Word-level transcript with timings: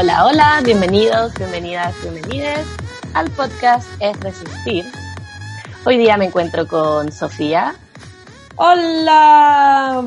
Hola, 0.00 0.26
hola, 0.26 0.60
bienvenidos, 0.64 1.34
bienvenidas, 1.34 1.92
bienvenidas 2.02 2.64
al 3.14 3.28
podcast 3.32 3.84
Es 3.98 4.16
Resistir. 4.20 4.84
Hoy 5.84 5.98
día 5.98 6.16
me 6.16 6.26
encuentro 6.26 6.68
con 6.68 7.10
Sofía. 7.10 7.74
Hola. 8.54 10.00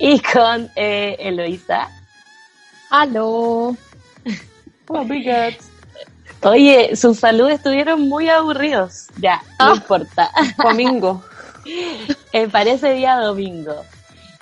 Y 0.00 0.18
con 0.18 0.68
eh, 0.74 1.18
Eloisa. 1.20 1.88
Aló. 2.90 3.76
Oh, 4.88 5.06
Oye, 6.42 6.96
sus 6.96 7.20
saludos 7.20 7.52
estuvieron 7.52 8.08
muy 8.08 8.28
aburridos. 8.28 9.06
Ya, 9.18 9.40
no 9.60 9.66
Ah. 9.70 9.74
importa. 9.76 10.32
Domingo. 10.60 11.22
Eh, 12.32 12.48
parece 12.48 12.92
día 12.94 13.16
domingo. 13.20 13.84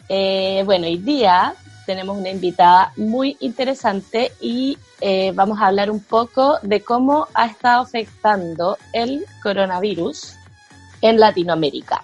Eh, 0.09 0.63
bueno, 0.65 0.87
hoy 0.87 0.97
día 0.97 1.55
tenemos 1.87 2.19
una 2.19 2.31
invitada 2.31 2.93
muy 2.97 3.37
interesante 3.41 4.33
y 4.41 4.77
eh, 5.01 5.33
vamos 5.35 5.61
a 5.61 5.69
hablar 5.69 5.91
un 5.91 6.03
poco 6.03 6.59
de 6.63 6.83
cómo 6.83 7.29
ha 7.33 7.47
estado 7.47 7.83
afectando 7.83 8.77
el 8.93 9.25
coronavirus 9.43 10.35
en 11.01 11.21
Latinoamérica. 11.21 12.03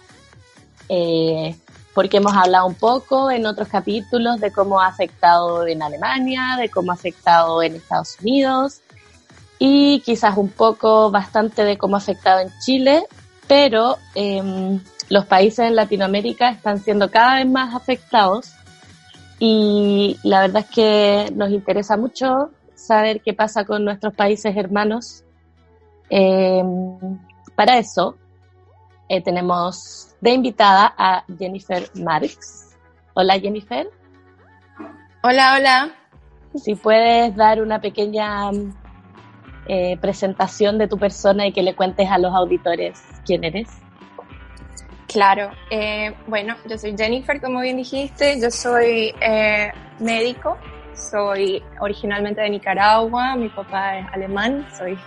Eh, 0.89 1.57
porque 1.95 2.19
hemos 2.19 2.35
hablado 2.35 2.67
un 2.67 2.75
poco 2.75 3.31
en 3.31 3.45
otros 3.45 3.69
capítulos 3.69 4.41
de 4.41 4.51
cómo 4.51 4.81
ha 4.81 4.87
afectado 4.87 5.67
en 5.67 5.83
Alemania, 5.83 6.57
de 6.59 6.71
cómo 6.71 6.93
ha 6.93 6.95
afectado 6.95 7.63
en 7.63 7.77
Estados 7.77 8.17
Unidos 8.21 8.81
y 9.59 10.01
quizás 10.01 10.37
un 10.37 10.49
poco 10.49 11.11
bastante 11.11 11.65
de 11.65 11.77
cómo 11.77 11.97
ha 11.97 11.99
afectado 11.99 12.41
en 12.41 12.51
Chile, 12.61 13.05
pero 13.47 13.99
em, 14.15 14.81
los 15.09 15.27
países 15.27 15.67
en 15.67 15.77
Latinoamérica 15.77 16.51
están 16.51 16.79
siendo 16.79 17.11
cada 17.11 17.37
vez 17.37 17.47
más 17.47 17.75
afectados 17.75 18.53
y 19.45 20.21
la 20.23 20.43
verdad 20.43 20.63
es 20.63 20.71
que 20.71 21.33
nos 21.35 21.51
interesa 21.51 21.97
mucho 21.97 22.53
saber 22.77 23.21
qué 23.23 23.35
pasa 23.35 23.65
con 23.65 23.85
nuestros 23.85 24.15
países 24.15 24.57
hermanos. 24.57 25.25
Eh, 26.11 26.63
para 27.57 27.77
eso 27.77 28.17
eh, 29.09 29.21
tenemos 29.21 30.15
de 30.21 30.31
invitada 30.31 30.95
a 30.97 31.25
Jennifer 31.41 31.91
Marx. 31.97 32.77
Hola 33.15 33.41
Jennifer, 33.41 33.91
Hola, 35.25 35.57
hola. 35.59 35.93
si 36.55 36.77
puedes 36.77 37.35
dar 37.35 37.61
una 37.61 37.81
pequeña 37.81 38.49
eh, 39.67 39.97
presentación 40.01 40.79
de 40.79 40.87
tu 40.87 40.99
persona 40.99 41.49
y 41.49 41.53
que 41.53 41.65
le 41.65 41.75
cuentes 41.75 42.09
a 42.09 42.19
los 42.19 42.33
auditores 42.33 43.03
quién 43.27 43.43
eres. 43.43 43.82
Claro. 45.13 45.51
eh, 45.69 46.15
bueno, 46.27 46.57
yo 46.67 46.79
soy 46.79 46.95
Jennifer, 46.97 47.39
como 47.41 47.61
bien 47.61 47.77
dijiste. 47.77 48.41
Yo 48.41 48.51
soy 48.51 49.15
eh, 49.21 49.71
médico. 50.01 50.57
Soy 50.95 51.63
originalmente 51.81 52.41
de 52.41 52.49
Nicaragua. 52.49 53.37
Mi 53.37 53.51
papá 53.51 53.99
es 53.99 54.07
alemán. 54.13 54.67
Soy 54.77 54.99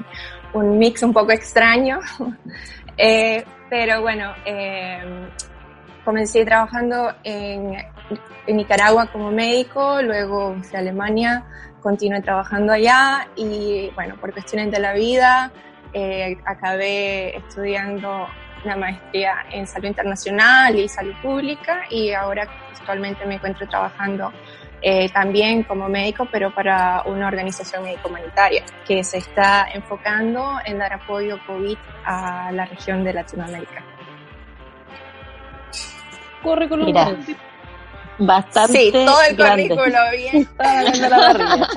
un 0.53 0.77
mix 0.77 1.01
un 1.03 1.13
poco 1.13 1.31
extraño. 1.31 1.99
Eh, 2.97 3.43
pero 3.69 3.99
bueno, 4.01 4.31
eh, 4.45 5.27
comencé 6.05 6.45
trabajando 6.45 7.13
en, 7.25 7.75
en 8.47 8.55
Nicaragua 8.55 9.07
como 9.07 9.31
médico. 9.31 10.01
Luego 10.01 10.55
fui 10.63 10.77
a 10.77 10.79
Alemania. 10.79 11.43
Continué 11.81 12.21
trabajando 12.21 12.71
allá. 12.71 13.27
Y 13.35 13.91
bueno, 13.95 14.15
por 14.15 14.31
cuestiones 14.31 14.71
de 14.71 14.79
la 14.79 14.93
vida, 14.93 15.51
acabé 16.45 17.35
estudiando 17.35 18.27
una 18.65 18.75
maestría 18.75 19.45
en 19.51 19.65
salud 19.67 19.87
internacional 19.87 20.75
y 20.77 20.89
salud 20.89 21.13
pública 21.21 21.83
y 21.89 22.11
ahora 22.11 22.47
actualmente 22.71 23.25
me 23.25 23.35
encuentro 23.35 23.67
trabajando 23.67 24.31
eh, 24.81 25.09
también 25.09 25.63
como 25.63 25.89
médico, 25.89 26.27
pero 26.31 26.53
para 26.53 27.03
una 27.05 27.27
organización 27.27 27.83
médico 27.83 28.09
humanitaria 28.09 28.63
que 28.85 29.03
se 29.03 29.17
está 29.17 29.67
enfocando 29.73 30.59
en 30.65 30.77
dar 30.77 30.93
apoyo 30.93 31.39
COVID 31.47 31.77
a 32.05 32.51
la 32.51 32.65
región 32.65 33.03
de 33.03 33.13
Latinoamérica. 33.13 33.83
Currículum. 36.43 36.85
Mira. 36.85 37.15
Bastante 38.17 38.77
Sí, 38.77 38.91
todo 38.91 39.21
el 39.27 39.35
grande. 39.35 39.69
currículo 39.69 39.97
bien. 40.11 40.47
La. 41.09 41.69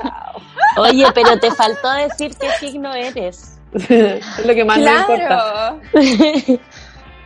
Oye, 0.77 1.05
pero 1.13 1.39
te 1.39 1.51
faltó 1.51 1.91
decir 1.93 2.31
qué 2.39 2.49
signo 2.59 2.93
eres. 2.93 3.59
es 3.73 4.45
lo 4.45 4.53
que 4.53 4.65
más 4.65 4.77
me 4.77 4.91
importa. 4.91 5.75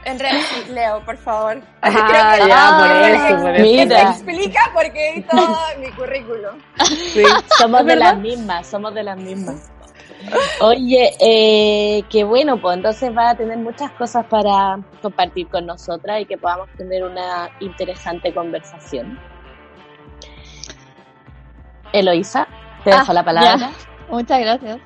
En 0.05 0.19
realidad, 0.19 0.43
sí, 0.65 0.71
Leo, 0.73 1.03
por 1.05 1.17
favor. 1.17 1.61
Ah, 1.81 1.89
Creo 1.89 2.45
que 2.45 2.49
ya, 2.49 2.67
ah, 2.67 2.77
por 2.79 2.91
eso, 3.07 3.41
por 3.41 3.55
eso. 3.55 3.63
Mira. 3.63 4.01
explica 4.01 4.59
porque 4.73 5.13
vi 5.15 5.21
todo 5.23 5.57
mi 5.79 5.91
currículum. 5.91 6.59
Sí. 6.85 7.23
Somos 7.57 7.81
¿Es 7.81 7.87
de 7.87 7.95
las 7.95 8.17
mismas, 8.17 8.67
somos 8.67 8.93
de 8.93 9.03
las 9.03 9.17
mismas. 9.17 9.69
Oye, 10.61 11.11
eh, 11.19 12.03
qué 12.09 12.23
bueno, 12.23 12.59
pues 12.61 12.77
entonces 12.77 13.11
va 13.15 13.31
a 13.31 13.35
tener 13.35 13.57
muchas 13.57 13.91
cosas 13.91 14.25
para 14.25 14.79
compartir 15.01 15.47
con 15.49 15.65
nosotras 15.65 16.21
y 16.21 16.25
que 16.25 16.37
podamos 16.37 16.69
tener 16.77 17.03
una 17.03 17.49
interesante 17.59 18.33
conversación. 18.33 19.19
Eloisa, 21.91 22.47
te 22.83 22.89
dejo 22.91 23.11
Ah, 23.11 23.13
la 23.13 23.23
palabra. 23.23 23.55
ya. 23.57 23.71
Muchas 24.09 24.39
gracias. 24.39 24.79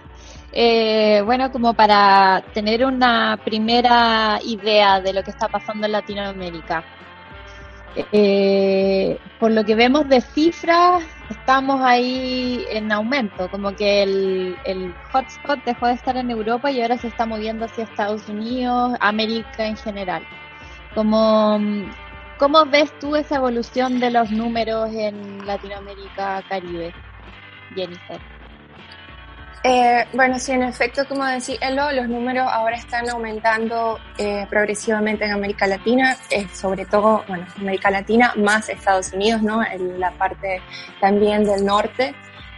Eh, 0.60 1.22
bueno, 1.24 1.52
como 1.52 1.76
para 1.76 2.44
tener 2.52 2.84
una 2.84 3.40
primera 3.46 4.40
idea 4.44 5.00
de 5.00 5.14
lo 5.14 5.24
que 5.24 5.30
está 5.30 5.48
pasando 5.48 5.86
en 5.86 5.92
Latinoamérica. 5.92 6.84
Eh, 8.12 9.20
por 9.40 9.52
lo 9.52 9.64
que 9.64 9.76
vemos 9.76 10.10
de 10.10 10.20
cifras, 10.20 11.04
estamos 11.30 11.80
ahí 11.84 12.66
en 12.72 12.92
aumento, 12.92 13.52
como 13.52 13.76
que 13.76 14.02
el, 14.02 14.96
hotspot 15.12 15.64
dejó 15.64 15.86
de 15.86 15.94
estar 15.94 16.18
en 16.18 16.32
Europa 16.32 16.72
y 16.72 16.82
ahora 16.82 16.98
se 16.98 17.10
está 17.10 17.28
moviendo 17.28 17.66
hacia 17.66 17.84
Estados 17.84 18.28
Unidos, 18.28 18.98
América 19.00 19.68
en 19.68 19.78
general. 19.78 20.26
¿Cómo 20.96 22.66
ves 22.72 22.92
tú 23.00 23.16
esa 23.16 23.36
evolución 23.36 24.00
de 24.00 24.10
los 24.10 24.32
números 24.32 24.90
en 24.92 25.46
Latinoamérica, 25.46 26.42
Caribe, 26.50 26.96
Jennifer? 27.76 28.37
Eh, 29.64 30.06
bueno, 30.14 30.40
sí, 30.40 30.52
en 30.52 30.64
efecto, 30.64 31.06
como 31.08 31.26
decía 31.26 31.58
Elo, 31.62 31.92
los 31.92 32.08
números 32.08 32.48
ahora 32.50 32.78
están 32.78 33.10
aumentando 33.10 34.00
eh, 34.18 34.46
progresivamente 34.50 35.26
en 35.26 35.32
América 35.32 35.68
Latina, 35.68 36.16
eh, 36.30 36.48
sobre 36.54 36.86
todo, 36.86 37.24
bueno, 37.28 37.46
América 37.58 37.90
Latina 37.90 38.34
más 38.38 38.70
Estados 38.70 39.12
Unidos, 39.14 39.42
¿no? 39.42 39.64
En 39.64 40.00
la 40.00 40.12
parte 40.12 40.62
también 41.02 41.44
del 41.44 41.66
norte. 41.66 42.16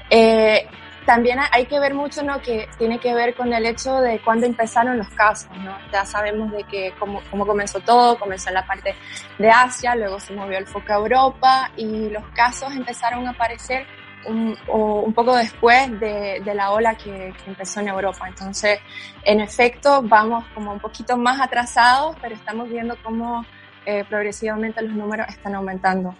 Eh, 0.09 0.67
también 1.05 1.39
hay 1.51 1.65
que 1.65 1.79
ver 1.79 1.95
mucho, 1.95 2.21
¿no? 2.21 2.39
Que 2.41 2.69
tiene 2.77 2.99
que 2.99 3.15
ver 3.15 3.33
con 3.33 3.51
el 3.51 3.65
hecho 3.65 3.99
de 4.01 4.19
cuándo 4.19 4.45
empezaron 4.45 4.97
los 4.97 5.09
casos, 5.09 5.49
¿no? 5.57 5.75
Ya 5.91 6.05
sabemos 6.05 6.51
de 6.51 6.63
que 6.65 6.93
cómo, 6.99 7.21
cómo 7.31 7.47
comenzó 7.47 7.79
todo, 7.79 8.19
comenzó 8.19 8.49
en 8.49 8.55
la 8.55 8.67
parte 8.67 8.93
de 9.39 9.49
Asia, 9.49 9.95
luego 9.95 10.19
se 10.19 10.33
movió 10.33 10.59
el 10.59 10.67
foco 10.67 10.93
a 10.93 10.97
Europa 10.97 11.71
y 11.75 12.09
los 12.09 12.23
casos 12.35 12.71
empezaron 12.75 13.25
a 13.25 13.31
aparecer 13.31 13.87
un, 14.27 14.57
o 14.67 15.01
un 15.01 15.13
poco 15.13 15.35
después 15.35 15.99
de, 15.99 16.41
de 16.43 16.53
la 16.55 16.71
ola 16.71 16.95
que, 16.95 17.33
que, 17.43 17.49
empezó 17.49 17.79
en 17.79 17.89
Europa. 17.89 18.27
Entonces, 18.27 18.79
en 19.23 19.41
efecto, 19.41 20.01
vamos 20.03 20.45
como 20.53 20.73
un 20.73 20.79
poquito 20.79 21.17
más 21.17 21.39
atrasados, 21.41 22.15
pero 22.21 22.35
estamos 22.35 22.69
viendo 22.69 22.95
cómo 23.03 23.45
eh, 23.85 24.03
progresivamente 24.09 24.81
los 24.81 24.93
números 24.93 25.27
están 25.29 25.55
aumentando. 25.55 26.15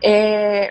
Eh, 0.00 0.70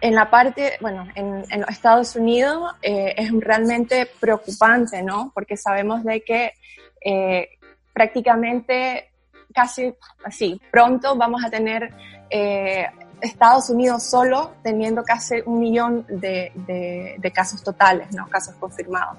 en 0.00 0.14
la 0.14 0.28
parte, 0.30 0.76
bueno, 0.80 1.06
en, 1.14 1.44
en 1.48 1.60
los 1.60 1.70
Estados 1.70 2.16
Unidos 2.16 2.74
eh, 2.82 3.14
es 3.16 3.32
realmente 3.40 4.08
preocupante, 4.20 5.02
¿no? 5.02 5.32
Porque 5.34 5.56
sabemos 5.56 6.04
de 6.04 6.22
que 6.22 6.52
eh, 7.00 7.48
prácticamente 7.92 9.10
casi 9.54 9.94
así, 10.22 10.60
pronto 10.70 11.16
vamos 11.16 11.42
a 11.42 11.48
tener 11.48 11.94
eh, 12.28 12.86
Estados 13.20 13.70
Unidos 13.70 14.02
solo 14.02 14.52
teniendo 14.62 15.02
casi 15.02 15.36
un 15.46 15.60
millón 15.60 16.06
de, 16.08 17.32
casos 17.34 17.62
totales, 17.62 18.12
¿no? 18.12 18.28
Casos 18.28 18.54
confirmados. 18.56 19.18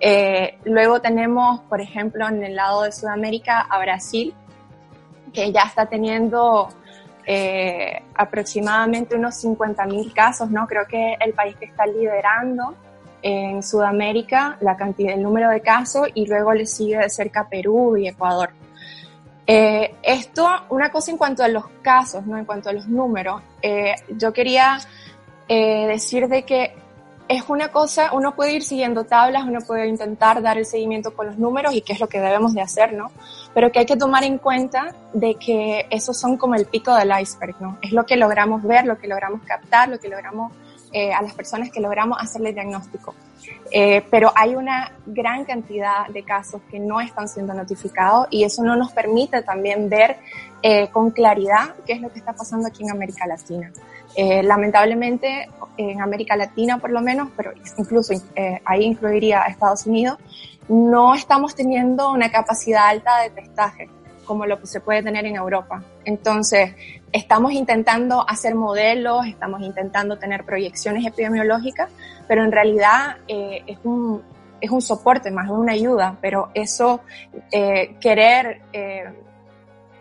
Eh, 0.00 0.58
luego 0.64 1.00
tenemos, 1.00 1.60
por 1.62 1.80
ejemplo, 1.80 2.28
en 2.28 2.42
el 2.42 2.56
lado 2.56 2.82
de 2.82 2.92
Sudamérica 2.92 3.60
a 3.60 3.78
Brasil, 3.78 4.34
que 5.32 5.52
ya 5.52 5.62
está 5.62 5.86
teniendo 5.86 6.68
eh, 7.26 8.02
aproximadamente 8.14 9.16
unos 9.16 9.42
50.000 9.42 10.12
casos, 10.12 10.50
¿no? 10.50 10.66
Creo 10.66 10.86
que 10.86 11.16
el 11.20 11.32
país 11.32 11.56
que 11.56 11.66
está 11.66 11.86
liderando 11.86 12.74
en 13.22 13.62
Sudamérica 13.62 14.58
la 14.60 14.76
cantidad, 14.76 15.14
el 15.14 15.22
número 15.22 15.48
de 15.48 15.62
casos 15.62 16.08
y 16.14 16.26
luego 16.26 16.52
le 16.52 16.66
sigue 16.66 16.98
de 16.98 17.08
cerca 17.08 17.48
Perú 17.48 17.96
y 17.96 18.08
Ecuador. 18.08 18.50
Eh, 19.46 19.94
esto, 20.02 20.48
una 20.70 20.90
cosa 20.90 21.10
en 21.10 21.18
cuanto 21.18 21.44
a 21.44 21.48
los 21.48 21.64
casos, 21.82 22.26
¿no? 22.26 22.38
En 22.38 22.44
cuanto 22.44 22.70
a 22.70 22.72
los 22.72 22.88
números, 22.88 23.42
eh, 23.60 23.94
yo 24.08 24.32
quería 24.32 24.78
eh, 25.48 25.86
decir 25.86 26.28
de 26.28 26.44
que 26.44 26.74
es 27.28 27.42
una 27.48 27.68
cosa, 27.68 28.10
uno 28.12 28.34
puede 28.34 28.54
ir 28.54 28.62
siguiendo 28.62 29.04
tablas, 29.04 29.44
uno 29.44 29.60
puede 29.66 29.88
intentar 29.88 30.42
dar 30.42 30.58
el 30.58 30.66
seguimiento 30.66 31.14
con 31.14 31.26
los 31.26 31.38
números 31.38 31.74
y 31.74 31.80
qué 31.80 31.94
es 31.94 32.00
lo 32.00 32.08
que 32.08 32.20
debemos 32.20 32.54
de 32.54 32.60
hacer, 32.60 32.92
¿no? 32.92 33.10
Pero 33.54 33.72
que 33.72 33.80
hay 33.80 33.86
que 33.86 33.96
tomar 33.96 34.24
en 34.24 34.38
cuenta 34.38 34.94
de 35.12 35.34
que 35.36 35.86
esos 35.90 36.18
son 36.18 36.36
como 36.36 36.54
el 36.54 36.66
pico 36.66 36.94
del 36.94 37.12
iceberg, 37.18 37.56
¿no? 37.60 37.78
Es 37.80 37.92
lo 37.92 38.04
que 38.04 38.16
logramos 38.16 38.62
ver, 38.62 38.86
lo 38.86 38.98
que 38.98 39.08
logramos 39.08 39.42
captar, 39.42 39.88
lo 39.88 39.98
que 39.98 40.08
logramos 40.08 40.52
eh, 40.94 41.12
a 41.12 41.20
las 41.20 41.34
personas 41.34 41.70
que 41.70 41.80
logramos 41.80 42.16
hacerle 42.20 42.52
diagnóstico. 42.52 43.14
Eh, 43.70 44.02
pero 44.10 44.32
hay 44.34 44.54
una 44.54 44.92
gran 45.04 45.44
cantidad 45.44 46.06
de 46.06 46.22
casos 46.22 46.62
que 46.70 46.78
no 46.78 47.00
están 47.00 47.28
siendo 47.28 47.52
notificados 47.52 48.28
y 48.30 48.44
eso 48.44 48.62
no 48.62 48.76
nos 48.76 48.92
permite 48.92 49.42
también 49.42 49.90
ver 49.90 50.16
eh, 50.62 50.88
con 50.88 51.10
claridad 51.10 51.74
qué 51.84 51.92
es 51.92 52.00
lo 52.00 52.10
que 52.10 52.20
está 52.20 52.32
pasando 52.32 52.68
aquí 52.68 52.84
en 52.84 52.90
América 52.90 53.26
Latina. 53.26 53.70
Eh, 54.16 54.42
lamentablemente, 54.42 55.48
en 55.76 56.00
América 56.00 56.36
Latina 56.36 56.78
por 56.78 56.90
lo 56.90 57.02
menos, 57.02 57.28
pero 57.36 57.52
incluso 57.76 58.14
eh, 58.34 58.62
ahí 58.64 58.84
incluiría 58.84 59.42
a 59.42 59.48
Estados 59.48 59.86
Unidos, 59.86 60.18
no 60.68 61.14
estamos 61.14 61.54
teniendo 61.54 62.10
una 62.12 62.30
capacidad 62.30 62.86
alta 62.86 63.20
de 63.22 63.30
testaje 63.30 63.90
como 64.24 64.46
lo 64.46 64.60
que 64.60 64.66
se 64.66 64.80
puede 64.80 65.02
tener 65.02 65.26
en 65.26 65.36
Europa. 65.36 65.82
Entonces, 66.04 66.74
estamos 67.12 67.52
intentando 67.52 68.28
hacer 68.28 68.54
modelos, 68.54 69.26
estamos 69.26 69.62
intentando 69.62 70.18
tener 70.18 70.44
proyecciones 70.44 71.06
epidemiológicas, 71.06 71.90
pero 72.26 72.44
en 72.44 72.52
realidad 72.52 73.18
eh, 73.28 73.62
es, 73.66 73.78
un, 73.84 74.22
es 74.60 74.70
un 74.70 74.82
soporte 74.82 75.30
más, 75.30 75.48
una 75.48 75.72
ayuda, 75.72 76.16
pero 76.20 76.50
eso, 76.54 77.00
eh, 77.52 77.96
querer 78.00 78.62
eh, 78.72 79.04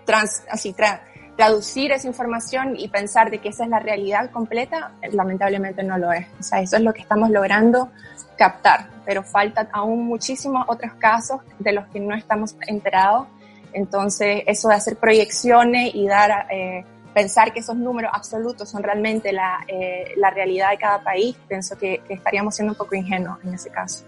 trans, 0.06 0.44
así, 0.50 0.74
tra 0.74 1.04
traducir 1.36 1.92
esa 1.92 2.08
información 2.08 2.76
y 2.78 2.88
pensar 2.90 3.32
de 3.32 3.40
que 3.40 3.50
esa 3.50 3.64
es 3.64 3.70
la 3.70 3.80
realidad 3.80 4.30
completa, 4.30 4.92
lamentablemente 5.12 5.84
no 5.84 5.98
lo 5.98 6.12
es. 6.12 6.28
O 6.40 6.44
sea, 6.44 6.62
eso 6.62 6.78
es 6.78 6.84
lo 6.84 6.94
que 6.94 7.02
estamos 7.02 7.30
logrando 7.30 7.90
captar, 8.38 8.88
pero 9.06 9.24
faltan 9.24 9.68
aún 9.72 10.06
muchísimos 10.06 10.66
otros 10.68 10.94
casos 10.94 11.42
de 11.60 11.74
los 11.74 11.88
que 11.88 12.00
no 12.00 12.16
estamos 12.16 12.56
enterados 12.68 13.28
entonces, 13.74 14.44
eso 14.48 14.70
de 14.70 14.76
hacer 14.76 14.98
proyecciones 14.98 15.94
y 15.94 16.08
dar, 16.08 16.48
eh, 16.52 16.86
pensar 17.14 17.54
que 17.54 17.60
esos 17.60 17.76
números 17.76 18.12
absolutos 18.14 18.70
son 18.70 18.84
realmente 18.84 19.32
la, 19.32 19.66
eh, 19.68 20.14
la 20.18 20.30
realidad 20.30 20.72
de 20.72 20.78
cada 20.78 21.04
país, 21.04 21.36
pienso 21.48 21.78
que, 21.78 22.02
que, 22.08 22.14
estaríamos 22.14 22.56
siendo 22.56 22.74
un 22.74 22.78
poco 22.78 22.96
ingenuos 22.96 23.38
en 23.44 23.54
ese 23.54 23.70
caso. 23.70 24.06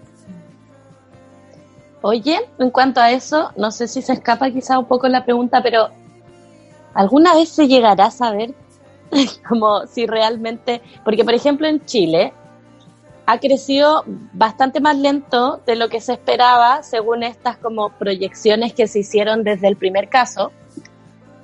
Oye, 2.01 2.39
en 2.59 2.69
cuanto 2.69 3.01
a 3.01 3.11
eso, 3.11 3.51
no 3.57 3.71
sé 3.71 3.87
si 3.87 4.01
se 4.01 4.13
escapa 4.13 4.51
quizá 4.51 4.77
un 4.77 4.85
poco 4.85 5.07
la 5.07 5.23
pregunta, 5.23 5.61
pero 5.63 5.89
¿alguna 6.93 7.33
vez 7.33 7.49
se 7.49 7.67
llegará 7.67 8.05
a 8.05 8.11
saber 8.11 8.53
como 9.47 9.87
si 9.87 10.05
realmente, 10.05 10.81
porque 11.03 11.23
por 11.23 11.33
ejemplo 11.33 11.67
en 11.67 11.83
Chile, 11.85 12.33
ha 13.25 13.39
crecido 13.39 14.03
bastante 14.33 14.79
más 14.79 14.97
lento 14.97 15.61
de 15.65 15.75
lo 15.75 15.89
que 15.89 15.99
se 15.99 16.13
esperaba 16.13 16.83
según 16.83 17.23
estas 17.23 17.57
como 17.57 17.89
proyecciones 17.89 18.73
que 18.73 18.87
se 18.87 18.99
hicieron 18.99 19.43
desde 19.43 19.67
el 19.67 19.75
primer 19.75 20.09
caso. 20.09 20.51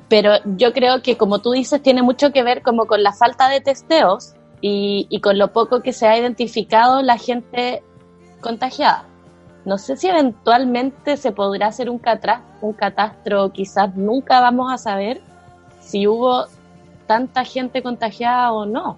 Pero 0.08 0.34
yo 0.58 0.74
creo 0.74 1.02
que 1.02 1.18
como 1.18 1.40
tú 1.40 1.52
dices 1.52 1.82
tiene 1.82 2.04
mucho 2.04 2.32
que 2.32 2.44
ver 2.44 2.62
como 2.62 2.86
con 2.86 3.02
la 3.02 3.14
falta 3.14 3.50
de 3.50 3.62
testeos 3.62 4.34
y, 4.64 5.20
con 5.22 5.40
lo 5.40 5.52
poco 5.54 5.82
que 5.82 5.92
se 5.92 6.08
ha 6.08 6.18
identificado 6.18 7.02
la 7.02 7.18
gente 7.18 7.82
contagiada. 8.42 9.06
No 9.66 9.78
sé 9.78 9.98
si 9.98 10.08
eventualmente 10.08 11.18
se 11.18 11.32
podrá 11.32 11.68
hacer 11.68 11.90
un, 11.90 11.98
catra, 11.98 12.44
un 12.62 12.74
catastro, 12.74 13.52
quizás 13.52 13.96
nunca 13.96 14.40
vamos 14.40 14.72
a 14.72 14.78
saber 14.78 15.22
si 15.80 16.08
hubo 16.08 16.46
tanta 17.08 17.44
gente 17.44 17.82
contagiada 17.82 18.54
o 18.54 18.66
no. 18.66 18.98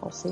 ¿O 0.00 0.10
sí? 0.10 0.30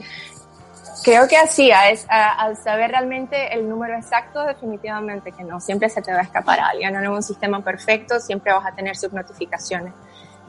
Creo 1.03 1.29
que 1.29 1.37
así, 1.37 1.71
al 1.71 2.57
saber 2.57 2.91
realmente 2.91 3.55
el 3.55 3.69
número 3.69 3.95
exacto, 3.95 4.43
definitivamente 4.45 5.33
que 5.33 5.45
no. 5.45 5.61
Siempre 5.61 5.89
se 5.89 6.03
te 6.03 6.13
va 6.13 6.19
a 6.19 6.23
escapar 6.23 6.61
alguien. 6.61 6.93
No 6.93 7.01
es 7.01 7.09
un 7.09 7.23
sistema 7.23 7.63
perfecto, 7.63 8.19
siempre 8.21 8.53
vas 8.53 8.67
a 8.67 8.75
tener 8.75 8.97
sus 8.97 9.13
notificaciones. 9.13 9.93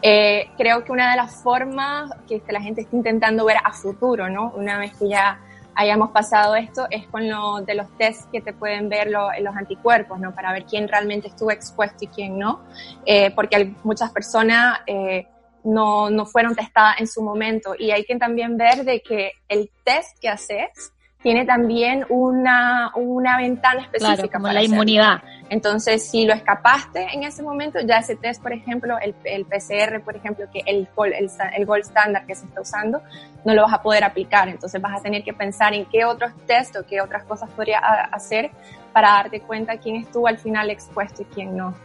Eh, 0.02 0.50
creo 0.58 0.84
que 0.84 0.92
una 0.92 1.12
de 1.12 1.18
las 1.18 1.44
formas 1.44 2.12
que 2.28 2.42
la 2.50 2.62
gente 2.62 2.82
está 2.82 2.96
intentando 2.96 3.46
ver 3.46 3.58
a 3.64 3.74
futuro, 3.74 4.30
¿no? 4.30 4.52
Una 4.56 4.78
vez 4.78 4.94
que 4.98 5.10
ya 5.10 5.40
hayamos 5.76 6.12
pasado 6.12 6.56
esto, 6.56 6.88
es 6.90 7.06
con 7.08 7.30
lo 7.30 7.62
de 7.62 7.76
los 7.76 7.88
tests 7.98 8.28
que 8.32 8.42
te 8.42 8.54
pueden 8.54 8.90
ver 8.90 9.10
lo, 9.10 9.30
los 9.40 9.56
anticuerpos, 9.56 10.20
¿no? 10.20 10.34
Para 10.34 10.52
ver 10.52 10.66
quién 10.66 10.88
realmente 10.88 11.28
estuvo 11.28 11.52
expuesto 11.52 12.06
y 12.06 12.08
quién 12.08 12.40
no. 12.40 12.62
Eh, 13.06 13.32
porque 13.36 13.74
muchas 13.84 14.12
personas... 14.12 14.80
Eh, 14.88 15.28
no, 15.64 16.10
no 16.10 16.26
fueron 16.26 16.56
testadas 16.56 17.00
en 17.00 17.08
su 17.08 17.22
momento. 17.22 17.76
Y 17.78 17.92
hay 17.92 18.04
que 18.04 18.16
también 18.18 18.58
ver 18.58 18.84
de 18.86 19.02
que 19.02 19.34
el 19.48 19.70
test 19.84 20.18
que 20.20 20.30
haces 20.30 20.94
tiene 21.22 21.46
también 21.46 22.06
una, 22.08 22.92
una 22.96 23.38
ventana 23.38 23.82
específica. 23.82 24.16
Claro, 24.16 24.32
como 24.32 24.48
la 24.48 24.64
inmunidad. 24.64 25.22
Entonces, 25.50 26.10
si 26.10 26.26
lo 26.26 26.34
escapaste 26.34 27.08
en 27.12 27.24
ese 27.24 27.44
momento, 27.44 27.80
ya 27.82 27.98
ese 27.98 28.16
test, 28.16 28.42
por 28.42 28.54
ejemplo, 28.54 28.98
el, 29.00 29.14
el 29.26 29.46
PCR, 29.46 30.02
por 30.02 30.16
ejemplo, 30.16 30.46
que 30.52 30.62
el, 30.66 30.88
el, 31.18 31.30
el 31.58 31.66
gold 31.66 31.84
standard 31.84 32.26
que 32.26 32.36
se 32.36 32.46
está 32.46 32.62
usando, 32.62 33.02
no 33.44 33.54
lo 33.54 33.64
vas 33.64 33.74
a 33.74 33.82
poder 33.82 34.06
aplicar. 34.06 34.48
Entonces, 34.48 34.82
vas 34.82 34.98
a 34.98 35.04
tener 35.04 35.24
que 35.24 35.34
pensar 35.34 35.74
en 35.74 35.86
qué 35.88 36.06
otros 36.06 36.32
test 36.46 36.78
o 36.78 36.86
qué 36.86 37.02
otras 37.02 37.24
cosas 37.26 37.50
podría 37.50 37.80
hacer 37.80 38.52
para 38.94 39.10
darte 39.10 39.42
cuenta 39.42 39.78
quién 39.78 39.98
estuvo 39.98 40.28
al 40.28 40.38
final 40.38 40.70
expuesto 40.70 41.24
y 41.24 41.26
quién 41.26 41.58
no. 41.58 41.76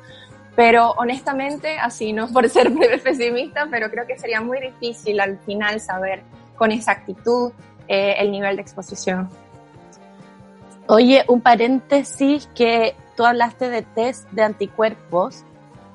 Pero 0.57 0.93
honestamente, 0.93 1.79
así 1.79 2.13
no 2.13 2.29
por 2.29 2.49
ser 2.49 2.73
pesimista, 3.03 3.67
pero 3.71 3.91
creo 3.91 4.07
que 4.07 4.19
sería 4.19 4.41
muy 4.41 4.61
difícil 4.61 5.21
al 5.21 5.39
final 5.41 5.81
saber 5.81 6.23
con 6.57 6.71
exactitud 6.71 7.53
eh, 7.89 8.15
el 8.19 8.31
nivel 8.31 8.57
de 8.57 8.63
exposición. 8.63 9.29
Oye, 10.87 11.25
un 11.29 11.41
paréntesis 11.41 12.49
que 12.55 12.95
tú 13.17 13.25
hablaste 13.25 13.69
de 13.69 13.83
test 13.83 14.31
de 14.31 14.43
anticuerpos 14.43 15.43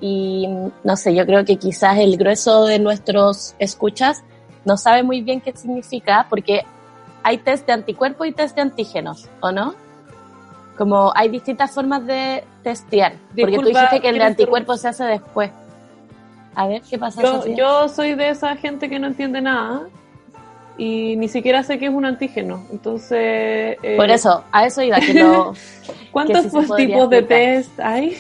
y 0.01 0.47
no 0.83 0.95
sé, 0.95 1.13
yo 1.13 1.25
creo 1.25 1.45
que 1.45 1.57
quizás 1.57 1.97
el 1.99 2.17
grueso 2.17 2.65
de 2.65 2.79
nuestros 2.79 3.55
escuchas 3.59 4.23
no 4.65 4.77
sabe 4.77 5.03
muy 5.03 5.21
bien 5.21 5.41
qué 5.41 5.55
significa 5.55 6.25
porque 6.29 6.63
hay 7.23 7.37
test 7.37 7.67
de 7.67 7.73
anticuerpos 7.73 8.27
y 8.27 8.31
test 8.31 8.55
de 8.55 8.61
antígenos, 8.61 9.29
¿o 9.41 9.51
no? 9.51 9.75
Como 10.79 11.11
hay 11.13 11.27
distintas 11.27 11.71
formas 11.71 12.05
de 12.05 12.45
testear. 12.63 13.11
Disculpa, 13.33 13.41
porque 13.41 13.57
tú 13.57 13.65
dijiste 13.65 13.99
que 13.99 14.07
el 14.07 14.17
de 14.17 14.23
anticuerpos 14.23 14.79
se 14.79 14.87
hace 14.87 15.03
después. 15.03 15.51
A 16.55 16.67
ver, 16.67 16.81
¿qué 16.89 16.97
pasa? 16.97 17.21
Yo, 17.21 17.45
yo, 17.47 17.89
soy 17.89 18.15
de 18.15 18.29
esa 18.29 18.55
gente 18.55 18.89
que 18.89 18.97
no 18.97 19.07
entiende 19.07 19.41
nada 19.41 19.89
y 20.77 21.17
ni 21.17 21.27
siquiera 21.27 21.63
sé 21.63 21.79
qué 21.79 21.87
es 21.87 21.93
un 21.93 22.05
antígeno. 22.05 22.65
Entonces. 22.71 23.77
Eh, 23.83 23.95
Por 23.97 24.09
eso, 24.09 24.45
a 24.53 24.65
eso 24.65 24.81
iba 24.81 25.01
que 25.01 25.15
lo. 25.15 25.53
¿Cuántos 26.11 26.45
que 26.45 26.85
tipos 26.85 27.09
de 27.09 27.23
test 27.23 27.77
hay? 27.81 28.17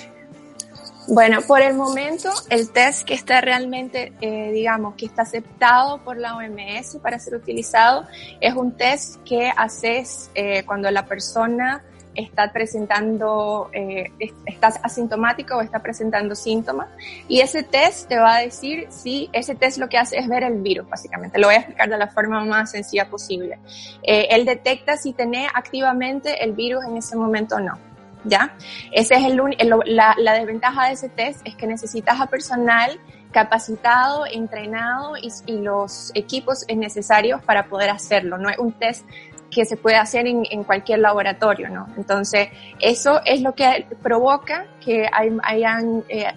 Bueno, 1.07 1.39
por 1.47 1.61
el 1.61 1.75
momento, 1.75 2.29
el 2.49 2.71
test 2.71 3.07
que 3.07 3.13
está 3.13 3.39
realmente, 3.39 4.11
eh, 4.19 4.51
digamos, 4.51 4.95
que 4.95 5.05
está 5.05 5.21
aceptado 5.21 5.99
por 5.99 6.17
la 6.17 6.35
OMS 6.35 6.97
para 7.01 7.17
ser 7.19 7.35
utilizado, 7.35 8.05
es 8.41 8.53
un 8.53 8.73
test 8.73 9.15
que 9.23 9.49
haces 9.55 10.29
eh, 10.35 10.63
cuando 10.65 10.91
la 10.91 11.05
persona 11.05 11.85
está 12.15 12.51
presentando, 12.51 13.69
eh, 13.73 14.11
estás 14.45 14.79
asintomático 14.83 15.55
o 15.55 15.61
está 15.61 15.79
presentando 15.79 16.35
síntomas. 16.35 16.89
Y 17.27 17.41
ese 17.41 17.63
test 17.63 18.07
te 18.07 18.17
va 18.17 18.37
a 18.37 18.41
decir 18.41 18.87
si 18.89 19.29
ese 19.33 19.55
test 19.55 19.77
lo 19.77 19.89
que 19.89 19.97
hace 19.97 20.17
es 20.17 20.27
ver 20.27 20.43
el 20.43 20.61
virus, 20.61 20.89
básicamente. 20.89 21.39
Lo 21.39 21.47
voy 21.47 21.55
a 21.55 21.59
explicar 21.59 21.89
de 21.89 21.97
la 21.97 22.07
forma 22.07 22.43
más 22.45 22.71
sencilla 22.71 23.09
posible. 23.09 23.59
Eh, 24.03 24.27
él 24.31 24.45
detecta 24.45 24.97
si 24.97 25.13
tenés 25.13 25.49
activamente 25.53 26.43
el 26.43 26.53
virus 26.53 26.85
en 26.85 26.97
ese 26.97 27.15
momento 27.15 27.55
o 27.55 27.59
no. 27.59 27.77
¿Ya? 28.25 28.53
Ese 28.91 29.15
es 29.15 29.23
el, 29.23 29.39
el 29.57 29.95
la, 29.95 30.33
desventaja 30.33 30.87
de 30.87 30.93
ese 30.93 31.07
test 31.07 31.39
es 31.45 31.55
que 31.55 31.65
necesitas 31.65 32.19
a 32.19 32.25
personal 32.25 32.99
capacitado, 33.31 34.25
entrenado 34.25 35.13
y, 35.17 35.59
los 35.59 36.11
equipos 36.15 36.65
necesarios 36.75 37.41
para 37.43 37.67
poder 37.67 37.89
hacerlo. 37.89 38.37
No 38.37 38.49
es 38.49 38.57
un 38.57 38.73
test 38.73 39.05
que 39.51 39.65
se 39.65 39.77
puede 39.77 39.97
hacer 39.97 40.27
en, 40.27 40.63
cualquier 40.63 40.99
laboratorio, 40.99 41.69
¿no? 41.69 41.87
Entonces, 41.97 42.49
eso 42.79 43.21
es 43.25 43.41
lo 43.41 43.53
que 43.55 43.85
provoca 44.01 44.65
que 44.83 45.07
hay, 45.11 45.35
hayan 45.43 46.03
eh, 46.07 46.27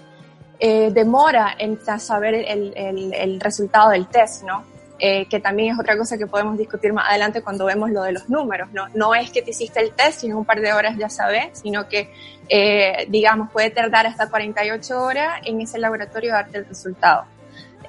eh, 0.58 0.90
demora 0.92 1.54
en 1.58 1.78
saber 1.98 2.34
el, 2.34 2.72
el, 2.76 3.12
el, 3.14 3.40
resultado 3.40 3.90
del 3.90 4.06
test, 4.06 4.44
¿no? 4.44 4.64
Eh, 5.04 5.26
que 5.26 5.40
también 5.40 5.74
es 5.74 5.80
otra 5.80 5.96
cosa 5.98 6.16
que 6.16 6.28
podemos 6.28 6.56
discutir 6.56 6.92
más 6.92 7.08
adelante 7.08 7.42
cuando 7.42 7.64
vemos 7.64 7.90
lo 7.90 8.04
de 8.04 8.12
los 8.12 8.28
números, 8.28 8.68
¿no? 8.70 8.86
No 8.94 9.16
es 9.16 9.32
que 9.32 9.42
te 9.42 9.50
hiciste 9.50 9.80
el 9.80 9.92
test 9.94 10.22
y 10.22 10.28
en 10.28 10.36
un 10.36 10.44
par 10.44 10.60
de 10.60 10.72
horas 10.72 10.96
ya 10.96 11.08
sabes, 11.08 11.58
sino 11.60 11.88
que, 11.88 12.12
eh, 12.48 13.06
digamos, 13.08 13.50
puede 13.50 13.70
tardar 13.70 14.06
hasta 14.06 14.30
48 14.30 15.02
horas 15.02 15.40
en 15.44 15.60
ese 15.60 15.80
laboratorio 15.80 16.32
darte 16.32 16.58
el 16.58 16.66
resultado. 16.66 17.24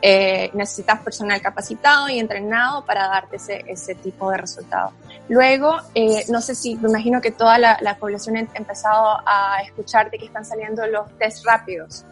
Eh, 0.05 0.51
necesitas 0.53 1.00
personal 1.00 1.41
capacitado 1.41 2.10
y 2.10 2.19
entrenado 2.19 2.83
para 2.83 3.07
darte 3.07 3.38
ese, 3.38 3.63
ese 3.67 3.95
tipo 3.95 4.29
de 4.31 4.36
resultado. 4.36 4.91
Luego, 5.29 5.77
eh, 5.95 6.25
no 6.27 6.41
sé 6.41 6.55
si, 6.55 6.75
me 6.75 6.89
imagino 6.89 7.22
que 7.22 7.31
toda 7.31 7.57
la, 7.57 7.77
la 7.79 7.95
población 7.95 8.36
ha 8.36 8.41
empezado 8.41 9.22
a 9.25 9.62
escuchar 9.63 10.12
de 10.12 10.17
que 10.17 10.25
están 10.25 10.43
saliendo 10.43 10.86
los 10.88 11.10
test 11.17 11.45
rápidos. 11.45 12.03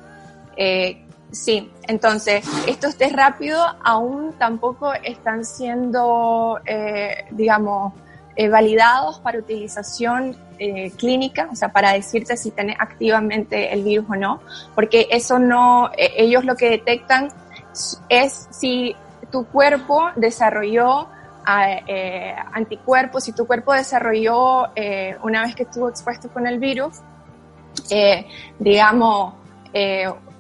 Eh, 0.56 1.06
Sí, 1.34 1.72
entonces 1.88 2.46
estos 2.68 2.98
test 2.98 3.16
rápidos 3.16 3.66
aún 3.86 4.34
tampoco 4.38 4.92
están 4.94 5.46
siendo, 5.46 6.60
eh, 6.66 7.24
digamos, 7.32 7.94
validados 8.52 9.20
para 9.20 9.40
utilización 9.40 10.36
clínica, 10.98 11.48
o 11.50 11.56
sea, 11.56 11.70
para 11.70 11.94
decirte 11.94 12.36
si 12.36 12.52
tenés 12.52 12.76
activamente 12.80 13.72
el 13.74 13.84
virus 13.84 14.08
o 14.10 14.16
no, 14.16 14.42
porque 14.76 15.08
eso 15.10 15.40
no, 15.40 15.90
ellos 15.96 16.44
lo 16.44 16.58
que 16.58 16.70
detectan 16.72 17.30
es 18.10 18.48
si 18.52 18.96
tu 19.32 19.46
cuerpo 19.46 20.10
desarrolló 20.16 21.08
anticuerpos, 22.54 23.24
si 23.24 23.34
tu 23.34 23.48
cuerpo 23.48 23.74
desarrolló, 23.74 24.70
una 25.24 25.44
vez 25.44 25.56
que 25.56 25.64
estuvo 25.64 25.90
expuesto 25.90 26.30
con 26.30 26.48
el 26.48 26.60
virus, 26.60 27.00
digamos, 28.60 29.34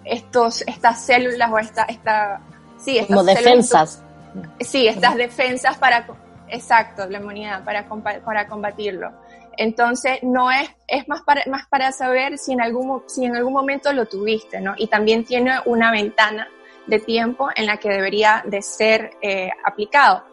estos, 0.03 0.63
estas 0.67 1.05
células 1.05 1.51
o 1.51 1.59
esta, 1.59 1.83
esta, 1.83 2.41
sí, 2.77 2.97
estas 2.97 3.15
Como 3.15 3.23
defensas. 3.23 4.03
Sí, 4.59 4.87
estas 4.87 5.15
defensas 5.15 5.77
para, 5.77 6.05
exacto, 6.47 7.05
la 7.07 7.19
inmunidad, 7.19 7.63
para, 7.63 7.87
para 8.23 8.47
combatirlo. 8.47 9.11
Entonces, 9.57 10.19
no 10.23 10.49
es, 10.49 10.69
es 10.87 11.07
más 11.09 11.21
para, 11.21 11.43
más 11.47 11.67
para 11.67 11.91
saber 11.91 12.37
si 12.37 12.53
en 12.53 12.61
algún, 12.61 13.03
si 13.07 13.25
en 13.25 13.35
algún 13.35 13.53
momento 13.53 13.91
lo 13.91 14.05
tuviste, 14.05 14.61
¿no? 14.61 14.73
Y 14.77 14.87
también 14.87 15.25
tiene 15.25 15.59
una 15.65 15.91
ventana 15.91 16.47
de 16.87 16.99
tiempo 16.99 17.49
en 17.55 17.65
la 17.65 17.77
que 17.77 17.89
debería 17.89 18.43
de 18.45 18.61
ser 18.61 19.11
eh, 19.21 19.49
aplicado. 19.63 20.23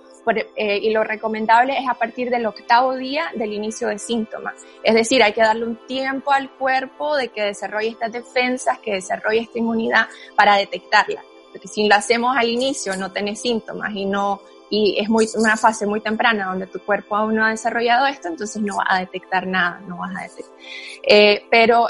Eh, 0.56 0.78
y 0.82 0.90
lo 0.90 1.04
recomendable 1.04 1.78
es 1.78 1.88
a 1.88 1.94
partir 1.94 2.28
del 2.28 2.44
octavo 2.44 2.94
día 2.94 3.30
del 3.34 3.52
inicio 3.52 3.88
de 3.88 3.98
síntomas. 3.98 4.56
Es 4.82 4.94
decir, 4.94 5.22
hay 5.22 5.32
que 5.32 5.40
darle 5.40 5.64
un 5.64 5.86
tiempo 5.86 6.32
al 6.32 6.50
cuerpo 6.50 7.16
de 7.16 7.28
que 7.28 7.44
desarrolle 7.44 7.88
estas 7.88 8.12
defensas, 8.12 8.78
que 8.80 8.92
desarrolle 8.92 9.40
esta 9.40 9.58
inmunidad 9.58 10.06
para 10.36 10.56
detectarla. 10.56 11.22
Porque 11.50 11.66
si 11.66 11.88
lo 11.88 11.94
hacemos 11.94 12.36
al 12.36 12.46
inicio, 12.46 12.94
no 12.96 13.10
tenés 13.10 13.40
síntomas 13.40 13.94
y 13.94 14.04
no, 14.04 14.42
y 14.68 14.98
es 15.00 15.08
muy, 15.08 15.26
una 15.34 15.56
fase 15.56 15.86
muy 15.86 16.02
temprana 16.02 16.46
donde 16.46 16.66
tu 16.66 16.80
cuerpo 16.80 17.16
aún 17.16 17.34
no 17.34 17.46
ha 17.46 17.50
desarrollado 17.50 18.06
esto, 18.06 18.28
entonces 18.28 18.60
no 18.60 18.76
va 18.76 18.84
a 18.86 19.00
detectar 19.00 19.46
nada, 19.46 19.80
no 19.86 19.96
vas 19.96 20.14
a 20.14 20.22
detectar. 20.24 20.54
Eh, 21.04 21.46
pero 21.50 21.88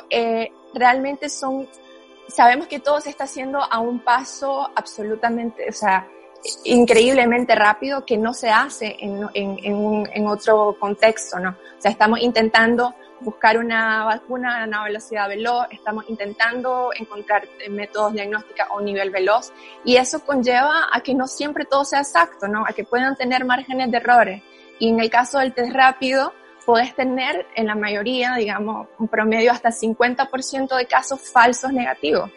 realmente 0.74 1.28
son, 1.28 1.66
sabemos 2.28 2.66
que 2.66 2.80
todo 2.80 3.00
se 3.00 3.10
está 3.10 3.24
haciendo 3.24 3.60
a 3.62 3.78
un 3.80 4.00
paso 4.00 4.70
absolutamente, 4.74 5.68
o 5.68 5.72
sea, 5.72 6.06
increíblemente 6.64 7.54
rápido 7.54 8.04
que 8.04 8.16
no 8.16 8.32
se 8.32 8.50
hace 8.50 8.96
en, 9.00 9.28
en, 9.34 9.58
en, 9.62 9.74
un, 9.74 10.08
en 10.12 10.26
otro 10.26 10.76
contexto, 10.78 11.38
¿no? 11.38 11.50
O 11.50 11.80
sea, 11.80 11.90
estamos 11.90 12.20
intentando 12.20 12.94
buscar 13.20 13.58
una 13.58 14.04
vacuna 14.04 14.62
a 14.62 14.66
una 14.66 14.84
velocidad 14.84 15.28
veloz, 15.28 15.66
estamos 15.70 16.04
intentando 16.08 16.90
encontrar 16.96 17.48
métodos 17.68 18.12
diagnósticos 18.12 18.66
a 18.70 18.76
un 18.76 18.84
nivel 18.84 19.10
veloz 19.10 19.52
y 19.84 19.96
eso 19.96 20.20
conlleva 20.20 20.88
a 20.92 21.00
que 21.00 21.14
no 21.14 21.26
siempre 21.26 21.64
todo 21.64 21.84
sea 21.84 22.00
exacto, 22.00 22.46
¿no? 22.46 22.64
A 22.64 22.72
que 22.72 22.84
puedan 22.84 23.16
tener 23.16 23.44
márgenes 23.44 23.90
de 23.90 23.96
errores. 23.96 24.42
Y 24.78 24.90
en 24.90 25.00
el 25.00 25.10
caso 25.10 25.40
del 25.40 25.52
test 25.52 25.72
rápido, 25.74 26.32
podés 26.68 26.94
tener 26.94 27.46
en 27.54 27.64
la 27.64 27.74
mayoría, 27.74 28.34
digamos, 28.34 28.88
un 28.98 29.08
promedio 29.08 29.52
hasta 29.52 29.70
50% 29.70 30.76
de 30.76 30.84
casos 30.84 31.18
falsos 31.32 31.72
negativos. 31.72 32.30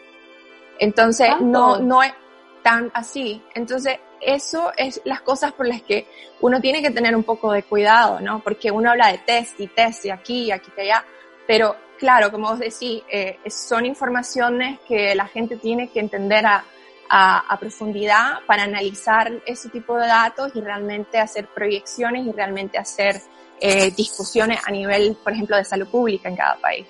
Entonces, 0.78 1.28
no, 1.38 1.78
no 1.80 2.02
es, 2.02 2.14
tan 2.62 2.90
así. 2.94 3.42
Entonces, 3.54 3.98
eso 4.22 4.72
es 4.78 5.02
las 5.04 5.20
cosas 5.20 5.52
por 5.52 5.66
las 5.66 5.82
que 5.82 6.06
uno 6.40 6.62
tiene 6.62 6.80
que 6.80 6.90
tener 6.90 7.14
un 7.14 7.24
poco 7.24 7.52
de 7.52 7.62
cuidado, 7.62 8.20
¿no? 8.20 8.40
Porque 8.40 8.70
uno 8.70 8.92
habla 8.92 9.12
de 9.12 9.18
test 9.18 9.60
y 9.60 9.66
test 9.66 10.06
y 10.06 10.10
aquí 10.10 10.44
y 10.44 10.50
aquí 10.50 10.70
y 10.78 10.80
allá, 10.80 11.04
pero 11.46 11.76
claro, 11.98 12.30
como 12.30 12.48
vos 12.48 12.58
decís, 12.58 13.02
eh, 13.10 13.38
son 13.50 13.84
informaciones 13.84 14.80
que 14.88 15.14
la 15.14 15.26
gente 15.26 15.56
tiene 15.56 15.90
que 15.90 16.00
entender 16.00 16.46
a, 16.46 16.64
a, 17.10 17.58
profundidad 17.60 18.38
para 18.46 18.62
analizar 18.62 19.30
ese 19.44 19.68
tipo 19.68 19.98
de 19.98 20.06
datos 20.06 20.52
y 20.54 20.62
realmente 20.62 21.18
hacer 21.18 21.46
proyecciones 21.48 22.26
y 22.26 22.32
realmente 22.32 22.78
hacer 22.78 23.20
eh, 23.64 23.92
discusiones 23.92 24.58
a 24.66 24.72
nivel, 24.72 25.16
por 25.22 25.32
ejemplo, 25.32 25.56
de 25.56 25.64
salud 25.64 25.86
pública 25.86 26.28
en 26.28 26.34
cada 26.34 26.56
país. 26.56 26.84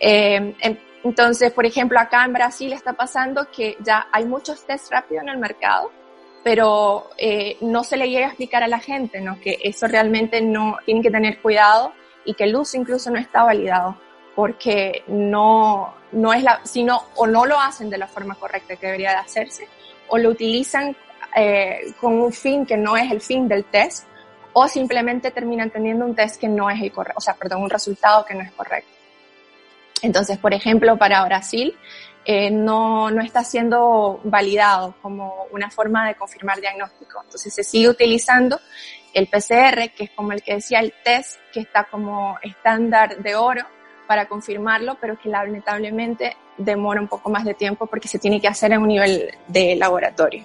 Eh, 0.00 0.56
entonces, 1.04 1.52
por 1.52 1.64
ejemplo, 1.64 2.00
acá 2.00 2.24
en 2.24 2.32
Brasil 2.32 2.72
está 2.72 2.92
pasando 2.94 3.48
que 3.52 3.76
ya 3.78 4.08
hay 4.10 4.24
muchos 4.24 4.66
test 4.66 4.90
rápidos 4.90 5.22
en 5.22 5.28
el 5.28 5.38
mercado, 5.38 5.92
pero 6.42 7.10
eh, 7.16 7.56
no 7.60 7.84
se 7.84 7.96
le 7.96 8.10
llega 8.10 8.26
a 8.26 8.28
explicar 8.30 8.64
a 8.64 8.66
la 8.66 8.80
gente, 8.80 9.20
¿no? 9.20 9.38
Que 9.40 9.58
eso 9.62 9.86
realmente 9.86 10.42
no, 10.42 10.76
tienen 10.84 11.04
que 11.04 11.10
tener 11.12 11.40
cuidado 11.40 11.92
y 12.24 12.34
que 12.34 12.44
el 12.44 12.56
uso 12.56 12.76
incluso 12.76 13.08
no 13.12 13.20
está 13.20 13.44
validado 13.44 13.96
porque 14.34 15.04
no, 15.06 15.94
no 16.10 16.32
es 16.32 16.42
la, 16.42 16.62
sino 16.64 17.04
o 17.14 17.28
no 17.28 17.46
lo 17.46 17.60
hacen 17.60 17.90
de 17.90 17.98
la 17.98 18.08
forma 18.08 18.34
correcta 18.34 18.74
que 18.74 18.86
debería 18.86 19.10
de 19.10 19.18
hacerse 19.18 19.68
o 20.08 20.18
lo 20.18 20.30
utilizan 20.30 20.96
eh, 21.36 21.94
con 22.00 22.20
un 22.20 22.32
fin 22.32 22.66
que 22.66 22.76
no 22.76 22.96
es 22.96 23.08
el 23.12 23.20
fin 23.20 23.46
del 23.46 23.64
test 23.66 24.06
o 24.52 24.68
simplemente 24.68 25.30
terminan 25.30 25.70
teniendo 25.70 26.04
un 26.04 26.14
test 26.14 26.40
que 26.40 26.48
no 26.48 26.70
es 26.70 26.80
el 26.80 26.92
correcto, 26.92 27.18
o 27.18 27.20
sea, 27.20 27.34
perdón, 27.34 27.62
un 27.62 27.70
resultado 27.70 28.24
que 28.24 28.34
no 28.34 28.42
es 28.42 28.52
correcto. 28.52 28.90
Entonces, 30.02 30.36
por 30.38 30.52
ejemplo, 30.52 30.96
para 30.98 31.24
Brasil 31.24 31.74
eh, 32.24 32.50
no, 32.50 33.10
no 33.10 33.22
está 33.22 33.44
siendo 33.44 34.20
validado 34.24 34.94
como 35.00 35.46
una 35.52 35.70
forma 35.70 36.06
de 36.08 36.16
confirmar 36.16 36.60
diagnóstico. 36.60 37.20
Entonces, 37.24 37.54
se 37.54 37.62
sigue 37.62 37.88
utilizando 37.88 38.60
el 39.14 39.28
PCR, 39.28 39.92
que 39.94 40.04
es 40.04 40.10
como 40.10 40.32
el 40.32 40.42
que 40.42 40.54
decía, 40.54 40.80
el 40.80 40.92
test 41.04 41.38
que 41.52 41.60
está 41.60 41.84
como 41.84 42.36
estándar 42.42 43.18
de 43.18 43.36
oro 43.36 43.64
para 44.06 44.26
confirmarlo, 44.26 44.96
pero 45.00 45.18
que 45.18 45.28
lamentablemente 45.28 46.36
demora 46.56 47.00
un 47.00 47.08
poco 47.08 47.30
más 47.30 47.44
de 47.44 47.54
tiempo 47.54 47.86
porque 47.86 48.08
se 48.08 48.18
tiene 48.18 48.40
que 48.40 48.48
hacer 48.48 48.72
en 48.72 48.82
un 48.82 48.88
nivel 48.88 49.30
de 49.48 49.76
laboratorio. 49.76 50.44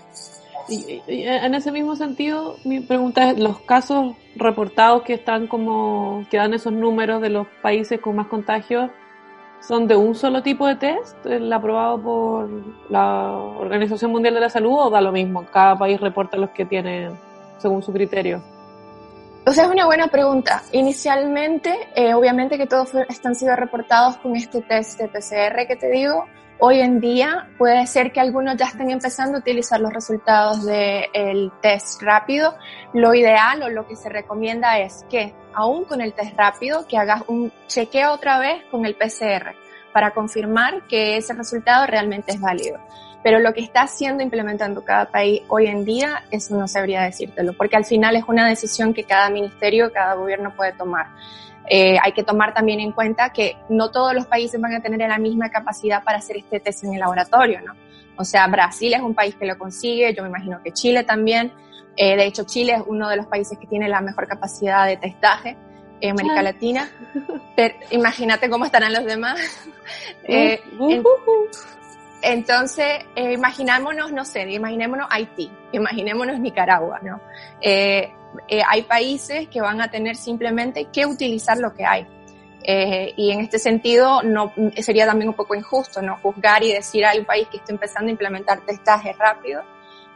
Y, 0.69 1.01
en 1.07 1.55
ese 1.55 1.71
mismo 1.71 1.95
sentido, 1.95 2.57
mi 2.63 2.79
pregunta 2.79 3.31
es, 3.31 3.39
los 3.39 3.59
casos 3.59 4.15
reportados 4.35 5.03
que 5.03 5.13
están 5.13 5.47
como, 5.47 6.25
que 6.29 6.37
dan 6.37 6.53
esos 6.53 6.73
números 6.73 7.21
de 7.21 7.29
los 7.29 7.47
países 7.61 7.99
con 7.99 8.15
más 8.15 8.27
contagios, 8.27 8.91
son 9.59 9.87
de 9.87 9.95
un 9.95 10.13
solo 10.13 10.43
tipo 10.43 10.67
de 10.67 10.75
test, 10.75 11.25
el 11.25 11.51
aprobado 11.51 12.01
por 12.01 12.49
la 12.89 13.31
Organización 13.31 14.11
Mundial 14.11 14.35
de 14.35 14.41
la 14.41 14.49
Salud, 14.49 14.77
o 14.77 14.89
da 14.89 15.01
lo 15.01 15.11
mismo, 15.11 15.45
cada 15.51 15.77
país 15.77 15.99
reporta 15.99 16.37
los 16.37 16.51
que 16.51 16.65
tiene 16.65 17.09
según 17.57 17.81
su 17.81 17.91
criterio. 17.91 18.41
O 19.47 19.51
sea, 19.53 19.63
es 19.63 19.71
una 19.71 19.85
buena 19.85 20.07
pregunta. 20.07 20.61
Inicialmente, 20.73 21.73
eh, 21.95 22.13
obviamente 22.13 22.57
que 22.57 22.67
todos 22.67 22.93
están 23.07 23.33
siendo 23.33 23.55
reportados 23.55 24.17
con 24.17 24.35
este 24.35 24.61
test 24.61 24.99
de 24.99 25.07
PCR 25.07 25.65
que 25.65 25.77
te 25.79 25.89
digo. 25.89 26.25
Hoy 26.59 26.79
en 26.79 26.99
día 26.99 27.47
puede 27.59 27.85
ser 27.85 28.11
que 28.11 28.19
algunos 28.19 28.57
ya 28.57 28.65
estén 28.65 28.89
empezando 28.89 29.37
a 29.37 29.41
utilizar 29.41 29.79
los 29.79 29.93
resultados 29.93 30.65
del 30.65 31.51
test 31.61 32.01
rápido. 32.01 32.55
Lo 32.93 33.13
ideal 33.13 33.61
o 33.61 33.69
lo 33.69 33.87
que 33.87 33.95
se 33.95 34.09
recomienda 34.09 34.79
es 34.79 35.05
que 35.07 35.35
aún 35.53 35.85
con 35.85 36.01
el 36.01 36.13
test 36.13 36.35
rápido, 36.35 36.87
que 36.87 36.97
hagas 36.97 37.21
un 37.27 37.51
chequeo 37.67 38.11
otra 38.11 38.39
vez 38.39 38.63
con 38.71 38.87
el 38.87 38.95
PCR 38.95 39.53
para 39.93 40.11
confirmar 40.15 40.87
que 40.87 41.17
ese 41.17 41.33
resultado 41.33 41.85
realmente 41.85 42.31
es 42.31 42.41
válido. 42.41 42.79
Pero 43.21 43.37
lo 43.37 43.53
que 43.53 43.61
está 43.61 43.81
haciendo, 43.81 44.23
implementando 44.23 44.83
cada 44.83 45.05
país 45.05 45.43
hoy 45.49 45.67
en 45.67 45.85
día, 45.85 46.23
eso 46.31 46.55
no 46.55 46.67
sabría 46.67 47.03
decírtelo, 47.03 47.53
porque 47.53 47.75
al 47.75 47.85
final 47.85 48.15
es 48.15 48.23
una 48.27 48.47
decisión 48.47 48.95
que 48.95 49.03
cada 49.03 49.29
ministerio, 49.29 49.91
cada 49.93 50.15
gobierno 50.15 50.55
puede 50.55 50.73
tomar. 50.73 51.07
Eh, 51.69 51.97
hay 52.01 52.11
que 52.13 52.23
tomar 52.23 52.53
también 52.53 52.79
en 52.79 52.91
cuenta 52.91 53.31
que 53.31 53.57
no 53.69 53.91
todos 53.91 54.13
los 54.13 54.25
países 54.25 54.59
van 54.59 54.73
a 54.73 54.81
tener 54.81 55.07
la 55.07 55.17
misma 55.17 55.49
capacidad 55.49 56.03
para 56.03 56.19
hacer 56.19 56.37
este 56.37 56.59
test 56.59 56.83
en 56.85 56.93
el 56.93 56.99
laboratorio, 56.99 57.61
¿no? 57.61 57.73
O 58.15 58.23
sea, 58.23 58.47
Brasil 58.47 58.93
es 58.93 59.01
un 59.01 59.13
país 59.13 59.35
que 59.35 59.45
lo 59.45 59.57
consigue, 59.57 60.13
yo 60.13 60.23
me 60.23 60.29
imagino 60.29 60.61
que 60.63 60.71
Chile 60.71 61.03
también, 61.03 61.51
eh, 61.95 62.15
de 62.15 62.25
hecho, 62.25 62.45
Chile 62.45 62.73
es 62.73 62.81
uno 62.87 63.09
de 63.09 63.17
los 63.17 63.27
países 63.27 63.57
que 63.57 63.67
tiene 63.67 63.87
la 63.89 64.01
mejor 64.01 64.27
capacidad 64.27 64.87
de 64.87 64.97
testaje 64.97 65.57
en 66.01 66.11
América 66.11 66.41
Latina. 66.41 66.89
Pero 67.55 67.75
imagínate 67.91 68.49
cómo 68.49 68.65
estarán 68.65 68.93
los 68.93 69.05
demás. 69.05 69.39
Eh, 70.29 70.61
Entonces, 72.21 73.05
eh, 73.15 73.31
imaginémonos, 73.31 74.11
no 74.11 74.25
sé, 74.25 74.41
imaginémonos 74.51 75.07
Haití, 75.09 75.49
imaginémonos 75.71 76.41
Nicaragua, 76.41 76.99
¿no? 77.01 77.21
Eh, 77.61 78.11
eh, 78.47 78.61
hay 78.67 78.83
países 78.83 79.47
que 79.49 79.61
van 79.61 79.81
a 79.81 79.89
tener 79.89 80.15
simplemente 80.15 80.85
que 80.91 81.05
utilizar 81.05 81.57
lo 81.57 81.73
que 81.73 81.85
hay. 81.85 82.07
Eh, 82.63 83.13
y 83.15 83.31
en 83.31 83.41
este 83.41 83.59
sentido, 83.59 84.21
no, 84.23 84.51
sería 84.77 85.05
también 85.05 85.29
un 85.29 85.35
poco 85.35 85.55
injusto, 85.55 86.01
¿no? 86.01 86.17
Juzgar 86.17 86.63
y 86.63 86.73
decir 86.73 87.05
a 87.05 87.13
un 87.17 87.25
país 87.25 87.47
que 87.47 87.57
está 87.57 87.71
empezando 87.71 88.09
a 88.09 88.11
implementar 88.11 88.61
testajes 88.61 89.17
rápido, 89.17 89.61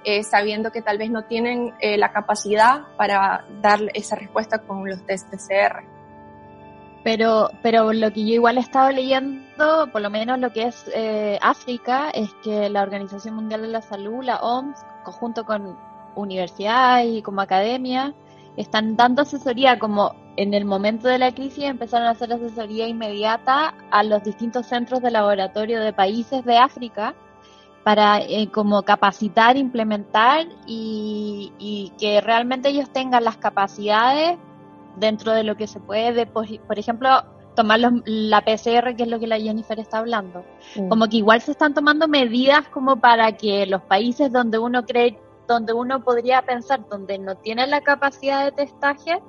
eh, 0.04 0.24
sabiendo 0.24 0.72
que 0.72 0.82
tal 0.82 0.98
vez 0.98 1.12
no 1.12 1.24
tienen 1.26 1.74
la 1.80 2.12
capacidad 2.12 2.82
para 2.98 3.46
dar 3.62 3.80
esa 3.94 4.16
respuesta 4.16 4.60
con 4.60 4.90
los 4.90 5.06
test 5.06 5.30
PCR. 5.30 5.84
Pero, 7.04 7.50
pero 7.64 7.94
lo 7.94 8.12
que 8.12 8.26
yo 8.26 8.34
igual 8.34 8.58
he 8.58 8.62
estado 8.62 8.92
leyendo, 8.92 9.88
por 9.92 10.02
lo 10.02 10.10
menos 10.10 10.40
lo 10.40 10.52
que 10.52 10.64
es 10.64 10.92
África, 11.42 12.10
es 12.10 12.30
que 12.44 12.70
la 12.70 12.82
Organización 12.82 13.36
Mundial 13.36 13.62
de 13.62 13.68
la 13.70 13.82
Salud, 13.82 14.24
la 14.24 14.38
OMS, 14.38 14.84
conjunto 15.04 15.46
con 15.46 15.78
universidades 16.16 17.08
y 17.08 17.22
como 17.22 17.42
academia, 17.42 18.14
están 18.58 18.96
dando 18.96 19.22
asesoría 19.22 19.80
como 19.80 20.14
en 20.38 20.54
el 20.54 20.66
momento 20.66 21.08
de 21.08 21.18
la 21.18 21.34
crisis 21.34 21.66
empezaron 21.66 22.08
a 22.08 22.12
hacer 22.12 22.32
asesoría 22.32 22.88
inmediata 22.88 23.74
a 23.92 24.04
los 24.04 24.24
distintos 24.24 24.68
centros 24.68 25.02
de 25.02 25.12
laboratorio 25.12 25.82
de 25.82 25.94
países 25.94 26.44
de 26.46 26.58
África 26.58 27.14
para 27.84 28.20
eh, 28.20 28.50
como 28.52 28.84
capacitar, 28.84 29.58
implementar 29.58 30.48
y, 30.68 31.52
y 31.58 31.92
que 32.00 32.22
realmente 32.22 32.70
ellos 32.70 32.90
tengan 32.92 33.24
las 33.24 33.38
capacidades 33.38 34.38
dentro 34.98 35.32
de 35.34 35.44
lo 35.44 35.56
que 35.58 35.68
se 35.68 35.80
puede, 35.80 36.26
por, 36.26 36.46
por 36.62 36.78
ejemplo, 36.78 37.10
tomar 37.56 37.80
los, 37.80 37.94
la 38.06 38.42
PCR, 38.42 38.96
que 38.96 39.04
es 39.04 39.10
lo 39.10 39.20
que 39.20 39.28
la 39.28 39.40
Jennifer 39.40 39.80
está 39.80 40.00
hablando. 40.00 40.44
Mm. 40.76 40.90
Como 40.90 41.08
que 41.08 41.18
igual 41.18 41.42
se 41.42 41.52
están 41.52 41.74
tomando 41.74 42.08
medidas 42.08 42.68
como 42.70 42.98
para 42.98 43.32
que 43.34 43.66
los 43.66 43.82
países 43.82 44.32
donde 44.32 44.60
uno 44.60 44.86
cree, 44.86 45.18
donde 45.48 45.74
uno 45.74 46.04
podría 46.04 46.42
pensar, 46.44 46.88
donde 46.90 47.18
no 47.18 47.36
tiene 47.36 47.68
la 47.68 47.82
capacidad 47.82 48.46
de 48.46 48.52
testaje, 48.52 49.22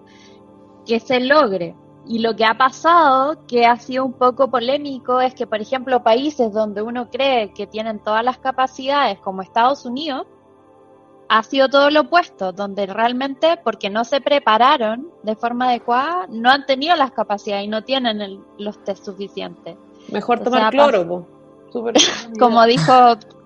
que 0.87 1.01
se 1.01 1.21
logre. 1.21 1.77
Y 2.07 2.19
lo 2.19 2.35
que 2.35 2.45
ha 2.45 2.59
pasado, 2.59 3.47
que 3.47 3.65
ha 3.65 3.77
sido 3.77 4.05
un 4.05 4.13
poco 4.15 4.51
polémico, 4.51 5.21
es 5.21 5.35
que, 5.35 5.47
por 5.47 5.61
ejemplo, 5.61 6.03
países 6.03 6.53
donde 6.53 6.83
uno 6.83 7.09
cree 7.11 7.53
que 7.53 7.67
tienen 7.67 8.01
todas 8.01 8.25
las 8.25 8.39
capacidades, 8.39 9.19
como 9.21 9.43
Estados 9.43 9.85
Unidos, 9.87 10.27
ha 11.29 11.43
sido 11.45 11.69
todo 11.69 11.91
lo 11.91 12.01
opuesto, 12.03 12.53
donde 12.53 12.87
realmente, 12.87 13.59
porque 13.65 13.89
no 13.89 14.05
se 14.05 14.21
prepararon 14.21 15.09
de 15.23 15.35
forma 15.37 15.67
adecuada, 15.69 16.27
no 16.29 16.51
han 16.51 16.67
tenido 16.67 16.95
las 16.97 17.13
capacidades 17.13 17.65
y 17.65 17.69
no 17.69 17.83
tienen 17.85 18.21
el- 18.21 18.41
los 18.59 18.83
test 18.85 19.05
suficientes. 19.05 19.77
Mejor 20.11 20.41
O 20.41 20.45
tomar 20.45 20.61
sea, 20.61 20.71
cloro, 20.71 21.27
Como 22.39 22.65
dijo, 22.67 22.93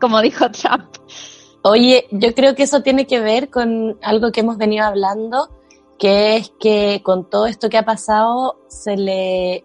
como 0.01 0.21
dijo 0.21 0.51
Trump. 0.51 0.97
Oye, 1.69 2.07
yo 2.13 2.33
creo 2.33 2.55
que 2.55 2.63
eso 2.63 2.83
tiene 2.83 3.09
que 3.09 3.19
ver 3.19 3.51
con 3.51 3.99
algo 4.01 4.31
que 4.31 4.39
hemos 4.39 4.57
venido 4.57 4.85
hablando, 4.85 5.51
que 5.99 6.37
es 6.37 6.53
que 6.61 7.03
con 7.05 7.29
todo 7.29 7.47
esto 7.47 7.69
que 7.69 7.77
ha 7.77 7.85
pasado 7.85 8.61
se 8.69 8.97
le, 8.97 9.65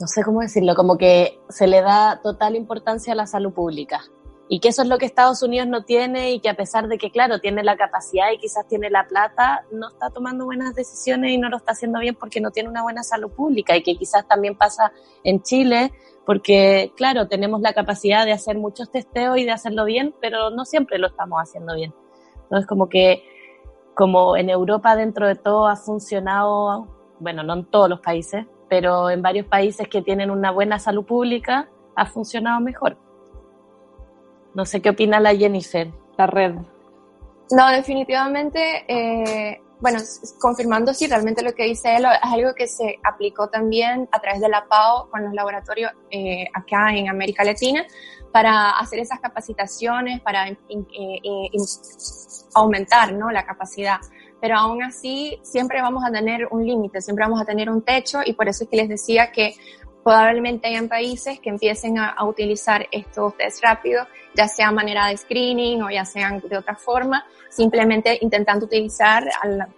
no 0.00 0.06
sé 0.06 0.22
cómo 0.24 0.40
decirlo, 0.40 0.74
como 0.74 0.96
que 0.96 1.38
se 1.50 1.66
le 1.66 1.82
da 1.82 2.22
total 2.22 2.56
importancia 2.56 3.12
a 3.12 3.16
la 3.16 3.26
salud 3.26 3.52
pública. 3.52 4.02
Y 4.54 4.60
que 4.60 4.68
eso 4.68 4.82
es 4.82 4.88
lo 4.88 4.98
que 4.98 5.06
Estados 5.06 5.42
Unidos 5.42 5.66
no 5.66 5.82
tiene 5.82 6.32
y 6.32 6.38
que 6.38 6.50
a 6.50 6.54
pesar 6.54 6.86
de 6.86 6.98
que, 6.98 7.10
claro, 7.10 7.38
tiene 7.38 7.64
la 7.64 7.74
capacidad 7.74 8.30
y 8.32 8.36
quizás 8.36 8.68
tiene 8.68 8.90
la 8.90 9.08
plata, 9.08 9.64
no 9.72 9.88
está 9.88 10.10
tomando 10.10 10.44
buenas 10.44 10.74
decisiones 10.74 11.30
y 11.30 11.38
no 11.38 11.48
lo 11.48 11.56
está 11.56 11.72
haciendo 11.72 12.00
bien 12.00 12.14
porque 12.14 12.38
no 12.38 12.50
tiene 12.50 12.68
una 12.68 12.82
buena 12.82 13.02
salud 13.02 13.32
pública 13.32 13.74
y 13.74 13.82
que 13.82 13.96
quizás 13.96 14.28
también 14.28 14.54
pasa 14.54 14.92
en 15.24 15.40
Chile 15.40 15.90
porque, 16.26 16.92
claro, 16.98 17.28
tenemos 17.28 17.62
la 17.62 17.72
capacidad 17.72 18.26
de 18.26 18.32
hacer 18.32 18.58
muchos 18.58 18.90
testeos 18.90 19.38
y 19.38 19.46
de 19.46 19.52
hacerlo 19.52 19.86
bien, 19.86 20.14
pero 20.20 20.50
no 20.50 20.66
siempre 20.66 20.98
lo 20.98 21.06
estamos 21.06 21.38
haciendo 21.40 21.74
bien. 21.74 21.94
Entonces, 22.42 22.66
como 22.66 22.90
que, 22.90 23.24
como 23.94 24.36
en 24.36 24.50
Europa 24.50 24.96
dentro 24.96 25.26
de 25.28 25.34
todo 25.34 25.66
ha 25.66 25.76
funcionado, 25.76 26.88
bueno, 27.20 27.42
no 27.42 27.54
en 27.54 27.64
todos 27.64 27.88
los 27.88 28.00
países, 28.00 28.44
pero 28.68 29.08
en 29.08 29.22
varios 29.22 29.46
países 29.46 29.88
que 29.88 30.02
tienen 30.02 30.30
una 30.30 30.50
buena 30.50 30.78
salud 30.78 31.06
pública, 31.06 31.70
ha 31.96 32.04
funcionado 32.04 32.60
mejor. 32.60 32.98
No 34.54 34.64
sé 34.64 34.80
qué 34.82 34.90
opina 34.90 35.20
la 35.20 35.34
Jennifer. 35.34 35.90
la 36.16 36.26
red. 36.26 36.54
No, 37.50 37.68
definitivamente, 37.70 38.84
eh, 38.86 39.60
bueno, 39.80 39.98
confirmando 40.40 40.94
si 40.94 41.06
realmente 41.06 41.42
lo 41.42 41.52
que 41.52 41.64
dice 41.64 41.96
él 41.96 42.04
es 42.04 42.32
algo 42.32 42.54
que 42.54 42.66
se 42.66 42.98
aplicó 43.02 43.48
también 43.48 44.08
a 44.12 44.20
través 44.20 44.40
de 44.40 44.48
la 44.48 44.64
PAO 44.66 45.10
con 45.10 45.24
los 45.24 45.34
laboratorios 45.34 45.92
eh, 46.10 46.46
acá 46.54 46.94
en 46.94 47.08
América 47.08 47.44
Latina 47.44 47.84
para 48.32 48.70
hacer 48.78 49.00
esas 49.00 49.20
capacitaciones, 49.20 50.20
para 50.20 50.48
eh, 50.48 50.56
aumentar 52.54 53.12
¿no? 53.12 53.30
la 53.30 53.44
capacidad. 53.44 53.98
Pero 54.40 54.56
aún 54.56 54.82
así, 54.82 55.38
siempre 55.42 55.80
vamos 55.82 56.04
a 56.04 56.10
tener 56.10 56.48
un 56.50 56.66
límite, 56.66 57.00
siempre 57.00 57.24
vamos 57.24 57.40
a 57.40 57.44
tener 57.44 57.70
un 57.70 57.82
techo 57.82 58.20
y 58.24 58.32
por 58.32 58.48
eso 58.48 58.64
es 58.64 58.70
que 58.70 58.76
les 58.76 58.88
decía 58.88 59.30
que 59.30 59.54
probablemente 60.02 60.68
hayan 60.68 60.88
países 60.88 61.38
que 61.40 61.50
empiecen 61.50 61.98
a, 61.98 62.24
utilizar 62.24 62.86
estos 62.90 63.36
test 63.36 63.62
rápidos, 63.62 64.06
ya 64.34 64.48
sea 64.48 64.70
manera 64.70 65.08
de 65.08 65.16
screening 65.16 65.82
o 65.82 65.90
ya 65.90 66.04
sean 66.04 66.40
de 66.40 66.56
otra 66.56 66.74
forma, 66.74 67.24
simplemente 67.48 68.18
intentando 68.20 68.66
utilizar 68.66 69.28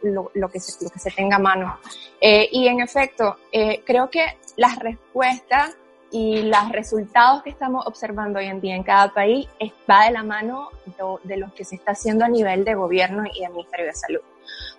lo, 0.03 0.49
que, 0.49 0.61
se, 0.61 1.11
tenga 1.11 1.37
a 1.37 1.41
mano. 1.41 1.79
Eh, 2.21 2.49
y 2.53 2.69
en 2.69 2.81
efecto, 2.81 3.37
eh, 3.53 3.83
creo 3.85 4.09
que 4.11 4.25
las 4.57 4.79
respuestas 4.79 5.77
y 6.11 6.43
los 6.43 6.71
resultados 6.71 7.43
que 7.43 7.51
estamos 7.51 7.87
observando 7.87 8.39
hoy 8.39 8.47
en 8.47 8.61
día 8.61 8.77
en 8.77 8.85
cada 8.85 9.13
país 9.13 9.49
va 9.91 10.05
de 10.05 10.13
la 10.13 10.23
mano 10.23 10.69
de, 10.87 10.95
de 11.25 11.37
lo 11.37 11.53
que 11.53 11.65
se 11.65 11.75
está 11.75 11.93
haciendo 11.93 12.25
a 12.25 12.29
nivel 12.29 12.65
de 12.65 12.75
gobierno 12.75 13.25
y 13.35 13.41
del 13.41 13.51
Ministerio 13.51 13.87
de 13.87 13.95
Salud. 13.95 14.21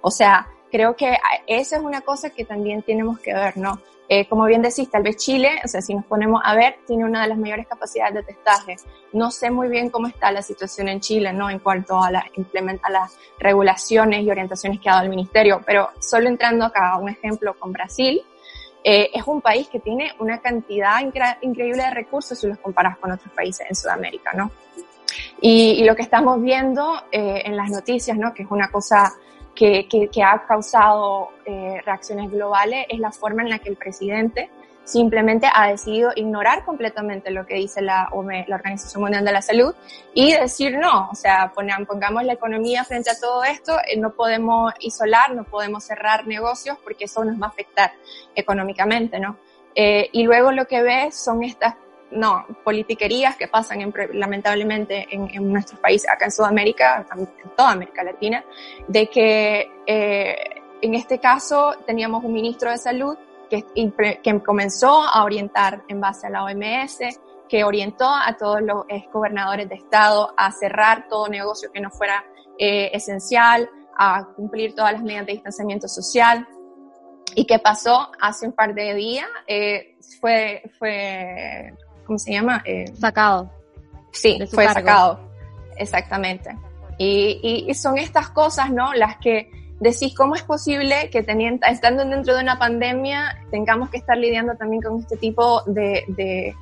O 0.01 0.11
sea, 0.11 0.47
creo 0.71 0.95
que 0.95 1.09
a- 1.09 1.41
eso 1.47 1.75
es 1.75 1.81
una 1.81 2.01
cosa 2.01 2.29
que 2.29 2.45
también 2.45 2.81
tenemos 2.83 3.19
que 3.19 3.33
ver, 3.33 3.57
¿no? 3.57 3.81
Eh, 4.07 4.27
como 4.27 4.45
bien 4.45 4.61
decís, 4.61 4.89
tal 4.91 5.01
vez 5.01 5.17
Chile, 5.17 5.49
o 5.63 5.67
sea, 5.67 5.81
si 5.81 5.95
nos 5.95 6.05
ponemos 6.05 6.39
a 6.45 6.53
ver, 6.55 6.77
tiene 6.85 7.05
una 7.05 7.23
de 7.23 7.27
las 7.27 7.37
mayores 7.39 7.65
capacidades 7.67 8.13
de 8.13 8.23
testaje. 8.23 8.75
No 9.13 9.31
sé 9.31 9.49
muy 9.49 9.67
bien 9.67 9.89
cómo 9.89 10.05
está 10.07 10.31
la 10.31 10.43
situación 10.43 10.89
en 10.89 10.99
Chile, 10.99 11.33
¿no? 11.33 11.49
En 11.49 11.57
cuanto 11.57 11.99
a, 11.99 12.11
la 12.11 12.19
a 12.19 12.91
las 12.91 13.17
regulaciones 13.39 14.23
y 14.23 14.29
orientaciones 14.29 14.79
que 14.79 14.89
ha 14.89 14.93
dado 14.93 15.05
el 15.05 15.09
ministerio, 15.09 15.61
pero 15.65 15.89
solo 15.99 16.29
entrando 16.29 16.65
acá 16.65 16.91
a 16.91 16.97
un 16.97 17.09
ejemplo 17.09 17.55
con 17.57 17.71
Brasil, 17.71 18.21
eh, 18.83 19.09
es 19.11 19.23
un 19.25 19.41
país 19.41 19.67
que 19.69 19.79
tiene 19.79 20.11
una 20.19 20.39
cantidad 20.39 20.99
incre- 21.01 21.37
increíble 21.41 21.81
de 21.81 21.89
recursos 21.89 22.37
si 22.39 22.45
los 22.45 22.59
comparas 22.59 22.99
con 22.99 23.11
otros 23.11 23.33
países 23.33 23.65
en 23.67 23.75
Sudamérica, 23.75 24.33
¿no? 24.33 24.51
Y, 25.41 25.71
y 25.79 25.83
lo 25.83 25.95
que 25.95 26.03
estamos 26.03 26.39
viendo 26.41 27.01
eh, 27.11 27.41
en 27.45 27.57
las 27.57 27.71
noticias, 27.71 28.15
¿no? 28.15 28.35
Que 28.35 28.43
es 28.43 28.51
una 28.51 28.69
cosa 28.69 29.13
que, 29.55 29.87
que, 29.87 30.09
que 30.09 30.21
ha 30.21 30.45
causado 30.45 31.29
eh, 31.45 31.81
reacciones 31.85 32.29
globales, 32.29 32.85
es 32.89 32.99
la 32.99 33.11
forma 33.11 33.41
en 33.41 33.49
la 33.49 33.59
que 33.59 33.69
el 33.69 33.77
presidente 33.77 34.49
simplemente 34.85 35.47
ha 35.51 35.69
decidido 35.69 36.11
ignorar 36.15 36.63
completamente 36.63 37.31
lo 37.31 37.45
que 37.45 37.55
dice 37.55 37.81
la, 37.81 38.07
OME, 38.11 38.45
la 38.47 38.55
Organización 38.55 39.01
Mundial 39.01 39.25
de 39.25 39.31
la 39.31 39.41
Salud 39.41 39.73
y 40.13 40.31
decir 40.33 40.77
no, 40.77 41.09
o 41.11 41.15
sea, 41.15 41.51
pongamos 41.55 42.23
la 42.23 42.33
economía 42.33 42.83
frente 42.83 43.09
a 43.09 43.19
todo 43.19 43.43
esto, 43.43 43.77
eh, 43.87 43.97
no 43.97 44.11
podemos 44.11 44.73
isolar, 44.79 45.33
no 45.33 45.43
podemos 45.43 45.83
cerrar 45.83 46.27
negocios 46.27 46.77
porque 46.83 47.05
eso 47.05 47.25
nos 47.25 47.41
va 47.41 47.47
a 47.47 47.49
afectar 47.49 47.91
económicamente, 48.35 49.19
¿no? 49.19 49.37
Eh, 49.73 50.09
y 50.13 50.23
luego 50.23 50.51
lo 50.51 50.67
que 50.67 50.81
ves 50.81 51.15
son 51.15 51.43
estas, 51.43 51.75
no, 52.15 52.45
politiquerías 52.63 53.35
que 53.35 53.47
pasan 53.47 53.93
lamentablemente 54.13 55.07
en, 55.09 55.29
en 55.29 55.51
nuestros 55.51 55.79
países, 55.79 56.09
acá 56.09 56.25
en 56.25 56.31
Sudamérica, 56.31 57.05
en 57.15 57.27
toda 57.55 57.71
América 57.71 58.03
Latina, 58.03 58.43
de 58.87 59.07
que 59.07 59.71
eh, 59.85 60.35
en 60.81 60.93
este 60.95 61.19
caso 61.19 61.75
teníamos 61.85 62.23
un 62.23 62.33
ministro 62.33 62.71
de 62.71 62.77
salud 62.77 63.17
que, 63.49 63.63
que 64.23 64.39
comenzó 64.41 65.03
a 65.03 65.23
orientar 65.23 65.83
en 65.87 66.01
base 66.01 66.27
a 66.27 66.29
la 66.29 66.43
OMS, 66.43 66.99
que 67.47 67.63
orientó 67.63 68.07
a 68.07 68.35
todos 68.37 68.61
los 68.61 68.85
ex 68.89 69.11
gobernadores 69.11 69.69
de 69.69 69.75
estado 69.75 70.33
a 70.35 70.51
cerrar 70.51 71.07
todo 71.07 71.27
negocio 71.27 71.71
que 71.71 71.79
no 71.79 71.91
fuera 71.91 72.25
eh, 72.57 72.89
esencial, 72.93 73.69
a 73.97 74.25
cumplir 74.35 74.75
todas 74.75 74.93
las 74.93 75.03
medidas 75.03 75.25
de 75.27 75.33
distanciamiento 75.33 75.87
social. 75.87 76.47
¿Y 77.35 77.45
qué 77.45 77.59
pasó? 77.59 78.11
Hace 78.19 78.47
un 78.47 78.53
par 78.53 78.73
de 78.73 78.93
días 78.93 79.27
eh, 79.47 79.97
fue, 80.19 80.63
fue, 80.77 81.73
¿cómo 82.05 82.19
se 82.19 82.31
llama? 82.33 82.61
Eh, 82.65 82.85
Sacado. 82.97 83.51
Sí, 84.11 84.39
fue 84.51 84.65
cargo. 84.65 84.79
sacado. 84.79 85.19
Exactamente. 85.77 86.55
Y, 86.97 87.39
y- 87.43 87.69
y 87.69 87.73
son 87.73 87.97
estas 87.97 88.29
cosas, 88.29 88.71
¿no? 88.71 88.93
Las 88.93 89.17
que 89.17 89.49
decís, 89.79 90.15
¿cómo 90.15 90.35
es 90.35 90.43
posible 90.43 91.09
que 91.11 91.21
teniendo, 91.23 91.67
estando 91.67 92.05
dentro 92.05 92.33
de 92.35 92.41
una 92.41 92.57
pandemia 92.57 93.37
tengamos 93.51 93.89
que 93.89 93.97
estar 93.97 94.17
lidiando 94.17 94.55
también 94.55 94.81
con 94.81 94.99
este 94.99 95.17
tipo 95.17 95.61
de, 95.65 96.05
de, 96.07 96.55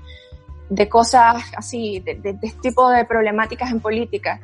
de 0.69 0.89
cosas 0.89 1.43
así, 1.55 1.99
de 1.99 2.35
este 2.41 2.59
tipo 2.61 2.89
de 2.89 3.05
problemáticas 3.05 3.69
en 3.71 3.79
política? 3.81 4.39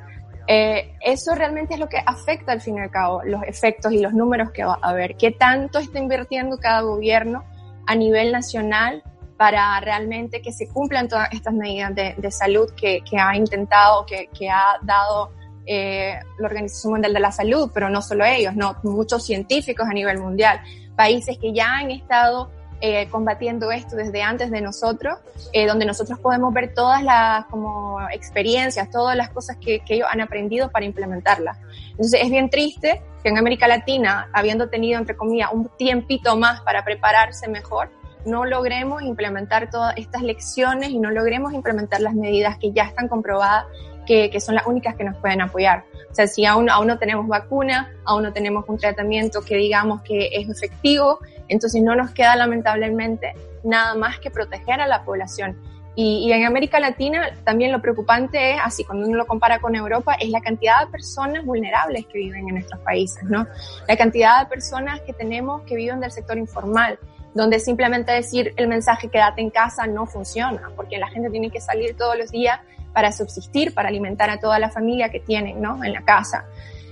Eh, 0.45 0.93
eso 1.01 1.33
realmente 1.35 1.75
es 1.75 1.79
lo 1.79 1.87
que 1.89 1.97
afecta 2.03 2.51
al 2.51 2.61
fin 2.61 2.77
y 2.77 2.79
al 2.81 2.89
cabo 2.91 3.21
los 3.23 3.41
efectos 3.43 3.91
y 3.91 3.99
los 3.99 4.13
números 4.13 4.51
que 4.51 4.63
va 4.63 4.77
a 4.81 4.89
haber. 4.89 5.15
¿Qué 5.15 5.31
tanto 5.31 5.79
está 5.79 5.97
invirtiendo 5.99 6.57
cada 6.59 6.81
gobierno 6.81 7.43
a 7.87 7.95
nivel 7.95 8.31
nacional 8.31 9.03
para 9.39 9.79
realmente 9.79 10.41
que 10.41 10.51
se 10.51 10.67
cumplan 10.67 11.07
todas 11.07 11.29
estas 11.31 11.53
medidas 11.53 11.95
de, 11.95 12.29
salud 12.29 12.69
que, 12.75 13.01
ha 13.17 13.37
intentado, 13.37 14.05
que, 14.05 14.49
ha 14.49 14.77
dado 14.81 15.31
eh, 15.65 16.19
la 16.39 16.45
Organización 16.45 16.91
Mundial 16.91 17.13
de 17.13 17.21
la 17.21 17.31
Salud, 17.31 17.71
pero 17.73 17.89
no 17.89 18.01
solo 18.01 18.25
ellos, 18.25 18.53
no, 18.57 18.75
muchos 18.83 19.25
científicos 19.25 19.87
a 19.89 19.93
nivel 19.93 20.19
mundial, 20.19 20.59
países 20.93 21.37
que 21.37 21.53
ya 21.53 21.77
han 21.77 21.89
estado 21.89 22.51
eh, 22.81 23.07
combatiendo 23.07 23.71
esto 23.71 23.95
desde 23.95 24.21
antes 24.21 24.51
de 24.51 24.59
nosotros, 24.59 25.17
eh, 25.53 25.65
donde 25.65 25.85
nosotros 25.85 26.19
podemos 26.19 26.53
ver 26.53 26.73
todas 26.73 27.01
las 27.01 27.45
como 27.45 27.97
experiencias, 28.11 28.89
todas 28.91 29.15
las 29.15 29.29
cosas 29.29 29.55
que, 29.55 29.79
que, 29.85 29.95
ellos 29.95 30.09
han 30.11 30.19
aprendido 30.19 30.69
para 30.69 30.83
implementarlas. 30.83 31.57
Entonces 31.91 32.23
es 32.23 32.29
bien 32.29 32.49
triste 32.49 33.01
que 33.23 33.29
en 33.29 33.37
América 33.37 33.69
Latina, 33.69 34.29
habiendo 34.33 34.67
tenido, 34.67 34.99
entre 34.99 35.15
comillas, 35.15 35.47
un 35.53 35.69
tiempito 35.77 36.35
más 36.35 36.59
para 36.59 36.83
prepararse 36.83 37.47
mejor, 37.47 37.89
no 38.25 38.45
logremos 38.45 39.01
implementar 39.01 39.69
todas 39.69 39.95
estas 39.97 40.21
lecciones 40.21 40.89
y 40.89 40.99
no 40.99 41.11
logremos 41.11 41.53
implementar 41.53 42.01
las 42.01 42.13
medidas 42.13 42.57
que 42.57 42.71
ya 42.71 42.83
están 42.83 43.07
comprobadas 43.07 43.65
que, 44.05 44.29
que, 44.29 44.41
son 44.41 44.55
las 44.55 44.65
únicas 44.65 44.95
que 44.95 45.03
nos 45.03 45.17
pueden 45.17 45.41
apoyar. 45.41 45.85
O 46.11 46.15
sea, 46.15 46.27
si 46.27 46.45
aún, 46.45 46.69
aún 46.69 46.87
no 46.87 46.97
tenemos 46.97 47.27
vacuna, 47.27 47.93
aún 48.05 48.23
no 48.23 48.33
tenemos 48.33 48.65
un 48.67 48.77
tratamiento 48.77 49.41
que 49.41 49.55
digamos 49.55 50.01
que 50.01 50.29
es 50.33 50.49
efectivo, 50.49 51.19
entonces 51.47 51.81
no 51.83 51.95
nos 51.95 52.11
queda 52.11 52.35
lamentablemente 52.35 53.33
nada 53.63 53.95
más 53.95 54.19
que 54.19 54.31
proteger 54.31 54.81
a 54.81 54.87
la 54.87 55.03
población. 55.03 55.57
Y, 55.95 56.27
y, 56.27 56.31
en 56.31 56.45
América 56.45 56.79
Latina 56.79 57.29
también 57.43 57.71
lo 57.71 57.81
preocupante 57.81 58.53
es, 58.53 58.61
así 58.63 58.85
cuando 58.85 59.05
uno 59.05 59.17
lo 59.17 59.27
compara 59.27 59.59
con 59.59 59.75
Europa, 59.75 60.13
es 60.13 60.29
la 60.29 60.39
cantidad 60.39 60.85
de 60.85 60.91
personas 60.91 61.43
vulnerables 61.43 62.05
que 62.05 62.19
viven 62.19 62.47
en 62.47 62.55
nuestros 62.55 62.79
países, 62.81 63.23
¿no? 63.23 63.45
La 63.87 63.97
cantidad 63.97 64.39
de 64.39 64.45
personas 64.45 65.01
que 65.01 65.13
tenemos 65.13 65.63
que 65.63 65.75
viven 65.75 65.99
del 65.99 66.11
sector 66.11 66.37
informal, 66.37 66.97
donde 67.39 67.59
simplemente 67.61 68.11
decir 68.11 68.53
el 68.57 68.67
mensaje 68.67 69.07
quédate 69.07 69.39
en 69.41 69.49
casa 69.49 69.87
no 69.87 70.05
funciona, 70.05 70.71
porque 70.75 70.97
la 70.97 71.07
gente 71.07 71.29
tiene 71.29 71.49
que 71.49 71.61
salir 71.61 71.95
todos 71.95 72.17
los 72.17 72.31
días 72.31 72.59
para 72.93 73.13
subsistir, 73.13 73.73
para 73.73 73.87
alimentar 73.87 74.29
a 74.29 74.41
toda 74.41 74.59
la 74.59 74.69
familia 74.69 75.07
que 75.07 75.21
tienen, 75.21 75.61
¿no? 75.61 75.81
En 75.81 75.93
la 75.93 76.01
casa. 76.01 76.45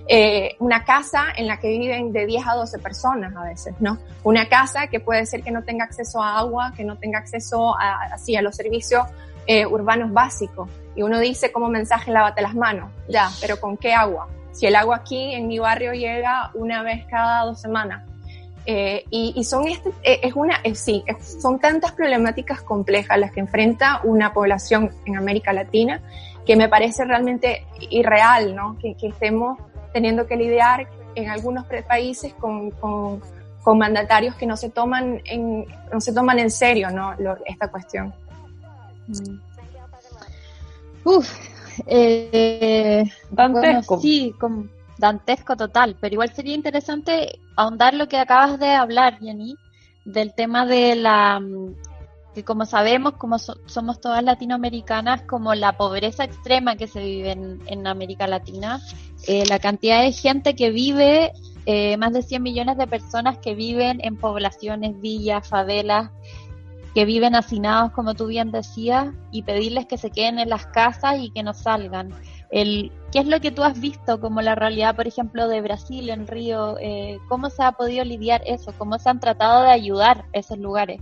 Eh, 0.07 0.55
una 0.59 0.85
casa 0.85 1.25
en 1.35 1.47
la 1.47 1.59
que 1.59 1.67
viven 1.67 2.13
de 2.13 2.25
10 2.25 2.47
a 2.47 2.55
12 2.55 2.79
personas 2.79 3.35
a 3.35 3.43
veces, 3.43 3.75
¿no? 3.81 3.97
Una 4.23 4.47
casa 4.47 4.87
que 4.87 5.01
puede 5.01 5.25
ser 5.25 5.43
que 5.43 5.51
no 5.51 5.63
tenga 5.63 5.83
acceso 5.83 6.23
a 6.23 6.39
agua, 6.39 6.71
que 6.77 6.85
no 6.85 6.97
tenga 6.97 7.19
acceso 7.19 7.77
a, 7.77 8.03
así, 8.13 8.37
a 8.37 8.41
los 8.41 8.55
servicios 8.55 9.03
eh, 9.47 9.65
urbanos 9.65 10.13
básicos. 10.13 10.69
Y 10.95 11.01
uno 11.01 11.19
dice 11.19 11.51
como 11.51 11.67
mensaje, 11.67 12.09
lávate 12.11 12.41
las 12.41 12.55
manos, 12.55 12.89
ya, 13.09 13.29
pero 13.41 13.59
¿con 13.59 13.75
qué 13.75 13.93
agua? 13.93 14.29
Si 14.53 14.65
el 14.65 14.77
agua 14.77 14.95
aquí 14.95 15.33
en 15.33 15.47
mi 15.47 15.59
barrio 15.59 15.91
llega 15.91 16.51
una 16.53 16.83
vez 16.83 17.05
cada 17.09 17.43
dos 17.43 17.59
semanas, 17.59 18.03
eh, 18.69 19.05
y, 19.09 19.41
son 19.45 19.65
este, 19.65 19.91
eh, 20.03 20.19
es 20.23 20.35
una, 20.35 20.59
eh, 20.61 20.75
sí, 20.75 21.01
son 21.21 21.57
tantas 21.57 21.93
problemáticas 21.93 22.61
complejas 22.61 23.17
las 23.17 23.31
que 23.31 23.39
enfrenta 23.39 24.01
una 24.03 24.33
población 24.33 24.91
en 25.05 25.15
América 25.15 25.53
Latina 25.53 26.01
que 26.45 26.57
me 26.57 26.67
parece 26.67 27.05
realmente 27.05 27.65
irreal, 27.89 28.53
¿no? 28.53 28.77
Que, 28.77 28.93
estemos 29.01 29.57
teniendo 29.93 30.27
que 30.27 30.35
lidiar 30.35 30.85
en 31.15 31.29
algunos 31.29 31.65
países 31.87 32.33
con, 32.33 32.71
con, 32.71 33.21
mandatarios 33.77 34.35
que 34.35 34.45
no 34.45 34.57
se 34.57 34.69
toman 34.69 35.21
en, 35.25 35.65
no 35.91 36.01
se 36.01 36.13
toman 36.13 36.39
en 36.39 36.51
serio, 36.51 36.89
¿no? 36.89 37.13
esta 37.45 37.69
cuestión. 37.69 38.13
Mm. 39.07 39.39
Uf, 41.05 41.29
eh, 41.85 43.05
sí, 44.01 44.33
como 44.37 44.65
dantesco 44.97 45.55
total, 45.55 45.95
pero 45.99 46.13
igual 46.13 46.33
sería 46.33 46.55
interesante 46.55 47.39
ahondar 47.55 47.93
lo 47.93 48.07
que 48.07 48.17
acabas 48.17 48.59
de 48.59 48.71
hablar, 48.71 49.19
Jenny, 49.19 49.55
del 50.05 50.33
tema 50.33 50.65
de 50.65 50.95
la 50.95 51.39
mm, 51.39 51.75
que 52.37 52.43
como 52.43 52.67
sabemos, 52.67 53.13
como 53.13 53.39
somos 53.39 53.99
todas 53.99 54.23
latinoamericanas, 54.23 55.23
como 55.23 55.55
la 55.55 55.75
pobreza 55.75 56.23
extrema 56.23 56.75
que 56.75 56.85
se 56.85 57.03
vive 57.03 57.31
en, 57.31 57.87
América 57.87 58.27
Latina, 58.27 58.79
eh, 59.27 59.43
la 59.47 59.57
cantidad 59.57 60.03
de 60.03 60.11
gente 60.11 60.55
que 60.55 60.69
vive, 60.69 61.31
eh, 61.65 61.97
más 61.97 62.13
de 62.13 62.21
100 62.21 62.43
millones 62.43 62.77
de 62.77 62.85
personas 62.85 63.39
que 63.39 63.55
viven 63.55 63.99
en 64.03 64.17
poblaciones, 64.17 65.01
villas, 65.01 65.47
favelas, 65.47 66.11
que 66.93 67.05
viven 67.05 67.33
hacinados, 67.33 67.91
como 67.93 68.13
tú 68.13 68.27
bien 68.27 68.51
decías, 68.51 69.07
y 69.31 69.41
pedirles 69.41 69.87
que 69.87 69.97
se 69.97 70.11
queden 70.11 70.37
en 70.37 70.49
las 70.49 70.67
casas 70.67 71.15
y 71.19 71.31
que 71.31 71.41
no 71.41 71.55
salgan 71.55 72.13
el, 72.49 72.91
¿Qué 73.11 73.19
es 73.19 73.27
lo 73.27 73.39
que 73.39 73.51
tú 73.51 73.63
has 73.63 73.79
visto 73.79 74.19
como 74.19 74.41
la 74.41 74.55
realidad, 74.55 74.95
por 74.95 75.07
ejemplo, 75.07 75.47
de 75.47 75.61
Brasil, 75.61 76.09
en 76.09 76.27
Río? 76.27 76.77
Eh, 76.79 77.19
¿Cómo 77.27 77.49
se 77.49 77.63
ha 77.63 77.71
podido 77.73 78.03
lidiar 78.03 78.41
eso? 78.45 78.73
¿Cómo 78.77 78.99
se 78.99 79.09
han 79.09 79.19
tratado 79.19 79.63
de 79.63 79.71
ayudar 79.71 80.25
esos 80.33 80.57
lugares? 80.57 81.01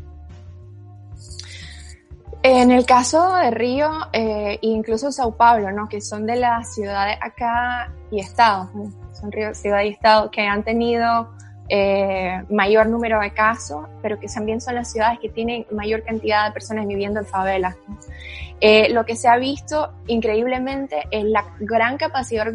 En 2.44 2.70
el 2.70 2.86
caso 2.86 3.34
de 3.38 3.50
Río 3.50 3.90
e 4.14 4.60
incluso 4.62 5.12
Sao 5.12 5.36
Paulo, 5.36 5.72
¿no? 5.72 5.90
que 5.90 6.00
son 6.00 6.28
de 6.28 6.36
las 6.36 6.76
ciudades 6.76 7.18
acá 7.20 7.92
y 8.12 8.20
estados, 8.20 8.70
son 9.20 9.32
Río, 9.32 9.56
ciudad 9.56 9.82
y 9.82 9.90
estado 9.90 10.30
que 10.30 10.42
han 10.42 10.64
tenido 10.64 11.28
eh, 11.70 12.44
mayor 12.52 12.86
número 12.86 13.20
de 13.20 13.32
casos, 13.32 13.88
pero 14.04 14.20
que 14.20 14.28
también 14.28 14.62
son 14.62 14.76
las 14.76 14.92
ciudades 14.92 15.18
que 15.20 15.30
tienen 15.30 15.66
mayor 15.72 16.04
cantidad 16.04 16.46
de 16.46 16.54
personas 16.54 16.86
viviendo 16.86 17.20
en 17.22 17.26
favelas. 17.26 17.76
Eh, 18.62 18.90
lo 18.94 19.06
que 19.06 19.16
se 19.16 19.28
ha 19.28 19.38
visto 19.38 19.92
increíblemente 20.08 21.04
es 21.12 21.26
la 21.26 21.46
gran 21.60 21.98
capacidad 21.98 22.48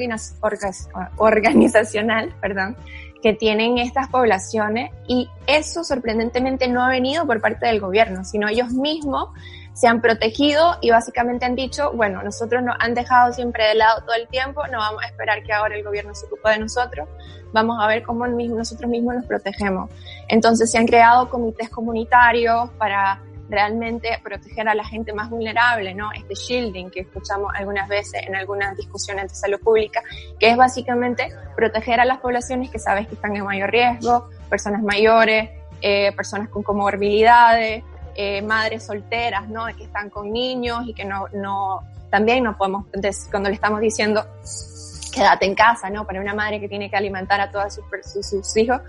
organizacional 1.19 2.35
perdón, 2.41 2.77
que 3.23 3.35
tienen 3.35 3.79
estas 3.79 4.09
poblaciones 4.09 4.91
y 5.07 5.29
eso 5.47 5.85
sorprendentemente 5.85 6.69
no 6.69 6.83
ha 6.83 6.89
venido 6.89 7.27
por 7.27 7.41
parte 7.41 7.67
del 7.67 7.81
gobierno, 7.81 8.25
sino 8.25 8.49
ellos 8.49 8.71
mismos 8.71 9.29
se 9.75 9.89
han 9.89 10.01
protegido 10.01 10.77
y 10.81 10.91
básicamente 10.91 11.45
han 11.47 11.55
dicho, 11.55 11.93
bueno, 11.93 12.23
nosotros 12.23 12.63
nos 12.63 12.77
han 12.81 12.95
dejado 12.95 13.33
siempre 13.33 13.65
de 13.65 13.75
lado 13.77 14.01
todo 14.03 14.15
el 14.15 14.29
tiempo, 14.29 14.67
no 14.67 14.79
vamos 14.79 15.03
a 15.03 15.07
esperar 15.07 15.43
que 15.43 15.53
ahora 15.53 15.77
el 15.77 15.85
gobierno 15.85 16.15
se 16.15 16.27
ocupe 16.27 16.51
de 16.51 16.59
nosotros, 16.59 17.09
vamos 17.53 17.79
a 17.81 17.87
ver 17.87 18.03
cómo 18.03 18.27
nosotros 18.27 18.91
mismos 18.91 19.15
nos 19.15 19.27
protegemos. 19.27 19.91
Entonces 20.29 20.71
se 20.71 20.79
han 20.79 20.87
creado 20.87 21.29
comités 21.31 21.71
comunitarios 21.71 22.71
para 22.79 23.23
realmente 23.51 24.19
proteger 24.23 24.69
a 24.69 24.75
la 24.75 24.85
gente 24.85 25.13
más 25.13 25.29
vulnerable, 25.29 25.95
¿no? 25.95 26.13
Este 26.13 26.35
shielding 26.35 26.91
que 26.91 27.01
escuchamos 27.01 27.53
algunas 27.55 27.89
veces 27.89 28.27
en 28.27 28.37
algunas 28.37 28.77
discusiones 28.77 29.31
de 29.31 29.35
salud 29.35 29.61
pública, 29.61 30.03
que 30.39 30.51
es 30.51 30.57
básicamente 30.57 31.33
proteger 31.57 32.01
a 32.01 32.05
las 32.05 32.19
poblaciones 32.19 32.71
que 32.71 32.79
sabes 32.79 33.09
que 33.09 33.15
están 33.15 33.37
en 33.37 33.45
mayor 33.45 33.71
riesgo, 33.71 34.29
personas 34.49 34.83
mayores, 34.83 35.51
eh, 35.83 36.13
personas 36.13 36.49
con 36.49 36.63
comorbilidades, 36.63 37.83
eh, 38.15 38.43
madres 38.43 38.85
solteras, 38.85 39.49
¿no? 39.49 39.67
Que 39.77 39.85
están 39.85 40.11
con 40.11 40.33
niños 40.33 40.87
y 40.87 40.95
que 40.95 41.05
no, 41.05 41.27
no, 41.33 41.81
también 42.11 42.45
no 42.45 42.57
podemos, 42.57 42.87
cuando 43.31 43.49
le 43.49 43.55
estamos 43.55 43.81
diciendo, 43.81 44.25
quédate 45.13 45.47
en 45.47 45.55
casa, 45.55 45.91
¿no? 45.91 46.07
Para 46.07 46.21
una 46.21 46.35
madre 46.35 46.61
que 46.61 46.69
tiene 46.69 46.91
que 46.91 46.97
alimentar 46.97 47.41
a 47.41 47.51
todos 47.51 47.75
sus, 47.75 48.27
sus, 48.27 48.57
hijos, 48.57 48.81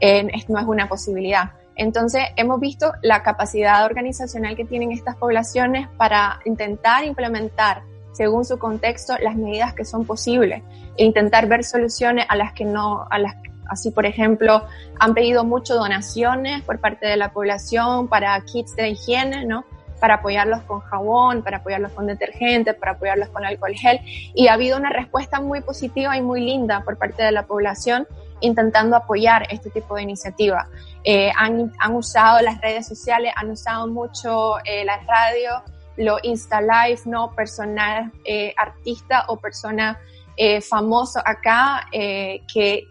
eh, 0.00 0.24
no 0.48 0.58
es 0.58 0.66
una 0.66 0.88
posibilidad. 0.88 1.52
Entonces, 1.80 2.24
hemos 2.36 2.60
visto 2.60 2.92
la 3.00 3.22
capacidad 3.22 3.86
organizacional 3.86 4.54
que 4.54 4.66
tienen 4.66 4.92
estas 4.92 5.16
poblaciones 5.16 5.88
para 5.96 6.38
intentar 6.44 7.04
implementar, 7.06 7.84
según 8.12 8.44
su 8.44 8.58
contexto, 8.58 9.14
las 9.18 9.34
medidas 9.34 9.72
que 9.72 9.86
son 9.86 10.04
posibles 10.04 10.62
e 10.98 11.04
intentar 11.06 11.46
ver 11.48 11.64
soluciones 11.64 12.26
a 12.28 12.36
las 12.36 12.52
que 12.52 12.66
no, 12.66 13.06
a 13.10 13.18
las 13.18 13.34
Así, 13.66 13.92
por 13.92 14.04
ejemplo, 14.04 14.64
han 14.98 15.14
pedido 15.14 15.44
mucho 15.44 15.76
donaciones 15.76 16.60
por 16.64 16.80
parte 16.80 17.06
de 17.06 17.16
la 17.16 17.32
población 17.32 18.08
para 18.08 18.38
kits 18.40 18.74
de 18.74 18.88
higiene, 18.88 19.46
¿no? 19.46 19.64
Para 20.00 20.14
apoyarlos 20.14 20.62
con 20.62 20.80
jabón, 20.80 21.44
para 21.44 21.58
apoyarlos 21.58 21.92
con 21.92 22.08
detergente, 22.08 22.74
para 22.74 22.92
apoyarlos 22.92 23.28
con 23.28 23.44
alcohol 23.44 23.74
gel. 23.74 24.00
Y 24.34 24.48
ha 24.48 24.54
habido 24.54 24.76
una 24.76 24.90
respuesta 24.90 25.40
muy 25.40 25.60
positiva 25.60 26.16
y 26.16 26.20
muy 26.20 26.40
linda 26.40 26.82
por 26.84 26.98
parte 26.98 27.22
de 27.22 27.30
la 27.30 27.46
población 27.46 28.08
intentando 28.40 28.96
apoyar 28.96 29.46
este 29.50 29.70
tipo 29.70 29.94
de 29.94 30.02
iniciativa. 30.02 30.68
Eh, 31.04 31.30
han, 31.34 31.72
han, 31.78 31.94
usado 31.94 32.40
las 32.42 32.60
redes 32.60 32.86
sociales, 32.86 33.32
han 33.34 33.50
usado 33.50 33.86
mucho 33.86 34.58
eh, 34.64 34.84
la 34.84 34.98
radio, 34.98 35.62
lo 35.96 36.18
Insta 36.22 36.60
Live, 36.60 37.00
¿no? 37.06 37.34
Personal, 37.34 38.12
eh, 38.24 38.54
artista 38.56 39.24
o 39.28 39.36
persona 39.36 39.98
eh, 40.36 40.60
famoso 40.60 41.20
acá 41.24 41.86
eh, 41.92 42.42
que 42.52 42.86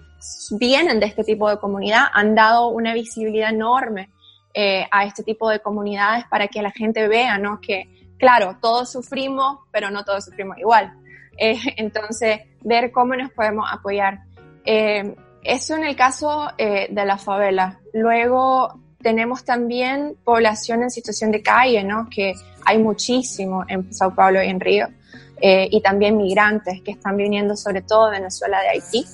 vienen 0.52 1.00
de 1.00 1.06
este 1.06 1.24
tipo 1.24 1.50
de 1.50 1.58
comunidad, 1.58 2.08
han 2.12 2.36
dado 2.36 2.68
una 2.70 2.94
visibilidad 2.94 3.52
enorme 3.52 4.10
eh, 4.54 4.88
a 4.92 5.06
este 5.06 5.24
tipo 5.24 5.50
de 5.50 5.60
comunidades 5.60 6.26
para 6.30 6.48
que 6.48 6.62
la 6.62 6.72
gente 6.72 7.08
vea, 7.08 7.38
¿no? 7.38 7.62
Que, 7.62 8.16
claro, 8.18 8.58
todos 8.60 8.92
sufrimos, 8.92 9.60
pero 9.72 9.92
no 9.92 10.04
todos 10.04 10.26
sufrimos 10.26 10.58
igual. 10.58 10.94
entonces, 11.38 12.42
ver 12.62 12.92
cómo 12.92 13.16
nos 13.16 13.32
podemos 13.32 13.66
apoyar. 13.72 14.20
Eso 15.44 15.76
en 15.76 15.84
el 15.86 15.96
caso 15.96 16.50
eh, 16.58 16.88
de 16.92 17.06
la 17.06 17.18
favela. 17.18 17.79
Luego 17.94 18.80
tenemos 19.02 19.44
también 19.46 20.16
población 20.24 20.84
en 20.84 20.92
situación 20.92 21.32
de 21.32 21.42
calle, 21.42 21.84
¿no? 21.84 22.08
Que 22.10 22.34
hay 22.66 22.78
muchísimo 22.78 23.64
en 23.68 23.94
Sao 23.94 24.14
Paulo 24.14 24.44
y 24.44 24.48
en 24.48 24.60
Río. 24.60 24.88
Eh, 25.42 25.70
y 25.72 25.82
también 25.82 26.18
migrantes 26.18 26.82
que 26.82 26.92
están 26.92 27.16
viniendo 27.16 27.56
sobre 27.56 27.82
todo 27.82 28.08
de 28.08 28.20
Venezuela, 28.20 28.60
de 28.62 28.70
Haití. 28.70 29.06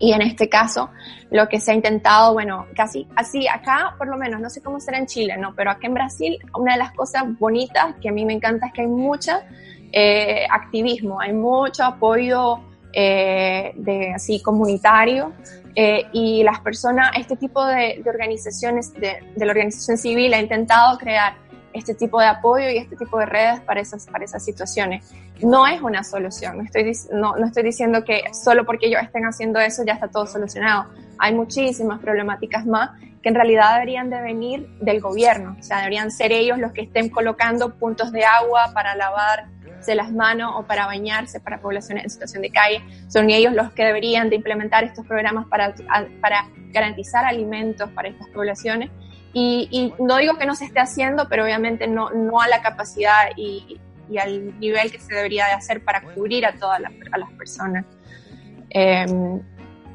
Y 0.00 0.12
en 0.12 0.22
este 0.22 0.48
caso, 0.48 0.90
lo 1.30 1.48
que 1.48 1.60
se 1.60 1.70
ha 1.70 1.74
intentado, 1.74 2.32
bueno, 2.32 2.66
casi 2.74 3.06
así, 3.14 3.46
acá 3.46 3.94
por 3.96 4.08
lo 4.08 4.16
menos, 4.16 4.40
no 4.40 4.50
sé 4.50 4.62
cómo 4.62 4.80
será 4.80 4.98
en 4.98 5.06
Chile, 5.06 5.36
¿no? 5.36 5.54
Pero 5.54 5.70
acá 5.70 5.86
en 5.86 5.94
Brasil, 5.94 6.38
una 6.58 6.72
de 6.72 6.78
las 6.78 6.92
cosas 6.92 7.24
bonitas 7.38 7.94
que 8.00 8.08
a 8.08 8.12
mí 8.12 8.24
me 8.24 8.32
encanta 8.32 8.66
es 8.66 8.72
que 8.72 8.80
hay 8.80 8.88
mucha 8.88 9.46
eh, 9.92 10.46
activismo, 10.50 11.20
hay 11.20 11.32
mucho 11.32 11.84
apoyo 11.84 12.60
eh, 12.94 13.72
de 13.74 14.12
así 14.12 14.40
comunitario 14.40 15.32
eh, 15.74 16.06
y 16.12 16.44
las 16.44 16.60
personas, 16.60 17.10
este 17.16 17.36
tipo 17.36 17.64
de, 17.64 18.02
organizaciones 18.06 18.92
de, 18.94 19.16
de, 19.34 19.44
la 19.44 19.50
organización 19.50 19.98
civil 19.98 20.32
ha 20.34 20.40
intentado 20.40 20.96
crear 20.98 21.34
este 21.72 21.94
tipo 21.94 22.20
de 22.20 22.26
apoyo 22.26 22.70
y 22.70 22.78
este 22.78 22.94
tipo 22.94 23.18
de 23.18 23.26
redes 23.26 23.60
para 23.60 23.80
esas, 23.80 24.06
para 24.06 24.24
esas 24.24 24.44
situaciones. 24.44 25.12
No 25.42 25.66
es 25.66 25.82
una 25.82 26.04
solución, 26.04 26.58
no 26.58 26.62
estoy, 26.62 26.92
no, 27.12 27.36
no 27.36 27.46
estoy 27.46 27.64
diciendo 27.64 28.04
que 28.04 28.22
solo 28.32 28.64
porque 28.64 28.86
ellos 28.86 29.02
estén 29.02 29.24
haciendo 29.24 29.58
eso 29.58 29.82
ya 29.84 29.94
está 29.94 30.08
todo 30.08 30.26
solucionado. 30.26 30.86
Hay 31.18 31.34
muchísimas 31.34 32.00
problemáticas 32.00 32.64
más 32.64 32.90
que 33.20 33.28
en 33.28 33.34
realidad 33.34 33.74
deberían 33.74 34.10
de 34.10 34.20
venir 34.20 34.68
del 34.80 35.00
gobierno, 35.00 35.56
o 35.58 35.62
sea, 35.62 35.78
deberían 35.78 36.10
ser 36.10 36.30
ellos 36.30 36.58
los 36.58 36.72
que 36.72 36.82
estén 36.82 37.08
colocando 37.08 37.74
puntos 37.74 38.12
de 38.12 38.24
agua 38.24 38.70
para 38.74 38.94
lavar 38.94 39.46
las 39.94 40.12
manos 40.12 40.52
o 40.56 40.62
para 40.62 40.86
bañarse 40.86 41.40
para 41.40 41.60
poblaciones 41.60 42.04
en 42.04 42.10
situación 42.10 42.42
de 42.42 42.50
calle. 42.50 42.82
Son 43.08 43.28
ellos 43.28 43.52
los 43.52 43.72
que 43.72 43.84
deberían 43.84 44.30
de 44.30 44.36
implementar 44.36 44.84
estos 44.84 45.06
programas 45.06 45.46
para, 45.48 45.74
para 46.20 46.48
garantizar 46.72 47.24
alimentos 47.24 47.90
para 47.90 48.08
estas 48.08 48.28
poblaciones 48.28 48.90
y, 49.36 49.92
no 49.98 50.16
digo 50.18 50.38
que 50.38 50.46
no 50.46 50.54
se 50.54 50.64
esté 50.64 50.78
haciendo, 50.78 51.28
pero 51.28 51.42
obviamente 51.42 51.88
no, 51.88 52.10
no 52.10 52.40
a 52.40 52.46
la 52.46 52.62
capacidad 52.62 53.30
y, 53.36 53.80
y, 54.08 54.18
al 54.18 54.58
nivel 54.60 54.92
que 54.92 55.00
se 55.00 55.12
debería 55.12 55.46
de 55.46 55.52
hacer 55.54 55.84
para 55.84 56.02
cubrir 56.02 56.46
a 56.46 56.52
todas 56.52 56.80
las, 56.80 56.92
a 57.10 57.18
las 57.18 57.30
personas. 57.32 57.84
Em, 58.70 59.42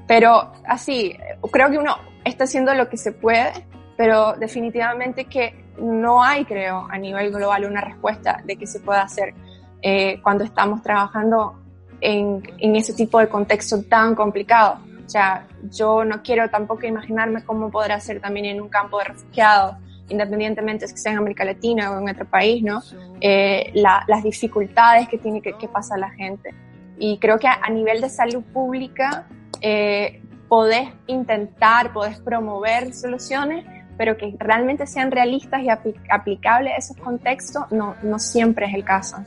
pero 0.06 0.52
así, 0.66 1.18
creo 1.52 1.72
que 1.72 1.78
uno 1.78 1.98
está 2.26 2.44
haciendo 2.44 2.74
lo 2.74 2.90
que 2.90 2.98
se 2.98 3.14
puede, 3.14 3.54
pero 3.96 4.34
definitivamente 4.34 5.26
que 5.26 5.64
no 5.80 6.22
hay, 6.22 6.44
creo, 6.44 6.88
a 6.90 6.98
nivel 6.98 7.32
global 7.32 7.64
una 7.64 7.80
respuesta 7.80 8.42
de 8.44 8.58
qué 8.58 8.68
se 8.68 8.82
puede 8.82 9.00
hacer 9.00 9.34
eh, 9.82 10.20
cuando 10.22 10.44
estamos 10.44 10.82
trabajando 10.82 11.56
en, 12.02 12.42
en 12.58 12.76
ese 12.76 12.94
tipo 12.94 13.20
de 13.20 13.28
contexto 13.28 13.84
tan 13.84 14.16
complicado. 14.16 14.80
O 15.06 15.10
sea, 15.10 15.48
yo 15.72 16.06
no 16.06 16.22
quiero 16.22 16.50
tampoco 16.50 16.86
imaginarme 16.86 17.44
cómo 17.44 17.72
podrá 17.72 18.00
ser 18.00 18.22
también 18.22 18.46
en 18.46 18.62
un 18.62 18.70
campo 18.70 19.00
de 19.00 19.06
refugiados, 19.06 19.76
independientemente 20.08 20.88
si 20.88 20.98
sea 20.98 21.14
en 21.14 21.18
América 21.18 21.44
Latina 21.44 21.92
o 21.92 22.00
en 22.00 22.10
otro 22.10 22.26
país, 22.26 22.64
¿no? 22.64 22.82
Eh, 23.20 23.72
las 23.74 24.24
dificultades 24.24 25.08
que 25.08 25.18
tiene 25.18 25.42
que, 25.42 25.54
que 25.54 25.68
pasar 25.68 26.00
la 26.00 26.12
gente. 26.12 26.54
Y 27.00 27.18
creo 27.18 27.40
que 27.40 27.48
a, 27.48 27.70
nivel 27.70 28.02
de 28.02 28.10
salud 28.10 28.44
pública 28.54 29.26
eh, 29.62 30.22
podés 30.48 30.90
intentar, 31.08 31.94
podés 31.94 32.20
promover 32.20 32.94
soluciones, 32.94 33.66
pero 33.98 34.18
que 34.18 34.36
realmente 34.38 34.86
sean 34.86 35.10
realistas 35.10 35.62
y 35.64 35.70
aplicables 35.70 36.74
a 36.74 36.78
esos 36.78 36.98
contextos, 36.98 37.72
no, 37.72 37.96
no 38.04 38.20
siempre 38.20 38.66
es 38.66 38.74
el 38.74 38.84
caso. 38.84 39.18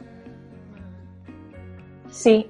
Sí. 2.13 2.47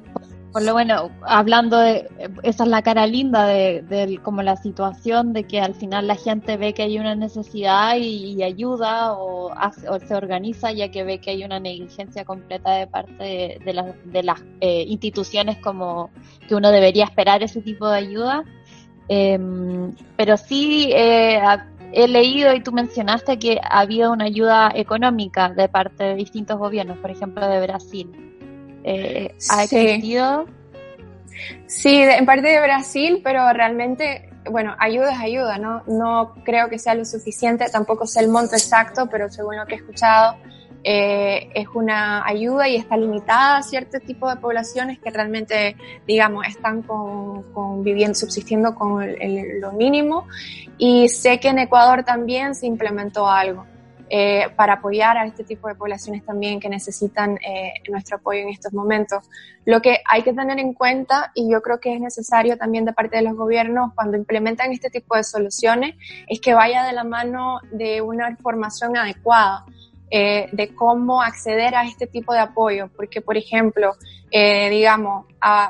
Por 0.52 0.64
lo 0.64 0.74
bueno, 0.74 1.10
hablando 1.22 1.78
de, 1.78 2.10
esa 2.42 2.64
es 2.64 2.68
la 2.68 2.82
cara 2.82 3.06
linda 3.06 3.46
de, 3.46 4.20
como 4.22 4.42
la 4.42 4.56
situación 4.56 5.32
de 5.32 5.44
que 5.44 5.62
al 5.62 5.74
final 5.74 6.06
la 6.06 6.16
gente 6.16 6.58
ve 6.58 6.74
que 6.74 6.82
hay 6.82 6.98
una 6.98 7.14
necesidad 7.14 7.96
y, 7.96 8.42
ayuda 8.42 9.14
o, 9.14 9.50
se 10.06 10.14
organiza 10.14 10.70
ya 10.72 10.90
que 10.90 11.04
ve 11.04 11.20
que 11.20 11.30
hay 11.30 11.44
una 11.44 11.58
negligencia 11.58 12.26
completa 12.26 12.72
de 12.72 12.86
parte 12.86 13.24
de, 13.64 13.94
de 14.04 14.22
las 14.22 14.44
eh, 14.60 14.84
instituciones 14.88 15.56
como 15.56 16.10
que 16.46 16.54
uno 16.54 16.70
debería 16.70 17.04
esperar 17.04 17.42
ese 17.42 17.62
tipo 17.62 17.88
de 17.88 17.96
ayuda. 17.96 18.44
Em, 19.08 19.94
pero 20.18 20.36
sí 20.36 20.90
eh, 20.92 21.40
he 21.92 22.08
leído 22.08 22.52
y 22.54 22.62
tú 22.62 22.72
mencionaste 22.72 23.38
que 23.38 23.58
había 23.70 24.10
una 24.10 24.26
ayuda 24.26 24.70
económica 24.74 25.48
de 25.48 25.68
parte 25.70 26.04
de 26.04 26.14
distintos 26.14 26.58
gobiernos, 26.58 26.98
por 26.98 27.10
ejemplo 27.10 27.48
de 27.48 27.60
Brasil 27.62 28.31
eh, 28.84 29.34
ha 29.50 29.64
existido. 29.64 30.46
Sí, 31.66 31.96
en 31.96 32.26
parte 32.26 32.48
de 32.48 32.60
Brasil, 32.60 33.20
pero 33.24 33.52
realmente, 33.52 34.28
bueno, 34.50 34.74
ayuda 34.78 35.12
es 35.12 35.20
ayuda, 35.20 35.58
¿no? 35.58 35.82
No 35.86 36.34
creo 36.44 36.68
que 36.68 36.78
sea 36.78 36.94
lo 36.94 37.04
suficiente, 37.04 37.66
tampoco 37.70 38.06
sé 38.06 38.20
el 38.20 38.28
monto 38.28 38.54
exacto, 38.54 39.08
pero 39.10 39.30
según 39.30 39.56
lo 39.56 39.66
que 39.66 39.74
he 39.74 39.78
escuchado, 39.78 40.36
eh, 40.84 41.50
es 41.54 41.68
una 41.74 42.26
ayuda 42.26 42.68
y 42.68 42.76
está 42.76 42.96
limitada 42.96 43.58
a 43.58 43.62
cierto 43.62 44.00
tipo 44.00 44.28
de 44.28 44.36
poblaciones 44.36 44.98
que 44.98 45.10
realmente, 45.10 45.76
digamos, 46.06 46.46
están 46.46 46.82
con, 46.82 47.84
viviendo, 47.84 48.14
subsistiendo 48.14 48.74
con 48.74 49.06
lo 49.60 49.72
mínimo. 49.72 50.26
Y 50.78 51.08
sé 51.08 51.38
que 51.38 51.48
en 51.48 51.60
Ecuador 51.60 52.04
también 52.04 52.54
se 52.54 52.66
implementó 52.66 53.28
algo. 53.28 53.66
Eh, 54.14 54.50
para 54.56 54.74
apoyar 54.74 55.16
a 55.16 55.24
este 55.24 55.42
tipo 55.42 55.68
de 55.68 55.74
poblaciones 55.74 56.22
también 56.22 56.60
que 56.60 56.68
necesitan 56.68 57.38
eh, 57.38 57.72
nuestro 57.88 58.18
apoyo 58.18 58.40
en 58.40 58.50
estos 58.50 58.74
momentos. 58.74 59.24
Lo 59.64 59.80
que 59.80 60.00
hay 60.04 60.22
que 60.22 60.34
tener 60.34 60.58
en 60.58 60.74
cuenta, 60.74 61.32
y 61.34 61.50
yo 61.50 61.62
creo 61.62 61.80
que 61.80 61.94
es 61.94 61.98
necesario 61.98 62.58
también 62.58 62.84
de 62.84 62.92
parte 62.92 63.16
de 63.16 63.22
los 63.22 63.34
gobiernos 63.34 63.94
cuando 63.94 64.18
implementan 64.18 64.70
este 64.70 64.90
tipo 64.90 65.16
de 65.16 65.24
soluciones, 65.24 65.94
es 66.28 66.42
que 66.42 66.52
vaya 66.52 66.84
de 66.84 66.92
la 66.92 67.04
mano 67.04 67.60
de 67.70 68.02
una 68.02 68.28
información 68.28 68.98
adecuada. 68.98 69.64
Eh, 70.14 70.50
de 70.52 70.74
cómo 70.74 71.22
acceder 71.22 71.74
a 71.74 71.86
este 71.86 72.06
tipo 72.06 72.34
de 72.34 72.40
apoyo, 72.40 72.90
porque 72.94 73.22
por 73.22 73.38
ejemplo, 73.38 73.94
digamos, 74.30 75.24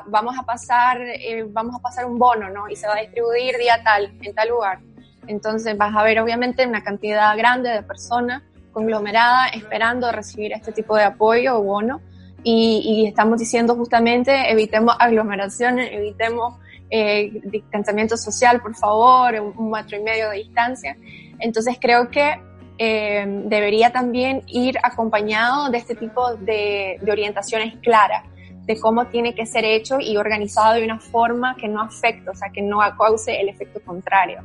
vamos 0.07 0.37
a 0.37 0.43
pasar, 0.43 0.99
vamos 1.47 1.77
a 1.77 1.79
pasar 1.79 2.05
un 2.05 2.19
bono, 2.19 2.49
¿no? 2.49 2.67
Y 2.67 2.75
se 2.75 2.85
va 2.85 2.97
a 2.97 2.99
distribuir 2.99 3.55
día 3.57 3.81
tal, 3.81 4.13
en 4.21 4.35
tal 4.35 4.49
lugar 4.49 4.79
entonces 5.27 5.77
vas 5.77 5.95
a 5.95 6.03
ver 6.03 6.19
obviamente 6.19 6.65
una 6.65 6.83
cantidad 6.83 7.35
grande 7.37 7.69
de 7.69 7.83
personas 7.83 8.43
conglomeradas 8.71 9.51
esperando 9.53 10.11
recibir 10.11 10.51
este 10.53 10.71
tipo 10.71 10.95
de 10.95 11.03
apoyo 11.03 11.57
o 11.57 11.63
bono. 11.63 12.01
Y, 12.45 13.05
estamos 13.07 13.39
diciendo 13.39 13.73
justamente 13.75 14.51
evitemos 14.51 14.95
aglomeraciones, 14.99 15.89
evitemos 15.93 16.55
eh, 16.89 17.31
distanciamiento 17.45 18.17
social, 18.17 18.61
por 18.61 18.75
favor, 18.75 19.53
un, 19.55 19.71
metro 19.71 19.97
y 19.97 20.03
medio 20.03 20.29
de 20.29 20.37
distancia. 20.37 20.97
Entonces 21.39 21.77
creo 21.79 22.09
que 22.09 22.41
eh, 22.77 23.25
debería 23.45 23.91
también 23.91 24.41
ir 24.47 24.77
acompañado 24.83 25.69
de 25.69 25.77
este 25.77 25.95
tipo 25.95 26.35
de, 26.35 26.97
de 27.01 27.11
orientaciones 27.11 27.75
claras 27.81 28.23
de 28.65 28.79
cómo 28.79 29.07
tiene 29.07 29.35
que 29.35 29.45
ser 29.45 29.65
hecho 29.65 29.99
y 29.99 30.15
organizado 30.17 30.75
de 30.75 30.85
una 30.85 30.99
forma 30.99 31.55
que 31.55 31.67
no 31.67 31.81
afecte, 31.81 32.29
o 32.29 32.35
sea, 32.35 32.49
que 32.49 32.61
no 32.61 32.79
cause 32.97 33.39
el 33.39 33.49
efecto 33.49 33.81
contrario. 33.85 34.41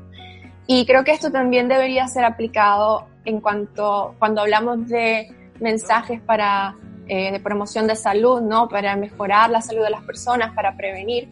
Y 0.70 0.84
creo 0.84 1.02
que 1.02 1.12
esto 1.12 1.32
también 1.32 1.66
debería 1.66 2.06
ser 2.08 2.26
aplicado 2.26 3.06
en 3.24 3.40
cuanto 3.40 4.14
cuando 4.18 4.42
hablamos 4.42 4.86
de 4.86 5.34
mensajes 5.60 6.20
para 6.20 6.76
eh, 7.08 7.32
de 7.32 7.40
promoción 7.40 7.86
de 7.86 7.96
salud, 7.96 8.42
¿no? 8.42 8.68
Para 8.68 8.94
mejorar 8.94 9.48
la 9.48 9.62
salud 9.62 9.82
de 9.82 9.88
las 9.88 10.02
personas, 10.02 10.54
para 10.54 10.76
prevenir. 10.76 11.26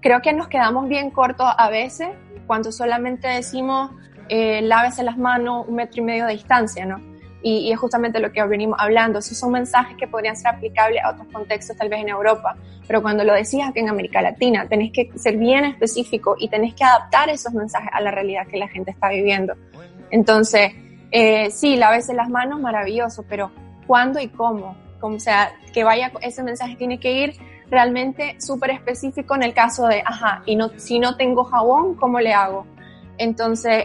Creo 0.00 0.22
que 0.22 0.32
nos 0.32 0.48
quedamos 0.48 0.88
bien 0.88 1.10
cortos 1.10 1.46
a 1.58 1.68
veces 1.68 2.08
cuando 2.46 2.72
solamente 2.72 3.28
decimos 3.28 3.90
eh, 4.30 4.62
lávese 4.62 5.02
las 5.02 5.18
manos 5.18 5.66
un 5.68 5.74
metro 5.74 6.00
y 6.00 6.04
medio 6.06 6.24
de 6.24 6.32
distancia, 6.32 6.86
¿no? 6.86 7.09
Y, 7.42 7.72
es 7.72 7.78
justamente 7.78 8.20
lo 8.20 8.32
que 8.32 8.44
venimos 8.44 8.76
hablando. 8.78 9.18
Esos 9.18 9.38
son 9.38 9.52
mensajes 9.52 9.96
que 9.96 10.06
podrían 10.06 10.36
ser 10.36 10.48
aplicables 10.48 11.02
a 11.02 11.10
otros 11.10 11.26
contextos, 11.32 11.76
tal 11.76 11.88
vez 11.88 12.00
en 12.00 12.08
Europa, 12.08 12.56
pero 12.86 13.02
cuando 13.02 13.24
lo 13.24 13.32
decís 13.32 13.60
aquí 13.66 13.80
en 13.80 13.88
América 13.88 14.20
Latina, 14.20 14.66
tenés 14.68 14.92
que 14.92 15.10
ser 15.16 15.36
bien 15.36 15.64
específico 15.64 16.36
y 16.38 16.48
tenés 16.48 16.74
que 16.74 16.84
adaptar 16.84 17.30
esos 17.30 17.52
mensajes 17.52 17.90
a 17.92 18.00
la 18.00 18.10
realidad 18.10 18.46
que 18.46 18.58
la 18.58 18.68
gente 18.68 18.90
está 18.90 19.08
viviendo. 19.08 19.54
Entonces, 20.10 20.72
eh, 21.12 21.50
sí, 21.50 21.76
lávese 21.76 22.14
las 22.14 22.28
manos, 22.28 22.60
maravilloso, 22.60 23.24
pero 23.28 23.50
¿cuándo 23.86 24.20
y 24.20 24.28
cómo? 24.28 24.76
Como, 25.00 25.18
sea, 25.18 25.52
que 25.72 25.82
vaya, 25.82 26.12
ese 26.20 26.42
mensaje 26.42 26.76
tiene 26.76 27.00
que 27.00 27.12
ir 27.12 27.34
realmente 27.70 28.36
súper 28.40 28.70
específico 28.70 29.34
en 29.34 29.44
el 29.44 29.54
caso 29.54 29.86
de, 29.86 30.02
ajá, 30.04 30.42
y 30.44 30.56
no, 30.56 30.70
si 30.76 30.98
no 30.98 31.16
tengo 31.16 31.44
jabón, 31.44 31.94
¿cómo 31.94 32.20
le 32.20 32.32
hago? 32.32 32.66
Entonces, 33.20 33.84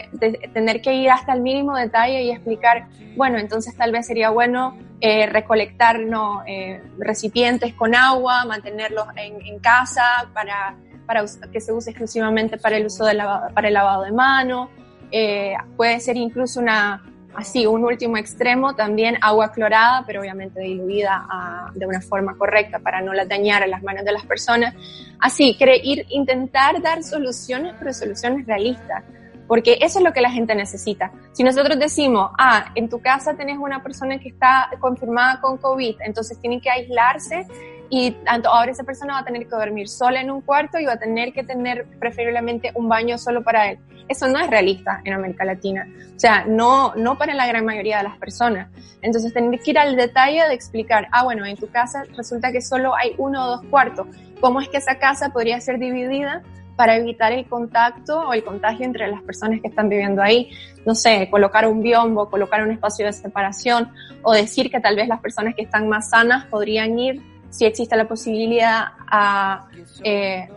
tener 0.53 0.81
que 0.81 0.93
ir 0.93 1.09
hasta 1.09 1.33
el 1.33 1.41
mínimo 1.41 1.75
detalle 1.75 2.23
y 2.23 2.31
explicar, 2.31 2.87
bueno, 3.17 3.37
entonces 3.37 3.75
tal 3.75 3.91
vez 3.91 4.07
sería 4.07 4.29
bueno 4.29 4.77
eh, 5.01 5.25
recolectar 5.25 5.99
eh, 6.47 6.81
recipientes 6.97 7.73
con 7.73 7.95
agua, 7.95 8.45
mantenerlos 8.45 9.07
en, 9.17 9.59
casa 9.59 10.29
para, 10.33 10.77
para 11.05 11.25
que 11.51 11.59
se 11.59 11.73
use 11.73 11.89
exclusivamente 11.89 12.57
para 12.57 12.77
el 12.77 12.85
uso 12.85 13.03
de 13.03 13.21
para 13.53 13.67
el 13.67 13.73
lavado 13.73 14.03
de 14.03 14.13
manos. 14.13 14.69
Eh, 15.11 15.53
puede 15.75 15.99
ser 15.99 16.15
incluso 16.15 16.61
una, 16.61 17.03
así, 17.35 17.67
un 17.67 17.83
último 17.83 18.15
extremo, 18.15 18.73
también 18.73 19.17
agua 19.19 19.51
clorada, 19.51 20.05
pero 20.07 20.21
obviamente 20.21 20.61
diluida 20.61 21.27
ah, 21.29 21.71
de 21.75 21.85
una 21.85 21.99
forma 21.99 22.37
correcta 22.37 22.79
para 22.79 23.01
no 23.01 23.13
la 23.13 23.25
dañar 23.25 23.63
a 23.63 23.67
las 23.67 23.83
manos 23.83 24.05
de 24.05 24.13
las 24.13 24.25
personas. 24.25 24.75
Así, 25.19 25.57
ir, 25.83 26.05
intentar 26.07 26.81
dar 26.81 27.03
soluciones, 27.03 27.75
pero 27.77 27.91
soluciones 27.91 28.47
realistas 28.47 29.03
porque 29.47 29.77
eso 29.81 29.99
es 29.99 30.05
lo 30.05 30.13
que 30.13 30.21
la 30.21 30.31
gente 30.31 30.55
necesita. 30.55 31.11
Si 31.33 31.43
nosotros 31.43 31.77
decimos, 31.79 32.31
ah, 32.37 32.71
en 32.75 32.89
tu 32.89 32.99
casa 33.01 33.35
tenés 33.35 33.57
una 33.57 33.83
persona 33.83 34.17
que 34.19 34.29
está 34.29 34.69
confirmada 34.79 35.41
con 35.41 35.57
COVID, 35.57 35.97
entonces 36.01 36.39
tienen 36.39 36.61
que 36.61 36.69
aislarse, 36.69 37.47
y 37.89 38.15
ahora 38.27 38.71
esa 38.71 38.83
persona 38.83 39.13
va 39.13 39.19
a 39.19 39.25
tener 39.25 39.43
que 39.43 39.55
dormir 39.55 39.87
sola 39.87 40.21
en 40.21 40.31
un 40.31 40.41
cuarto 40.41 40.79
y 40.79 40.85
va 40.85 40.93
a 40.93 40.97
tener 40.97 41.33
que 41.33 41.43
tener 41.43 41.85
preferiblemente 41.99 42.71
un 42.73 42.89
baño 42.89 43.17
solo 43.17 43.43
para 43.43 43.71
él. 43.71 43.79
Eso 44.07 44.27
no 44.27 44.39
es 44.39 44.49
realista 44.49 45.01
en 45.03 45.13
América 45.13 45.45
Latina. 45.45 45.87
O 46.15 46.19
sea, 46.19 46.45
no, 46.45 46.93
no 46.95 47.17
para 47.17 47.33
la 47.33 47.47
gran 47.47 47.65
mayoría 47.65 47.97
de 47.97 48.03
las 48.03 48.17
personas. 48.17 48.69
Entonces, 49.01 49.33
tener 49.33 49.59
que 49.59 49.71
ir 49.71 49.79
al 49.79 49.95
detalle 49.95 50.47
de 50.47 50.53
explicar, 50.53 51.07
ah, 51.11 51.23
bueno, 51.23 51.45
en 51.45 51.57
tu 51.57 51.69
casa 51.69 52.03
resulta 52.15 52.51
que 52.51 52.61
solo 52.61 52.95
hay 52.95 53.15
uno 53.17 53.43
o 53.43 53.47
dos 53.57 53.63
cuartos. 53.69 54.07
¿Cómo 54.41 54.61
es 54.61 54.69
que 54.69 54.77
esa 54.77 54.99
casa 54.99 55.29
podría 55.29 55.59
ser 55.59 55.79
dividida 55.79 56.43
para 56.75 56.95
evitar 56.97 57.31
el 57.31 57.45
contacto 57.45 58.19
o 58.27 58.33
el 58.33 58.43
contagio 58.43 58.85
entre 58.85 59.07
las 59.07 59.21
personas 59.21 59.61
que 59.61 59.67
están 59.67 59.89
viviendo 59.89 60.21
ahí. 60.21 60.49
No 60.85 60.93
sé, 60.93 61.29
colocar 61.29 61.67
un 61.67 61.81
biombo, 61.81 62.29
colocar 62.29 62.61
un 62.63 62.71
espacio 62.71 63.05
de 63.05 63.13
separación 63.13 63.91
o 64.23 64.33
decir 64.33 64.69
que 64.69 64.79
tal 64.79 64.95
vez 64.95 65.07
las 65.07 65.19
personas 65.19 65.55
que 65.55 65.63
están 65.63 65.87
más 65.87 66.09
sanas 66.09 66.45
podrían 66.45 66.97
ir 66.99 67.21
si 67.49 67.65
existe 67.65 67.95
la 67.95 68.07
posibilidad 68.07 68.87
a, 69.07 69.67
eh, 70.03 70.49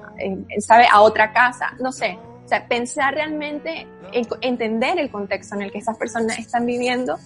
¿sabe? 0.59 0.87
a 0.91 1.01
otra 1.01 1.33
casa, 1.33 1.73
no 1.81 1.93
sé. 1.93 2.19
O 2.45 2.49
sea, 2.49 2.67
pensar 2.67 3.15
realmente, 3.15 3.87
entender 4.41 4.99
el 4.99 5.11
contexto 5.11 5.55
en 5.55 5.63
el 5.63 5.71
que 5.71 5.79
esas 5.79 5.97
personas 5.99 6.39
están 6.39 6.65
viviendo 6.67 7.19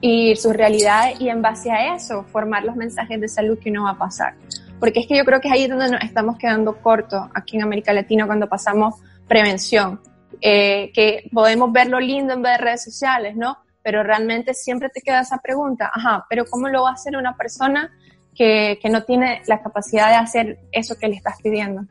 y 0.00 0.34
su 0.34 0.52
realidad 0.52 1.10
y 1.20 1.28
en 1.28 1.42
base 1.42 1.70
a 1.70 1.94
eso 1.94 2.24
formar 2.24 2.64
los 2.64 2.74
mensajes 2.74 3.20
de 3.20 3.28
salud 3.28 3.58
que 3.58 3.70
uno 3.70 3.84
va 3.84 3.90
a 3.90 3.98
pasar. 3.98 4.34
Porque 4.82 4.98
es 4.98 5.06
que 5.06 5.16
yo 5.16 5.24
creo 5.24 5.40
que 5.40 5.46
es 5.46 5.54
ahí 5.54 5.68
donde 5.68 5.88
nos 5.88 6.02
estamos 6.02 6.36
quedando 6.38 6.74
cortos 6.82 7.22
aquí 7.34 7.56
en 7.56 7.62
América 7.62 7.92
Latina 7.92 8.26
cuando 8.26 8.48
pasamos 8.48 8.96
prevención. 9.28 10.00
Eh, 10.40 10.90
que 10.92 11.30
podemos 11.32 11.70
ver 11.70 11.88
lo 11.88 12.00
lindo 12.00 12.32
en 12.32 12.42
vez 12.42 12.58
de 12.58 12.64
redes 12.64 12.82
sociales, 12.82 13.36
¿no? 13.36 13.58
Pero 13.80 14.02
realmente 14.02 14.54
siempre 14.54 14.88
te 14.88 15.00
queda 15.00 15.20
esa 15.20 15.38
pregunta, 15.38 15.88
ajá, 15.94 16.26
pero 16.28 16.44
¿cómo 16.50 16.68
lo 16.68 16.82
va 16.82 16.90
a 16.90 16.94
hacer 16.94 17.16
una 17.16 17.36
persona 17.36 17.92
que, 18.34 18.80
que 18.82 18.88
no 18.88 19.04
tiene 19.04 19.42
la 19.46 19.62
capacidad 19.62 20.08
de 20.08 20.16
hacer 20.16 20.58
eso 20.72 20.96
que 20.98 21.06
le 21.06 21.14
estás 21.14 21.40
pidiendo. 21.40 21.82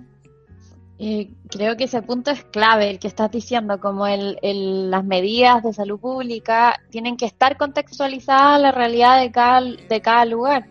Creo 1.50 1.78
que 1.78 1.86
ese 1.86 2.02
punto 2.02 2.30
es 2.30 2.44
clave, 2.44 2.90
el 2.90 3.00
que 3.00 3.08
estás 3.08 3.32
diciendo, 3.32 3.80
como 3.80 4.06
el, 4.06 4.38
el, 4.42 4.92
las 4.92 5.06
medidas 5.06 5.64
de 5.64 5.72
salud 5.72 5.98
pública 5.98 6.78
tienen 6.90 7.16
que 7.16 7.26
estar 7.26 7.56
contextualizadas 7.56 8.58
a 8.58 8.60
la 8.60 8.72
realidad 8.74 9.22
de 9.22 9.32
cada, 9.32 9.62
de 9.62 10.02
cada 10.02 10.26
lugar 10.26 10.68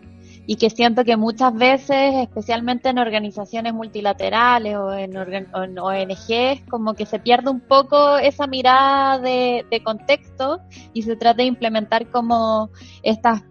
y 0.47 0.55
que 0.55 0.69
siento 0.69 1.03
que 1.03 1.17
muchas 1.17 1.53
veces, 1.53 2.15
especialmente 2.15 2.89
en 2.89 2.97
organizaciones 2.97 3.73
multilaterales 3.73 4.75
o 4.75 4.93
en, 4.93 5.15
en 5.15 5.79
ONGs, 5.79 6.63
como 6.69 6.93
que 6.93 7.05
se 7.05 7.19
pierde 7.19 7.49
un 7.49 7.61
poco 7.61 8.17
esa 8.17 8.47
mirada 8.47 9.19
de, 9.19 9.65
de 9.69 9.83
contexto 9.83 10.59
y 10.93 11.03
se 11.03 11.15
trata 11.15 11.37
de 11.37 11.45
implementar 11.45 12.09
como 12.09 12.69
estas 13.03 13.43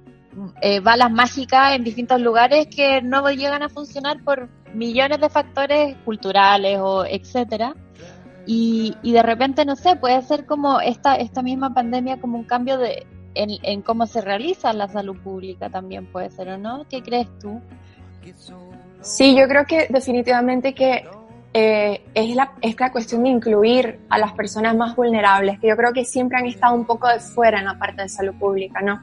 eh, 0.62 0.80
balas 0.80 1.10
mágicas 1.10 1.74
en 1.74 1.84
distintos 1.84 2.20
lugares 2.20 2.68
que 2.68 3.02
no 3.02 3.28
llegan 3.30 3.62
a 3.62 3.68
funcionar 3.68 4.22
por 4.22 4.48
millones 4.74 5.20
de 5.20 5.28
factores 5.28 5.96
culturales 6.04 6.78
o 6.80 7.04
etcétera. 7.04 7.74
Y, 8.46 8.96
y 9.02 9.12
de 9.12 9.22
repente, 9.22 9.64
no 9.64 9.76
sé, 9.76 9.96
puede 9.96 10.22
ser 10.22 10.46
como 10.46 10.80
esta, 10.80 11.14
esta 11.16 11.42
misma 11.42 11.72
pandemia 11.74 12.20
como 12.20 12.38
un 12.38 12.44
cambio 12.44 12.78
de, 12.78 13.06
en, 13.34 13.82
cómo 13.82 14.06
se 14.06 14.20
realiza 14.20 14.72
la 14.72 14.88
salud 14.88 15.16
pública 15.16 15.70
también 15.70 16.06
puede 16.06 16.30
ser, 16.30 16.48
¿o 16.48 16.58
no? 16.58 16.86
¿Qué 16.88 17.02
crees 17.02 17.28
tú? 17.38 17.60
Sí, 19.00 19.36
yo 19.36 19.48
creo 19.48 19.64
que 19.64 19.86
definitivamente 19.88 20.74
que 20.74 21.06
eh, 21.52 22.04
es, 22.14 22.36
la, 22.36 22.52
es 22.60 22.78
la 22.78 22.92
cuestión 22.92 23.22
de 23.22 23.30
incluir 23.30 24.00
a 24.08 24.18
las 24.18 24.32
personas 24.32 24.76
más 24.76 24.94
vulnerables, 24.94 25.58
que 25.58 25.68
yo 25.68 25.76
creo 25.76 25.92
que 25.92 26.04
siempre 26.04 26.38
han 26.38 26.46
estado 26.46 26.74
un 26.74 26.84
poco 26.84 27.08
de 27.08 27.18
fuera 27.18 27.58
en 27.58 27.64
la 27.64 27.78
parte 27.78 28.02
de 28.02 28.08
salud 28.08 28.34
pública, 28.34 28.80
¿no? 28.80 29.00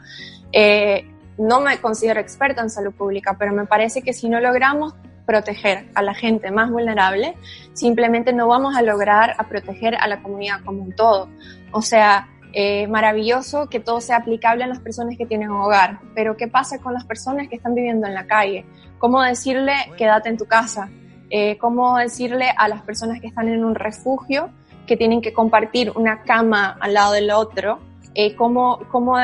Eh, 0.51 1.05
no 1.37 1.59
me 1.59 1.77
considero 1.79 2.19
experta 2.19 2.61
en 2.61 2.69
salud 2.69 2.93
pública, 2.93 3.35
pero 3.37 3.53
me 3.53 3.65
parece 3.65 4.01
que 4.01 4.13
si 4.13 4.29
no 4.29 4.39
logramos 4.39 4.95
proteger 5.25 5.89
a 5.93 6.01
la 6.01 6.13
gente 6.13 6.51
más 6.51 6.71
vulnerable, 6.71 7.35
simplemente 7.73 8.31
no 8.33 8.47
vamos 8.47 8.75
a 8.75 8.81
lograr 8.81 9.35
a 9.37 9.43
proteger 9.43 9.95
a 9.95 10.07
la 10.07 10.23
comunidad 10.23 10.61
como 10.63 10.81
un 10.83 10.93
todo. 10.93 11.29
O 11.71 11.81
sea, 11.81 12.29
eh, 12.59 12.87
maravilloso 12.87 13.69
que 13.69 13.79
todo 13.79 14.01
sea 14.01 14.17
aplicable 14.17 14.63
a 14.63 14.67
las 14.67 14.79
personas 14.79 15.15
que 15.15 15.27
tienen 15.27 15.51
hogar, 15.51 15.99
pero 16.15 16.35
¿qué 16.35 16.47
pasa 16.47 16.79
con 16.79 16.93
las 16.93 17.05
personas 17.05 17.47
que 17.49 17.55
están 17.57 17.75
viviendo 17.75 18.07
en 18.07 18.15
la 18.15 18.25
calle? 18.25 18.65
¿Cómo 18.97 19.21
decirle 19.21 19.73
quédate 19.95 20.29
en 20.29 20.37
tu 20.37 20.45
casa? 20.45 20.89
Eh, 21.29 21.57
¿Cómo 21.57 21.97
decirle 21.97 22.47
a 22.57 22.67
las 22.67 22.81
personas 22.81 23.21
que 23.21 23.27
están 23.27 23.49
en 23.49 23.63
un 23.63 23.75
refugio 23.75 24.49
que 24.87 24.97
tienen 24.97 25.21
que 25.21 25.33
compartir 25.33 25.91
una 25.95 26.23
cama 26.23 26.77
al 26.79 26.93
lado 26.93 27.11
del 27.11 27.29
otro 27.29 27.79
eh, 28.19 28.33
cómo, 28.35 28.79
cómo, 28.91 29.15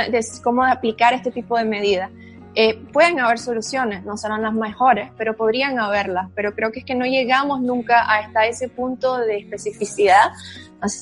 cómo 0.43 0.63
aplicar 0.63 1.15
este 1.15 1.31
tipo 1.31 1.57
de 1.57 1.65
medidas. 1.65 2.11
Eh, 2.53 2.75
pueden 2.93 3.19
haber 3.19 3.39
soluciones, 3.39 4.03
no 4.03 4.17
serán 4.17 4.43
las 4.43 4.53
mejores, 4.53 5.09
pero 5.17 5.35
podrían 5.35 5.79
haberlas. 5.79 6.29
Pero 6.35 6.53
creo 6.53 6.71
que 6.71 6.81
es 6.81 6.85
que 6.85 6.93
no 6.93 7.05
llegamos 7.05 7.59
nunca 7.59 8.01
hasta 8.01 8.45
ese 8.45 8.69
punto 8.69 9.17
de 9.17 9.37
especificidad 9.37 10.31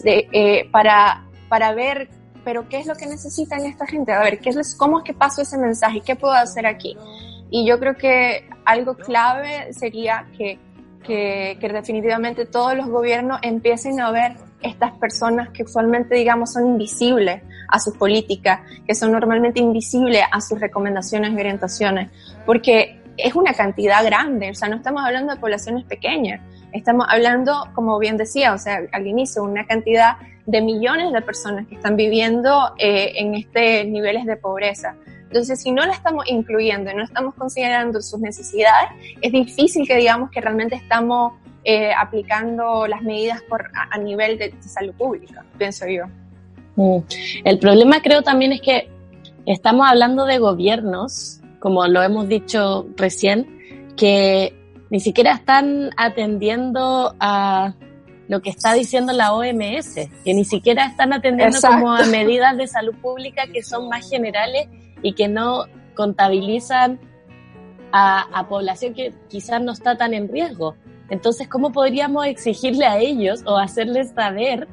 eh, 0.06 0.70
para, 0.72 1.26
para 1.50 1.74
ver, 1.74 2.08
pero 2.43 2.67
qué 2.69 2.80
es 2.80 2.88
lo 2.88 2.95
que 2.95 3.06
necesitan 3.06 3.65
esta 3.65 3.86
gente. 3.86 4.12
A 4.12 4.19
ver, 4.19 4.39
¿qué 4.39 4.49
es, 4.49 4.75
¿cómo 4.75 4.99
es 4.99 5.04
que 5.04 5.13
paso 5.13 5.41
ese 5.41 5.58
mensaje? 5.58 6.01
¿Qué 6.01 6.15
puedo 6.15 6.34
hacer 6.34 6.65
aquí? 6.65 6.97
Y 7.49 7.65
yo 7.67 7.80
creo 7.80 7.95
que 7.95 8.49
algo 8.65 8.95
clave 8.95 9.73
sería 9.73 10.25
que, 10.38 10.60
que, 11.04 11.58
que 11.60 11.69
definitivamente 11.69 12.45
todos 12.45 12.75
los 12.75 12.88
gobiernos 12.88 13.39
empiecen 13.41 13.99
a 13.99 14.12
ver 14.12 14.38
estas 14.62 14.91
personas 14.93 15.49
que 15.49 15.63
usualmente, 15.63 16.15
digamos, 16.15 16.54
son 16.54 16.67
invisibles 16.67 17.41
a 17.67 17.80
sus 17.80 17.97
políticas, 17.97 18.62
que 18.86 18.95
son 18.95 19.12
normalmente 19.12 19.60
invisibles 19.60 20.23
a 20.32 20.39
sus 20.41 20.60
recomendaciones 20.60 21.32
y 21.32 21.36
orientaciones, 21.36 22.10
porque 22.45 23.01
es 23.17 23.36
una 23.36 23.54
cantidad 23.54 24.04
grande, 24.06 24.51
o 24.51 24.56
sea, 24.56 24.69
no 24.69 24.77
estamos 24.77 25.04
hablando 25.04 25.34
de 25.34 25.39
poblaciones 25.39 25.86
pequeñas, 25.86 26.41
estamos 26.74 27.06
hablando, 27.10 27.70
como 27.74 27.98
bien 28.00 28.18
decía, 28.18 28.54
o 28.54 28.58
sea, 28.58 28.82
al 28.92 29.08
inicio, 29.08 29.44
una 29.44 29.66
cantidad 29.66 30.18
de 30.46 30.62
millones 30.62 31.12
de 31.14 31.22
personas 31.22 31.68
que 31.68 31.76
están 31.76 31.96
viviendo 31.96 32.74
eh, 32.78 33.14
en 33.16 33.36
estos 33.36 33.62
niveles 33.88 34.26
de 34.26 34.36
pobreza. 34.36 34.96
Entonces, 35.24 35.62
si 35.62 35.72
no 35.72 35.86
la 35.86 35.94
estamos 35.94 36.26
incluyendo 36.28 36.92
y 36.92 36.96
no 36.96 37.04
estamos 37.04 37.36
considerando 37.36 38.02
sus 38.02 38.20
necesidades, 38.20 38.90
es 39.22 39.32
difícil 39.32 39.88
que 39.88 39.96
digamos 39.96 40.30
que 40.30 40.42
realmente 40.42 40.76
estamos 40.76 41.34
eh, 41.64 41.92
aplicando 41.98 42.86
las 42.88 43.02
medidas 43.02 43.42
por, 43.44 43.72
a, 43.74 43.98
nivel 43.98 44.38
de, 44.38 44.54
salud 44.62 44.94
pública, 44.94 45.46
pienso 45.58 45.86
yo. 45.88 46.06
Mm. 46.76 46.98
El 47.46 47.60
problema 47.60 48.02
creo 48.02 48.24
también 48.24 48.52
es 48.52 48.62
que 48.62 48.90
estamos 49.46 49.88
hablando 49.88 50.26
de 50.26 50.40
gobiernos, 50.40 51.40
como 51.60 51.88
lo 51.88 52.02
hemos 52.02 52.28
dicho 52.28 52.88
recién, 52.98 53.94
que 53.96 54.54
ni 54.91 54.99
siquiera 54.99 55.32
están 55.32 55.89
atendiendo 55.95 57.15
a 57.19 57.73
lo 58.27 58.41
que 58.41 58.49
está 58.49 58.73
diciendo 58.73 59.13
la 59.13 59.34
OMS, 59.34 59.95
que 60.23 60.34
ni 60.34 60.43
siquiera 60.43 60.86
están 60.86 61.13
atendiendo 61.13 61.58
como 61.62 61.93
a 61.93 62.04
medidas 62.12 62.58
de 62.58 62.67
salud 62.67 62.93
pública 63.01 63.43
que 63.51 63.63
son 63.63 63.88
más 63.88 64.10
generales 64.10 64.67
y 65.01 65.13
que 65.13 65.30
no 65.30 65.63
contabilizan 65.95 66.99
a, 67.93 68.21
a 68.38 68.47
población 68.49 68.93
que 68.93 69.13
quizás 69.30 69.62
no 69.62 69.71
está 69.71 69.97
tan 69.97 70.13
en 70.13 70.27
riesgo. 70.27 70.75
Entonces, 71.10 71.47
¿cómo 71.47 71.71
podríamos 71.71 72.25
exigirle 72.25 72.86
a 72.86 72.99
ellos 72.99 73.43
o 73.45 73.58
hacerles 73.58 74.12
saber? 74.13 74.67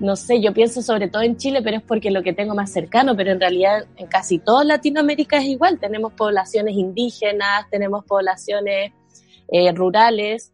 No 0.00 0.16
sé, 0.16 0.40
yo 0.40 0.52
pienso 0.52 0.82
sobre 0.82 1.08
todo 1.08 1.22
en 1.22 1.36
Chile, 1.36 1.62
pero 1.62 1.76
es 1.76 1.82
porque 1.82 2.10
lo 2.10 2.24
que 2.24 2.32
tengo 2.32 2.56
más 2.56 2.72
cercano, 2.72 3.16
pero 3.16 3.30
en 3.30 3.40
realidad 3.40 3.86
en 3.96 4.06
casi 4.08 4.40
toda 4.40 4.64
Latinoamérica 4.64 5.38
es 5.38 5.44
igual. 5.44 5.78
Tenemos 5.78 6.12
poblaciones 6.12 6.74
indígenas, 6.74 7.68
tenemos 7.70 8.04
poblaciones 8.04 8.92
eh, 9.48 9.72
rurales 9.72 10.52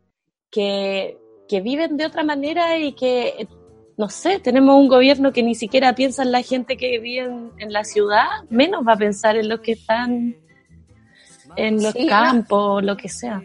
que, 0.51 1.19
que 1.49 1.61
viven 1.61 1.97
de 1.97 2.07
otra 2.07 2.23
manera 2.23 2.79
y 2.79 2.93
que, 2.93 3.49
no 3.97 4.09
sé, 4.09 4.39
tenemos 4.41 4.77
un 4.77 4.89
gobierno 4.89 5.33
que 5.33 5.43
ni 5.43 5.55
siquiera 5.55 5.95
piensa 5.95 6.23
en 6.23 6.33
la 6.33 6.43
gente 6.43 6.77
que 6.77 6.99
vive 6.99 7.29
en, 7.59 7.73
la 7.73 7.85
ciudad, 7.85 8.27
menos 8.51 8.87
va 8.87 8.93
a 8.93 8.97
pensar 8.97 9.37
en 9.37 9.49
los 9.49 9.61
que 9.61 9.73
están 9.73 10.37
en 11.57 11.83
los 11.83 11.95
campos, 12.09 12.83
lo 12.83 12.97
que 12.97 13.09
sea. 13.09 13.43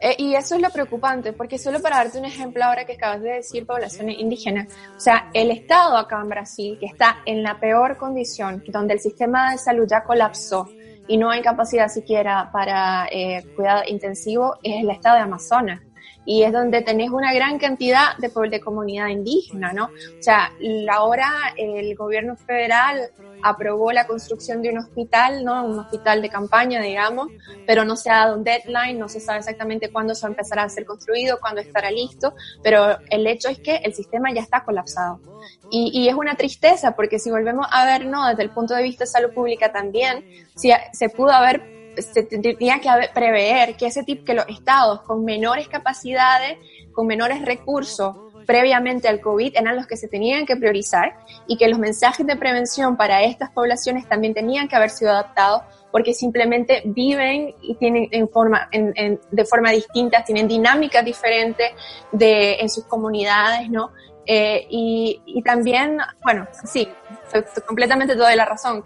Eh, 0.00 0.16
y 0.18 0.34
eso 0.34 0.56
es 0.56 0.60
lo 0.60 0.70
preocupante, 0.70 1.32
porque 1.32 1.58
solo 1.58 1.80
para 1.80 1.98
darte 1.98 2.18
un 2.18 2.24
ejemplo 2.24 2.64
ahora 2.64 2.84
que 2.84 2.94
acabas 2.94 3.22
de 3.22 3.34
decir, 3.34 3.64
poblaciones 3.64 4.18
indígenas, 4.18 4.66
o 4.96 5.00
sea, 5.00 5.30
el 5.32 5.52
Estado 5.52 5.96
acá 5.96 6.20
en 6.20 6.28
Brasil, 6.28 6.76
que 6.80 6.86
está 6.86 7.18
en 7.24 7.44
la 7.44 7.60
peor 7.60 7.96
condición, 7.96 8.64
donde 8.66 8.94
el 8.94 9.00
sistema 9.00 9.52
de 9.52 9.58
salud 9.58 9.86
ya 9.88 10.02
colapsó 10.02 10.68
y 11.08 11.16
no 11.16 11.30
hay 11.30 11.42
capacidad 11.42 11.88
siquiera 11.88 12.50
para 12.52 13.06
eh, 13.10 13.44
cuidado 13.56 13.82
intensivo, 13.86 14.56
es 14.62 14.82
el 14.82 14.90
Estado 14.90 15.16
de 15.16 15.22
Amazonas 15.22 15.80
y 16.24 16.42
es 16.42 16.52
donde 16.52 16.82
tenés 16.82 17.10
una 17.10 17.32
gran 17.32 17.58
cantidad 17.58 18.16
de, 18.18 18.30
de 18.48 18.60
comunidad 18.60 19.08
indígena, 19.08 19.72
¿no? 19.72 19.86
O 19.86 20.22
sea, 20.22 20.52
ahora 20.90 21.28
el 21.56 21.94
gobierno 21.96 22.36
federal 22.36 23.10
aprobó 23.42 23.92
la 23.92 24.06
construcción 24.06 24.62
de 24.62 24.70
un 24.70 24.78
hospital, 24.78 25.44
¿no? 25.44 25.64
Un 25.64 25.78
hospital 25.80 26.22
de 26.22 26.28
campaña, 26.28 26.80
digamos, 26.80 27.28
pero 27.66 27.84
no 27.84 27.96
se 27.96 28.10
ha 28.10 28.18
dado 28.18 28.36
un 28.36 28.44
deadline, 28.44 28.98
no 28.98 29.08
se 29.08 29.20
sabe 29.20 29.40
exactamente 29.40 29.90
cuándo 29.90 30.14
se 30.14 30.22
va 30.22 30.28
a 30.28 30.32
empezar 30.32 30.58
a 30.60 30.68
ser 30.68 30.86
construido, 30.86 31.40
cuándo 31.40 31.60
estará 31.60 31.90
listo, 31.90 32.34
pero 32.62 32.98
el 33.10 33.26
hecho 33.26 33.48
es 33.48 33.58
que 33.58 33.76
el 33.76 33.94
sistema 33.94 34.32
ya 34.32 34.42
está 34.42 34.64
colapsado. 34.64 35.20
Y, 35.70 35.90
y 35.92 36.08
es 36.08 36.14
una 36.14 36.36
tristeza 36.36 36.94
porque 36.94 37.18
si 37.18 37.30
volvemos 37.30 37.66
a 37.70 37.84
ver, 37.84 38.06
¿no? 38.06 38.28
Desde 38.28 38.44
el 38.44 38.50
punto 38.50 38.74
de 38.74 38.82
vista 38.82 39.04
de 39.04 39.10
salud 39.10 39.32
pública 39.32 39.72
también, 39.72 40.24
si 40.54 40.70
se 40.92 41.08
pudo 41.08 41.32
haber 41.32 41.81
se 41.98 42.22
tenía 42.22 42.80
que 42.80 42.88
prever 43.14 43.76
que 43.76 43.86
ese 43.86 44.02
tipo, 44.02 44.24
que 44.24 44.34
los 44.34 44.48
estados 44.48 45.02
con 45.02 45.24
menores 45.24 45.68
capacidades, 45.68 46.58
con 46.92 47.06
menores 47.06 47.44
recursos, 47.44 48.14
previamente 48.46 49.08
al 49.08 49.20
COVID 49.20 49.54
eran 49.56 49.76
los 49.76 49.86
que 49.86 49.96
se 49.96 50.08
tenían 50.08 50.46
que 50.46 50.56
priorizar 50.56 51.16
y 51.46 51.56
que 51.56 51.68
los 51.68 51.78
mensajes 51.78 52.26
de 52.26 52.36
prevención 52.36 52.96
para 52.96 53.22
estas 53.22 53.50
poblaciones 53.50 54.08
también 54.08 54.34
tenían 54.34 54.68
que 54.68 54.76
haber 54.76 54.90
sido 54.90 55.10
adaptados 55.10 55.62
porque 55.90 56.14
simplemente 56.14 56.82
viven 56.86 57.54
y 57.60 57.74
tienen 57.74 58.08
en 58.10 58.28
forma, 58.28 58.68
en, 58.72 59.20
de 59.30 59.44
forma 59.44 59.70
distinta, 59.70 60.24
tienen 60.24 60.48
dinámicas 60.48 61.04
diferentes 61.04 61.70
de, 62.10 62.54
en 62.54 62.68
sus 62.70 62.84
comunidades, 62.84 63.68
¿no? 63.68 63.92
Eh, 64.24 64.66
y, 64.70 65.20
y, 65.26 65.42
también, 65.42 65.98
bueno, 66.22 66.46
sí, 66.64 66.88
completamente 67.66 68.14
toda 68.14 68.34
la 68.34 68.44
razón. 68.44 68.82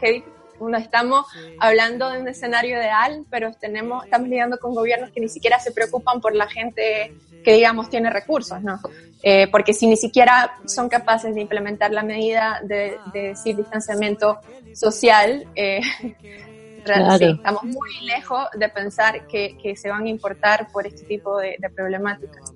No 0.60 0.76
estamos 0.76 1.26
hablando 1.58 2.10
de 2.10 2.20
un 2.20 2.28
escenario 2.28 2.76
ideal, 2.76 3.24
pero 3.30 3.52
tenemos, 3.52 4.04
estamos 4.04 4.28
lidiando 4.28 4.58
con 4.58 4.74
gobiernos 4.74 5.10
que 5.10 5.20
ni 5.20 5.28
siquiera 5.28 5.58
se 5.58 5.72
preocupan 5.72 6.20
por 6.20 6.34
la 6.34 6.48
gente 6.48 7.14
que, 7.44 7.52
digamos, 7.52 7.88
tiene 7.88 8.10
recursos, 8.10 8.60
¿no? 8.62 8.80
Eh, 9.22 9.48
porque 9.50 9.72
si 9.72 9.86
ni 9.86 9.96
siquiera 9.96 10.58
son 10.66 10.88
capaces 10.88 11.34
de 11.34 11.40
implementar 11.40 11.90
la 11.92 12.02
medida 12.02 12.60
de, 12.62 12.98
decir 13.12 13.56
distanciamiento 13.56 14.40
social, 14.74 15.46
eh, 15.54 15.80
estamos 16.84 17.64
muy 17.64 18.00
lejos 18.02 18.46
de 18.54 18.68
pensar 18.68 19.26
que, 19.26 19.74
se 19.76 19.88
van 19.88 20.04
a 20.04 20.08
importar 20.08 20.68
por 20.70 20.86
este 20.86 21.04
tipo 21.04 21.38
de, 21.38 21.56
problemáticas. 21.74 22.52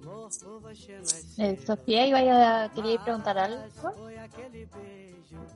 Eh, 1.38 1.58
Sofía, 1.64 2.06
iba 2.06 2.64
a, 2.64 2.72
quería 2.72 3.02
preguntar 3.02 3.38
algo. 3.38 3.62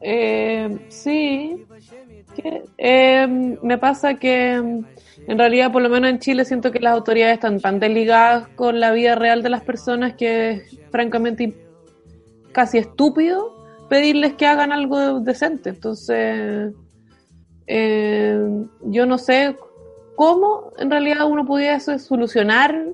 Eh, 0.07 0.79
sí, 0.89 1.65
eh, 2.77 3.27
me 3.63 3.79
pasa 3.79 4.15
que 4.15 4.53
en 4.53 5.39
realidad, 5.39 5.73
por 5.73 5.81
lo 5.81 5.89
menos 5.89 6.11
en 6.11 6.19
Chile, 6.19 6.45
siento 6.45 6.71
que 6.71 6.79
las 6.79 6.93
autoridades 6.93 7.35
están 7.37 7.59
tan 7.59 7.81
desligadas 7.81 8.49
con 8.49 8.81
la 8.81 8.93
vida 8.93 9.15
real 9.15 9.43
de 9.43 9.49
las 9.49 9.63
personas 9.63 10.15
que 10.15 10.51
es 10.51 10.79
francamente 10.91 11.55
casi 12.53 12.77
estúpido 12.77 13.55
pedirles 13.89 14.35
que 14.35 14.47
hagan 14.47 14.73
algo 14.73 15.21
decente. 15.21 15.71
Entonces, 15.71 16.75
eh, 17.67 18.39
yo 18.83 19.07
no 19.07 19.17
sé 19.17 19.57
cómo 20.17 20.73
en 20.77 20.91
realidad 20.91 21.27
uno 21.27 21.47
pudiese 21.47 21.99
solucionar 21.99 22.89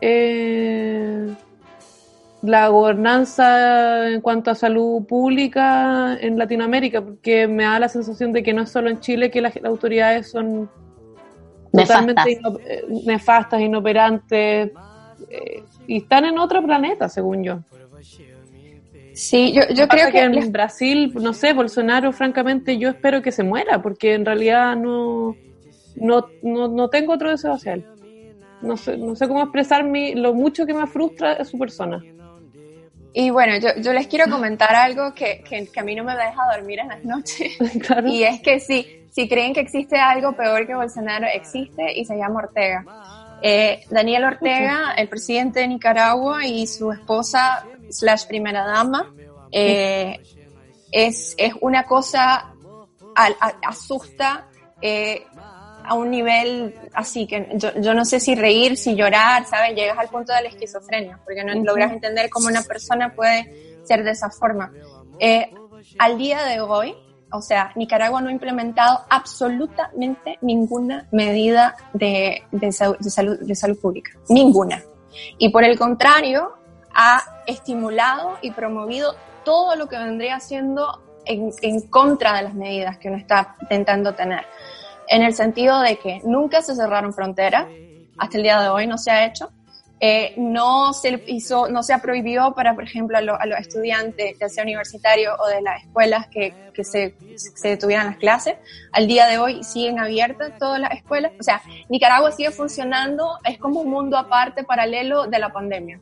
eh, 0.00 1.32
la 2.44 2.68
gobernanza 2.68 4.10
en 4.10 4.20
cuanto 4.20 4.50
a 4.50 4.54
salud 4.54 5.06
pública 5.06 6.18
en 6.20 6.38
Latinoamérica, 6.38 7.00
porque 7.00 7.48
me 7.48 7.64
da 7.64 7.78
la 7.78 7.88
sensación 7.88 8.32
de 8.32 8.42
que 8.42 8.52
no 8.52 8.62
es 8.62 8.70
solo 8.70 8.90
en 8.90 9.00
Chile 9.00 9.30
que 9.30 9.40
las, 9.40 9.56
autoridades 9.64 10.30
son 10.30 10.68
totalmente 11.72 12.38
eh, 12.66 12.84
nefastas, 13.06 13.62
inoperantes, 13.62 14.70
eh, 15.30 15.62
y 15.86 15.98
están 15.98 16.26
en 16.26 16.38
otro 16.38 16.62
planeta, 16.62 17.08
según 17.08 17.42
yo. 17.44 17.60
Sí, 19.14 19.52
yo, 19.52 19.62
yo 19.74 19.88
creo 19.88 20.10
que, 20.10 20.20
en 20.20 20.52
Brasil, 20.52 21.14
no 21.14 21.32
sé, 21.32 21.54
Bolsonaro, 21.54 22.12
francamente, 22.12 22.76
yo 22.76 22.90
espero 22.90 23.22
que 23.22 23.32
se 23.32 23.42
muera, 23.42 23.80
porque 23.80 24.12
en 24.12 24.26
realidad 24.26 24.76
no, 24.76 25.34
no, 25.96 26.28
no, 26.42 26.88
tengo 26.90 27.14
otro 27.14 27.30
deseo 27.30 27.52
hacia 27.54 27.74
él. 27.74 27.86
No 28.60 28.76
sé, 28.76 28.98
no 28.98 29.14
sé 29.14 29.28
cómo 29.28 29.42
expresar 29.42 29.84
mi, 29.84 30.14
lo 30.14 30.34
mucho 30.34 30.66
que 30.66 30.74
me 30.74 30.86
frustra 30.86 31.42
su 31.44 31.58
persona. 31.58 32.02
Y 33.16 33.30
bueno, 33.30 33.56
yo, 33.58 33.68
yo 33.80 33.92
les 33.92 34.08
quiero 34.08 34.28
comentar 34.28 34.74
algo 34.74 35.14
que, 35.14 35.44
que, 35.48 35.70
a 35.78 35.84
mí 35.84 35.94
no 35.94 36.02
me 36.02 36.16
deja 36.16 36.42
dormir 36.56 36.80
en 36.80 36.88
las 36.88 37.04
noches. 37.04 37.52
Y 38.06 38.24
es 38.24 38.40
que 38.42 38.58
sí, 38.58 39.06
si 39.12 39.28
creen 39.28 39.54
que 39.54 39.60
existe 39.60 39.96
algo 39.96 40.32
peor 40.32 40.66
que 40.66 40.74
Bolsonaro, 40.74 41.28
existe 41.32 41.92
y 41.96 42.04
se 42.04 42.16
llama 42.16 42.40
Ortega. 42.40 42.84
Eh, 43.40 43.84
Daniel 43.88 44.24
Ortega, 44.24 44.94
el 44.96 45.08
presidente 45.08 45.60
de 45.60 45.68
Nicaragua 45.68 46.44
y 46.44 46.66
su 46.66 46.90
esposa 46.90 47.64
slash 47.88 48.26
primera 48.26 48.66
dama, 48.66 49.14
eh, 49.52 50.20
es, 50.90 51.36
es 51.38 51.52
una 51.60 51.84
cosa, 51.84 52.52
asusta 53.62 54.48
eh, 54.82 55.24
a 55.84 55.94
un 55.94 56.10
nivel 56.10 56.74
así 56.94 57.26
que 57.26 57.48
yo, 57.54 57.68
yo, 57.80 57.94
no 57.94 58.04
sé 58.04 58.20
si 58.20 58.34
reír, 58.34 58.76
si 58.76 58.94
llorar, 58.94 59.46
¿sabes? 59.46 59.74
Llegas 59.74 59.98
al 59.98 60.08
punto 60.08 60.32
de 60.32 60.42
la 60.42 60.48
esquizofrenia, 60.48 61.20
porque 61.24 61.44
no 61.44 61.54
logras 61.62 61.92
entender 61.92 62.30
cómo 62.30 62.48
una 62.48 62.62
persona 62.62 63.14
puede 63.14 63.78
ser 63.84 64.02
de 64.02 64.12
esa 64.12 64.30
forma. 64.30 64.72
Eh, 65.18 65.52
al 65.98 66.18
día 66.18 66.44
de 66.44 66.60
hoy, 66.60 66.94
o 67.30 67.42
sea, 67.42 67.72
Nicaragua 67.74 68.20
no 68.20 68.28
ha 68.28 68.32
implementado 68.32 69.00
absolutamente 69.10 70.38
ninguna 70.40 71.08
medida 71.12 71.76
de, 71.92 72.42
de, 72.50 72.72
salud, 72.72 73.38
de 73.40 73.54
salud 73.54 73.78
pública, 73.78 74.12
ninguna. 74.28 74.82
Y 75.38 75.50
por 75.50 75.64
el 75.64 75.78
contrario, 75.78 76.54
ha 76.94 77.22
estimulado 77.46 78.38
y 78.40 78.52
promovido 78.52 79.14
todo 79.44 79.76
lo 79.76 79.88
que 79.88 79.98
vendría 79.98 80.40
siendo 80.40 81.02
en, 81.26 81.50
en 81.62 81.80
contra 81.88 82.36
de 82.36 82.42
las 82.42 82.54
medidas 82.54 82.98
que 82.98 83.08
uno 83.08 83.18
está 83.18 83.56
intentando 83.62 84.14
tener 84.14 84.46
en 85.08 85.22
el 85.22 85.34
sentido 85.34 85.80
de 85.80 85.96
que 85.96 86.20
nunca 86.24 86.62
se 86.62 86.74
cerraron 86.74 87.12
fronteras, 87.12 87.66
hasta 88.18 88.36
el 88.36 88.42
día 88.42 88.60
de 88.60 88.68
hoy 88.68 88.86
no 88.86 88.98
se 88.98 89.10
ha 89.10 89.26
hecho. 89.26 89.50
Eh, 90.00 90.34
no 90.36 90.92
se 90.92 91.22
hizo, 91.28 91.68
no 91.68 91.82
se 91.82 91.96
prohibió 91.98 92.52
para, 92.52 92.74
por 92.74 92.84
ejemplo, 92.84 93.16
a, 93.16 93.22
los 93.22 93.58
estudiantes, 93.58 94.36
ya 94.38 94.48
sea 94.48 94.62
universitarios 94.62 95.34
o 95.38 95.48
de 95.48 95.62
las 95.62 95.82
escuelas, 95.82 96.26
que, 96.28 96.52
que 96.74 96.84
se, 96.84 97.14
se 97.36 97.68
detuvieran 97.68 98.06
las 98.06 98.16
clases. 98.18 98.56
Al 98.92 99.06
día 99.06 99.26
de 99.26 99.38
hoy 99.38 99.64
siguen 99.64 99.98
abiertas 100.00 100.58
todas 100.58 100.78
las 100.78 100.92
escuelas. 100.92 101.32
O 101.40 101.42
sea, 101.42 101.62
Nicaragua 101.88 102.32
sigue 102.32 102.50
funcionando, 102.50 103.38
es 103.44 103.56
como 103.58 103.80
un 103.80 103.90
mundo 103.90 104.18
aparte, 104.18 104.64
paralelo 104.64 105.26
de 105.26 105.38
la 105.38 105.50
pandemia 105.50 106.00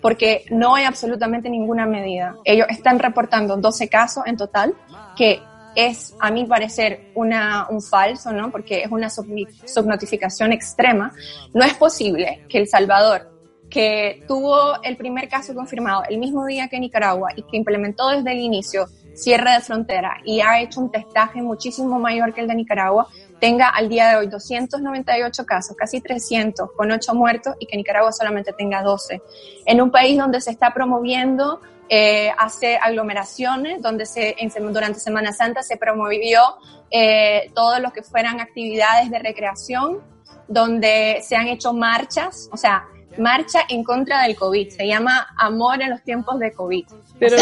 porque 0.00 0.44
no 0.50 0.74
hay 0.74 0.84
absolutamente 0.84 1.50
ninguna 1.50 1.86
medida. 1.86 2.36
Ellos 2.44 2.66
están 2.70 2.98
reportando 2.98 3.56
12 3.56 3.88
casos 3.88 4.24
en 4.26 4.36
total, 4.36 4.74
que 5.16 5.42
es, 5.74 6.14
a 6.20 6.30
mi 6.30 6.44
parecer, 6.44 7.10
una, 7.14 7.66
un 7.68 7.82
falso, 7.82 8.32
¿no? 8.32 8.50
Porque 8.50 8.82
es 8.82 8.90
una 8.90 9.08
subnotificación 9.10 10.52
extrema. 10.52 11.12
No 11.54 11.64
es 11.64 11.74
posible 11.74 12.44
que 12.48 12.58
El 12.58 12.68
Salvador, 12.68 13.30
que 13.68 14.24
tuvo 14.26 14.82
el 14.82 14.96
primer 14.96 15.28
caso 15.28 15.54
confirmado 15.54 16.02
el 16.08 16.18
mismo 16.18 16.44
día 16.44 16.68
que 16.68 16.78
Nicaragua 16.78 17.30
y 17.36 17.42
que 17.42 17.56
implementó 17.56 18.08
desde 18.08 18.32
el 18.32 18.40
inicio 18.40 18.86
cierre 19.14 19.52
de 19.52 19.60
frontera 19.60 20.18
y 20.24 20.40
ha 20.40 20.60
hecho 20.60 20.80
un 20.80 20.90
testaje 20.90 21.42
muchísimo 21.42 21.98
mayor 21.98 22.32
que 22.34 22.40
el 22.40 22.48
de 22.48 22.54
Nicaragua, 22.54 23.08
tenga 23.40 23.68
al 23.68 23.88
día 23.88 24.10
de 24.10 24.16
hoy 24.16 24.26
298 24.26 25.46
casos, 25.46 25.76
casi 25.76 26.00
300, 26.00 26.72
con 26.72 26.90
8 26.90 27.14
muertos 27.14 27.54
y 27.58 27.66
que 27.66 27.76
Nicaragua 27.76 28.12
solamente 28.12 28.52
tenga 28.52 28.82
12. 28.82 29.22
En 29.66 29.80
un 29.80 29.90
país 29.90 30.18
donde 30.18 30.40
se 30.40 30.50
está 30.50 30.72
promoviendo 30.74 31.60
eh, 31.92 32.30
hacer 32.38 32.78
aglomeraciones, 32.80 33.82
donde 33.82 34.06
se, 34.06 34.36
durante 34.70 35.00
Semana 35.00 35.32
Santa 35.32 35.60
se 35.60 35.76
promovió 35.76 36.40
eh, 36.88 37.50
todo 37.52 37.80
lo 37.80 37.90
que 37.90 38.04
fueran 38.04 38.38
actividades 38.38 39.10
de 39.10 39.18
recreación, 39.18 39.98
donde 40.46 41.20
se 41.20 41.34
han 41.34 41.48
hecho 41.48 41.72
marchas, 41.72 42.48
o 42.52 42.56
sea, 42.56 42.84
marcha 43.18 43.62
en 43.68 43.82
contra 43.82 44.22
del 44.22 44.36
COVID. 44.36 44.68
Se 44.68 44.86
llama 44.86 45.34
Amor 45.36 45.82
en 45.82 45.90
los 45.90 46.00
tiempos 46.04 46.38
de 46.38 46.52
COVID. 46.52 46.86
Pero 47.18 47.36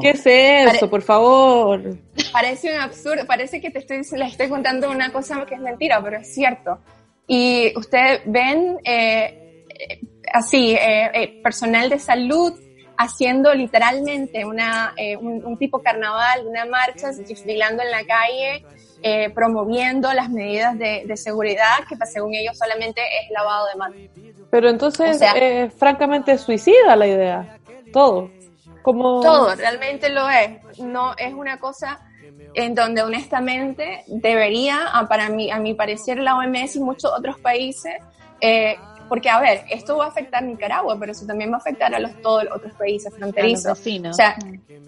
¿qué, 0.00 0.08
es 0.08 0.22
eso, 0.24 0.88
por 0.88 1.02
favor? 1.02 1.82
Parece 2.32 2.72
un 2.72 2.80
absurdo, 2.80 3.26
parece 3.26 3.60
que 3.60 3.70
te 3.70 3.80
estoy, 3.80 3.98
les 3.98 4.32
estoy 4.32 4.48
contando 4.48 4.90
una 4.90 5.12
cosa 5.12 5.44
que 5.44 5.54
es 5.54 5.60
mentira, 5.60 6.02
pero 6.02 6.16
es 6.16 6.32
cierto. 6.32 6.78
Y 7.26 7.74
ustedes 7.76 8.22
ven 8.24 8.78
eh, 8.84 9.66
así, 10.32 10.78
personal 11.42 11.90
de 11.90 11.98
salud 11.98 12.58
haciendo 12.98 13.52
literalmente 13.54 14.44
una, 14.44 14.92
eh, 14.96 15.16
un, 15.16 15.56
tipo 15.58 15.80
carnaval, 15.80 16.46
una 16.46 16.64
marcha, 16.64 17.12
desfilando 17.12 17.82
en 17.82 17.90
la 17.90 18.04
calle, 18.04 18.64
eh, 19.02 19.30
promoviendo 19.30 20.12
las 20.12 20.30
medidas 20.30 20.78
de, 20.78 21.04
de, 21.06 21.16
seguridad, 21.16 21.84
que 21.88 21.96
según 22.06 22.34
ellos 22.34 22.56
solamente 22.56 23.02
es 23.02 23.30
lavado 23.30 23.66
de 23.68 23.74
manos. 23.76 23.98
Pero 24.50 24.68
entonces, 24.68 25.20
eh, 25.20 25.70
francamente, 25.76 26.38
suicida 26.38 26.96
la 26.96 27.06
idea, 27.06 27.58
todo. 27.92 28.30
Como... 28.82 29.20
Todo, 29.20 29.54
realmente 29.54 30.08
lo 30.08 30.28
es. 30.30 30.78
No 30.78 31.14
es 31.18 31.34
una 31.34 31.58
cosa 31.58 32.00
en 32.54 32.74
donde 32.74 33.02
honestamente 33.02 34.04
debería, 34.06 34.90
para 35.08 35.28
mí, 35.28 35.50
a 35.50 35.58
mi 35.58 35.74
parecer, 35.74 36.18
la 36.18 36.36
OMS 36.36 36.76
y 36.76 36.80
muchos 36.80 37.12
otros 37.12 37.38
países 37.40 37.94
eh, 38.40 38.76
porque, 39.08 39.28
a 39.28 39.40
ver, 39.40 39.64
esto 39.70 39.96
va 39.96 40.06
a 40.06 40.08
afectar 40.08 40.42
a 40.42 40.46
Nicaragua, 40.46 40.96
pero 40.98 41.12
eso 41.12 41.26
también 41.26 41.50
va 41.50 41.56
a 41.56 41.58
afectar 41.58 41.94
a 41.94 41.98
los, 41.98 42.20
todos 42.22 42.44
los 42.44 42.56
otros 42.56 42.72
países 42.74 43.14
fronterizos. 43.14 43.78
O 43.78 44.12
sea, 44.12 44.36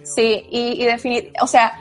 sí, 0.02 0.46
y, 0.50 0.82
y 0.82 0.86
definir, 0.86 1.32
o 1.40 1.46
sea, 1.46 1.78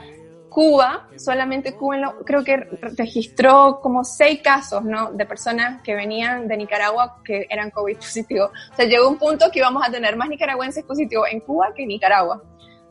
Cuba, 0.48 1.06
solamente 1.16 1.74
Cuba 1.74 2.14
creo 2.24 2.42
que 2.42 2.56
registró 2.96 3.80
como 3.80 4.02
seis 4.02 4.40
casos, 4.42 4.82
¿no? 4.82 5.12
De 5.12 5.26
personas 5.26 5.82
que 5.82 5.94
venían 5.94 6.48
de 6.48 6.56
Nicaragua 6.56 7.20
que 7.24 7.46
eran 7.48 7.70
COVID 7.70 7.96
positivos. 7.96 8.50
O 8.72 8.74
sea, 8.74 8.86
llegó 8.86 9.08
un 9.08 9.18
punto 9.18 9.50
que 9.52 9.60
íbamos 9.60 9.86
a 9.86 9.90
tener 9.90 10.16
más 10.16 10.28
nicaragüenses 10.28 10.84
positivos 10.84 11.28
en 11.30 11.40
Cuba 11.40 11.72
que 11.74 11.82
en 11.82 11.88
Nicaragua. 11.88 12.42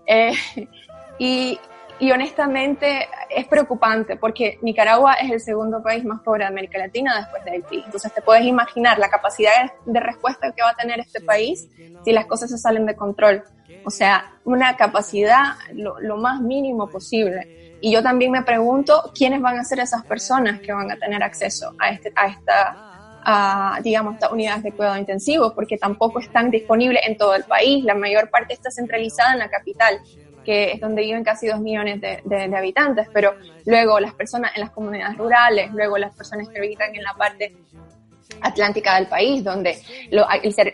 Eh, 0.06 0.32
y, 1.20 1.60
y 2.00 2.12
honestamente 2.12 3.08
es 3.30 3.48
preocupante 3.48 4.18
porque 4.18 4.60
Nicaragua 4.62 5.14
es 5.14 5.32
el 5.32 5.40
segundo 5.40 5.82
país 5.82 6.04
más 6.04 6.22
pobre 6.22 6.44
de 6.44 6.50
América 6.50 6.78
Latina 6.78 7.18
después 7.18 7.44
de 7.44 7.52
Haití. 7.52 7.84
Entonces 7.86 8.14
te 8.14 8.22
puedes 8.22 8.46
imaginar 8.46 9.00
la 9.00 9.10
capacidad 9.10 9.52
de 9.86 10.00
respuesta 10.00 10.52
que 10.52 10.62
va 10.62 10.70
a 10.70 10.76
tener 10.76 11.00
este 11.00 11.22
país 11.22 11.68
si 12.04 12.12
las 12.12 12.26
cosas 12.26 12.52
se 12.52 12.58
salen 12.58 12.86
de 12.86 12.96
control. 12.96 13.44
O 13.84 13.90
sea, 13.90 14.32
una 14.46 14.78
capacidad 14.78 15.56
lo, 15.74 16.18
más 16.18 16.40
mínimo 16.40 16.88
posible. 16.88 17.78
Y 17.82 17.92
yo 17.92 18.04
también 18.04 18.32
me 18.32 18.44
pregunto 18.44 19.12
quiénes 19.16 19.42
van 19.42 19.60
a 19.60 19.64
ser 19.64 19.80
esas 19.80 20.04
personas 20.06 20.60
que 20.60 20.74
van 20.74 20.92
a 20.92 20.98
tener 20.98 21.22
acceso 21.24 21.74
a, 21.80 21.90
este, 21.90 22.12
a 22.16 22.28
esta 22.28 22.84
a, 23.30 23.82
digamos, 23.84 24.14
estas 24.14 24.32
unidades 24.32 24.64
de 24.64 24.72
cuidado 24.72 24.98
intensivo, 24.98 25.54
porque 25.54 25.78
tampoco 25.78 26.20
están 26.20 26.50
disponibles 26.50 27.02
en 27.06 27.18
todo 27.18 27.36
el 27.36 27.44
país. 27.44 27.84
La 27.84 27.94
mayor 27.94 28.30
parte 28.30 28.54
está 28.54 28.72
centralizada 28.72 29.34
en 29.34 29.40
la 29.40 29.50
capital 29.50 30.00
que 30.48 30.72
es 30.72 30.80
donde 30.80 31.02
viven 31.02 31.26
casi 31.26 31.46
dos 31.46 31.60
millones 31.60 32.00
de, 32.00 32.56
habitantes, 32.56 33.10
pero 33.12 33.36
luego 33.66 34.00
las 34.00 34.14
personas 34.14 34.54
en 34.56 34.62
las 34.62 34.70
comunidades 34.70 35.18
rurales, 35.18 35.74
luego 35.74 35.98
las 35.98 36.16
personas 36.16 36.48
que 36.48 36.60
habitan 36.60 36.96
en 36.96 37.04
la 37.04 37.14
parte 37.16 37.54
atlántica 38.40 38.96
del 38.96 39.08
país, 39.08 39.44
donde 39.44 39.78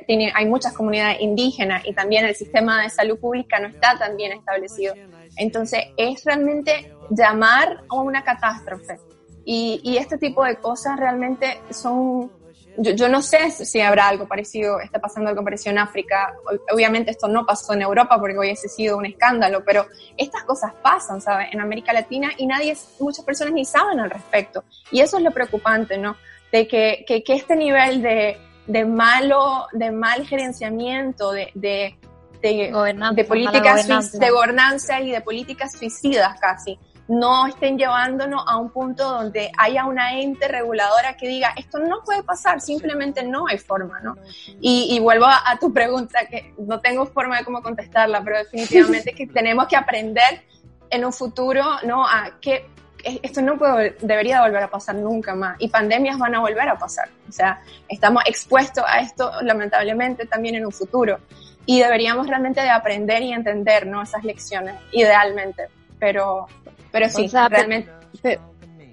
tiene, 0.05 0.31
hay 0.35 0.45
muchas 0.45 0.73
comunidades 0.73 1.21
indígenas 1.21 1.81
y 1.87 1.93
también 1.95 2.23
el 2.23 2.35
sistema 2.35 2.83
de 2.83 2.91
salud 2.91 3.19
pública 3.19 3.59
no 3.59 3.67
está 3.67 3.97
tan 3.97 4.15
bien 4.15 4.33
establecido. 4.33 4.93
Entonces, 5.37 5.85
es 5.97 6.23
realmente 6.23 6.93
llamar 7.09 7.81
a 7.89 7.95
una 7.95 8.23
catástrofe. 8.23 8.99
Y, 9.43 9.81
y 9.83 9.97
este 9.97 10.19
tipo 10.19 10.45
de 10.45 10.57
cosas 10.57 10.99
realmente 10.99 11.59
son 11.71 12.31
yo, 12.77 12.91
yo, 12.91 13.09
no 13.09 13.21
sé 13.21 13.51
si 13.51 13.81
habrá 13.81 14.07
algo 14.07 14.27
parecido, 14.27 14.79
está 14.79 14.99
pasando 14.99 15.29
algo 15.29 15.43
parecido 15.43 15.71
en 15.71 15.79
África. 15.79 16.35
Obviamente 16.71 17.11
esto 17.11 17.27
no 17.27 17.45
pasó 17.45 17.73
en 17.73 17.81
Europa 17.81 18.19
porque 18.19 18.37
hubiese 18.37 18.67
sido 18.67 18.97
un 18.97 19.05
escándalo, 19.05 19.63
pero 19.63 19.85
estas 20.17 20.43
cosas 20.43 20.73
pasan, 20.81 21.21
¿sabes? 21.21 21.47
En 21.51 21.61
América 21.61 21.93
Latina 21.93 22.31
y 22.37 22.47
nadie, 22.47 22.75
muchas 22.99 23.25
personas 23.25 23.53
ni 23.53 23.65
saben 23.65 23.99
al 23.99 24.09
respecto. 24.09 24.63
Y 24.91 25.01
eso 25.01 25.17
es 25.17 25.23
lo 25.23 25.31
preocupante, 25.31 25.97
¿no? 25.97 26.15
De 26.51 26.67
que, 26.67 27.03
que, 27.07 27.23
que 27.23 27.33
este 27.33 27.55
nivel 27.55 28.01
de, 28.01 28.37
de 28.67 28.85
malo, 28.85 29.67
de 29.71 29.91
mal 29.91 30.25
gerenciamiento, 30.25 31.31
de, 31.31 31.51
de, 31.53 31.97
de, 32.41 33.01
de 33.15 33.23
políticas 33.25 34.11
de 34.11 34.29
gobernanza 34.29 34.99
y 35.01 35.11
de 35.11 35.21
políticas 35.21 35.73
suicidas 35.77 36.39
casi, 36.39 36.77
no 37.07 37.47
estén 37.47 37.77
llevándonos 37.77 38.43
a 38.47 38.57
un 38.57 38.69
punto 38.69 39.03
donde 39.03 39.51
haya 39.57 39.85
una 39.85 40.19
ente 40.19 40.47
reguladora 40.47 41.15
que 41.17 41.27
diga, 41.27 41.53
esto 41.57 41.79
no 41.79 42.01
puede 42.03 42.23
pasar, 42.23 42.61
simplemente 42.61 43.23
no 43.23 43.47
hay 43.47 43.57
forma, 43.57 43.99
¿no? 43.99 44.15
Y, 44.61 44.99
vuelvo 44.99 45.25
a, 45.25 45.57
tu 45.59 45.73
pregunta, 45.73 46.25
que 46.27 46.53
no 46.57 46.79
tengo 46.79 47.05
forma 47.05 47.37
de 47.37 47.45
cómo 47.45 47.61
contestarla, 47.61 48.23
pero 48.23 48.37
definitivamente 48.37 49.13
que 49.13 49.27
tenemos 49.33 49.67
que 49.67 49.75
aprender 49.75 50.43
en 50.89 51.05
un 51.05 51.11
futuro, 51.11 51.63
¿no? 51.85 52.07
A 52.07 52.39
que 52.39 52.69
esto 53.03 53.41
no 53.41 53.57
puede, 53.57 53.97
debería 54.01 54.41
volver 54.41 54.63
a 54.63 54.69
pasar 54.69 54.95
nunca 54.95 55.35
más 55.35 55.57
y 55.59 55.67
pandemias 55.67 56.17
van 56.17 56.35
a 56.35 56.39
volver 56.39 56.69
a 56.69 56.77
pasar. 56.77 57.09
O 57.27 57.31
sea, 57.31 57.61
estamos 57.89 58.23
expuestos 58.25 58.83
a 58.87 58.99
esto 58.99 59.29
lamentablemente 59.41 60.25
también 60.25 60.55
en 60.55 60.65
un 60.65 60.71
futuro 60.71 61.19
y 61.65 61.81
deberíamos 61.81 62.27
realmente 62.27 62.61
de 62.61 62.69
aprender 62.69 63.21
y 63.21 63.33
entender, 63.33 63.87
¿no? 63.87 64.01
Esas 64.01 64.23
lecciones, 64.23 64.75
idealmente. 64.91 65.67
Pero 66.03 66.47
pero 66.91 67.09
sí, 67.09 67.27
realmente... 67.27 67.89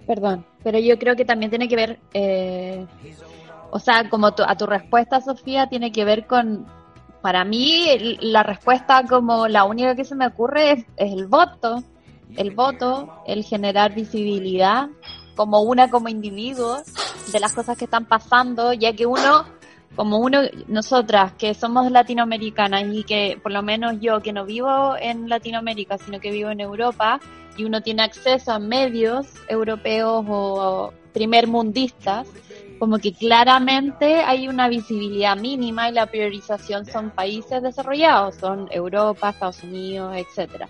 perdón, 0.06 0.46
pero 0.62 0.78
yo 0.78 0.96
creo 0.96 1.16
que 1.16 1.24
también 1.24 1.50
tiene 1.50 1.68
que 1.68 1.76
ver, 1.76 1.98
eh, 2.14 2.86
o 3.70 3.78
sea, 3.80 4.08
como 4.08 4.28
a 4.28 4.56
tu 4.56 4.66
respuesta, 4.66 5.20
Sofía, 5.20 5.68
tiene 5.68 5.92
que 5.92 6.04
ver 6.04 6.26
con, 6.26 6.66
para 7.20 7.44
mí, 7.44 8.16
la 8.20 8.42
respuesta 8.42 9.04
como 9.08 9.48
la 9.48 9.64
única 9.64 9.94
que 9.96 10.04
se 10.04 10.14
me 10.14 10.28
ocurre 10.28 10.72
es, 10.72 10.86
el 10.96 11.26
voto, 11.26 11.82
el 12.36 12.52
voto, 12.52 13.22
el 13.26 13.44
generar 13.44 13.92
visibilidad 13.92 14.88
como 15.36 15.60
una 15.60 15.90
como 15.90 16.08
individuo 16.08 16.78
de 17.32 17.40
las 17.40 17.52
cosas 17.52 17.76
que 17.76 17.84
están 17.86 18.06
pasando, 18.06 18.72
ya 18.72 18.94
que 18.94 19.04
uno 19.04 19.44
como 19.96 20.18
uno, 20.18 20.42
nosotras 20.68 21.32
que 21.32 21.54
somos 21.54 21.90
latinoamericanas 21.90 22.84
y 22.92 23.04
que 23.04 23.38
por 23.42 23.52
lo 23.52 23.62
menos 23.62 23.96
yo 24.00 24.20
que 24.20 24.32
no 24.32 24.44
vivo 24.44 24.96
en 24.98 25.28
Latinoamérica, 25.28 25.98
sino 25.98 26.20
que 26.20 26.30
vivo 26.30 26.50
en 26.50 26.60
Europa, 26.60 27.20
y 27.56 27.64
uno 27.64 27.82
tiene 27.82 28.02
acceso 28.02 28.52
a 28.52 28.58
medios 28.58 29.26
europeos 29.48 30.24
o 30.28 30.92
primer 31.12 31.46
mundistas, 31.46 32.28
como 32.78 32.98
que 32.98 33.12
claramente 33.12 34.22
hay 34.22 34.48
una 34.48 34.68
visibilidad 34.68 35.36
mínima 35.36 35.90
y 35.90 35.92
la 35.92 36.06
priorización 36.06 36.86
son 36.86 37.10
países 37.10 37.62
desarrollados, 37.62 38.36
son 38.36 38.68
Europa, 38.70 39.30
Estados 39.30 39.62
Unidos, 39.62 40.16
etcétera. 40.16 40.68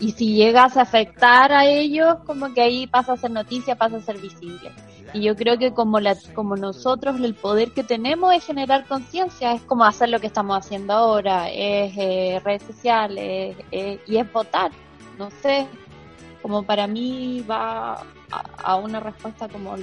Y 0.00 0.12
si 0.12 0.34
llegas 0.34 0.76
a 0.76 0.82
afectar 0.82 1.52
a 1.52 1.66
ellos, 1.66 2.16
como 2.26 2.52
que 2.54 2.62
ahí 2.62 2.86
pasa 2.86 3.12
a 3.12 3.16
ser 3.16 3.30
noticia, 3.30 3.76
pasa 3.76 3.98
a 3.98 4.00
ser 4.00 4.18
visible. 4.18 4.72
Y 5.12 5.22
yo 5.22 5.36
creo 5.36 5.58
que 5.58 5.72
como 5.72 6.00
la, 6.00 6.16
como 6.34 6.56
nosotros 6.56 7.20
el 7.20 7.34
poder 7.34 7.72
que 7.72 7.84
tenemos 7.84 8.34
es 8.34 8.44
generar 8.44 8.86
conciencia, 8.86 9.52
es 9.52 9.62
como 9.62 9.84
hacer 9.84 10.08
lo 10.08 10.20
que 10.20 10.28
estamos 10.28 10.56
haciendo 10.56 10.94
ahora, 10.94 11.50
es 11.50 11.92
eh, 11.96 12.40
redes 12.44 12.62
sociales 12.62 13.56
y 13.70 14.16
es 14.16 14.32
votar. 14.32 14.70
No 15.18 15.30
sé, 15.42 15.66
como 16.40 16.62
para 16.62 16.86
mí 16.86 17.44
va 17.48 18.02
a, 18.62 18.76
una 18.76 19.00
respuesta 19.00 19.48
como 19.48 19.76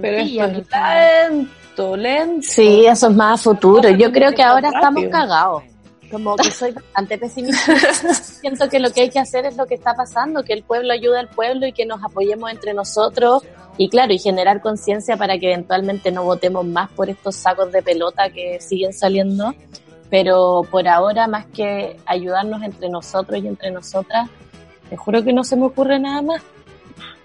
pero 0.00 0.16
es 0.18 0.32
lento, 0.32 1.96
lento. 1.96 2.42
Sí, 2.42 2.86
eso 2.86 3.08
es 3.08 3.14
más 3.14 3.42
futuro. 3.42 3.90
Yo 3.90 4.10
creo 4.10 4.32
que 4.32 4.42
ahora 4.42 4.68
estamos 4.68 5.04
cagados. 5.10 5.64
Como 6.12 6.36
que 6.36 6.50
soy 6.50 6.72
bastante 6.72 7.16
pesimista. 7.16 7.74
Siento 8.14 8.68
que 8.68 8.78
lo 8.78 8.90
que 8.90 9.00
hay 9.00 9.08
que 9.08 9.18
hacer 9.18 9.46
es 9.46 9.56
lo 9.56 9.66
que 9.66 9.74
está 9.74 9.94
pasando, 9.94 10.44
que 10.44 10.52
el 10.52 10.62
pueblo 10.62 10.92
ayude 10.92 11.18
al 11.18 11.28
pueblo 11.28 11.66
y 11.66 11.72
que 11.72 11.86
nos 11.86 12.04
apoyemos 12.04 12.50
entre 12.50 12.74
nosotros 12.74 13.42
y 13.78 13.88
claro, 13.88 14.12
y 14.12 14.18
generar 14.18 14.60
conciencia 14.60 15.16
para 15.16 15.38
que 15.38 15.50
eventualmente 15.50 16.12
no 16.12 16.24
votemos 16.24 16.66
más 16.66 16.90
por 16.90 17.08
estos 17.08 17.34
sacos 17.36 17.72
de 17.72 17.82
pelota 17.82 18.28
que 18.28 18.60
siguen 18.60 18.92
saliendo. 18.92 19.54
Pero 20.10 20.66
por 20.70 20.86
ahora, 20.86 21.26
más 21.26 21.46
que 21.46 21.96
ayudarnos 22.04 22.62
entre 22.62 22.90
nosotros 22.90 23.42
y 23.42 23.48
entre 23.48 23.70
nosotras, 23.70 24.28
te 24.90 24.96
juro 24.98 25.24
que 25.24 25.32
no 25.32 25.42
se 25.42 25.56
me 25.56 25.64
ocurre 25.64 25.98
nada 25.98 26.20
más. 26.20 26.42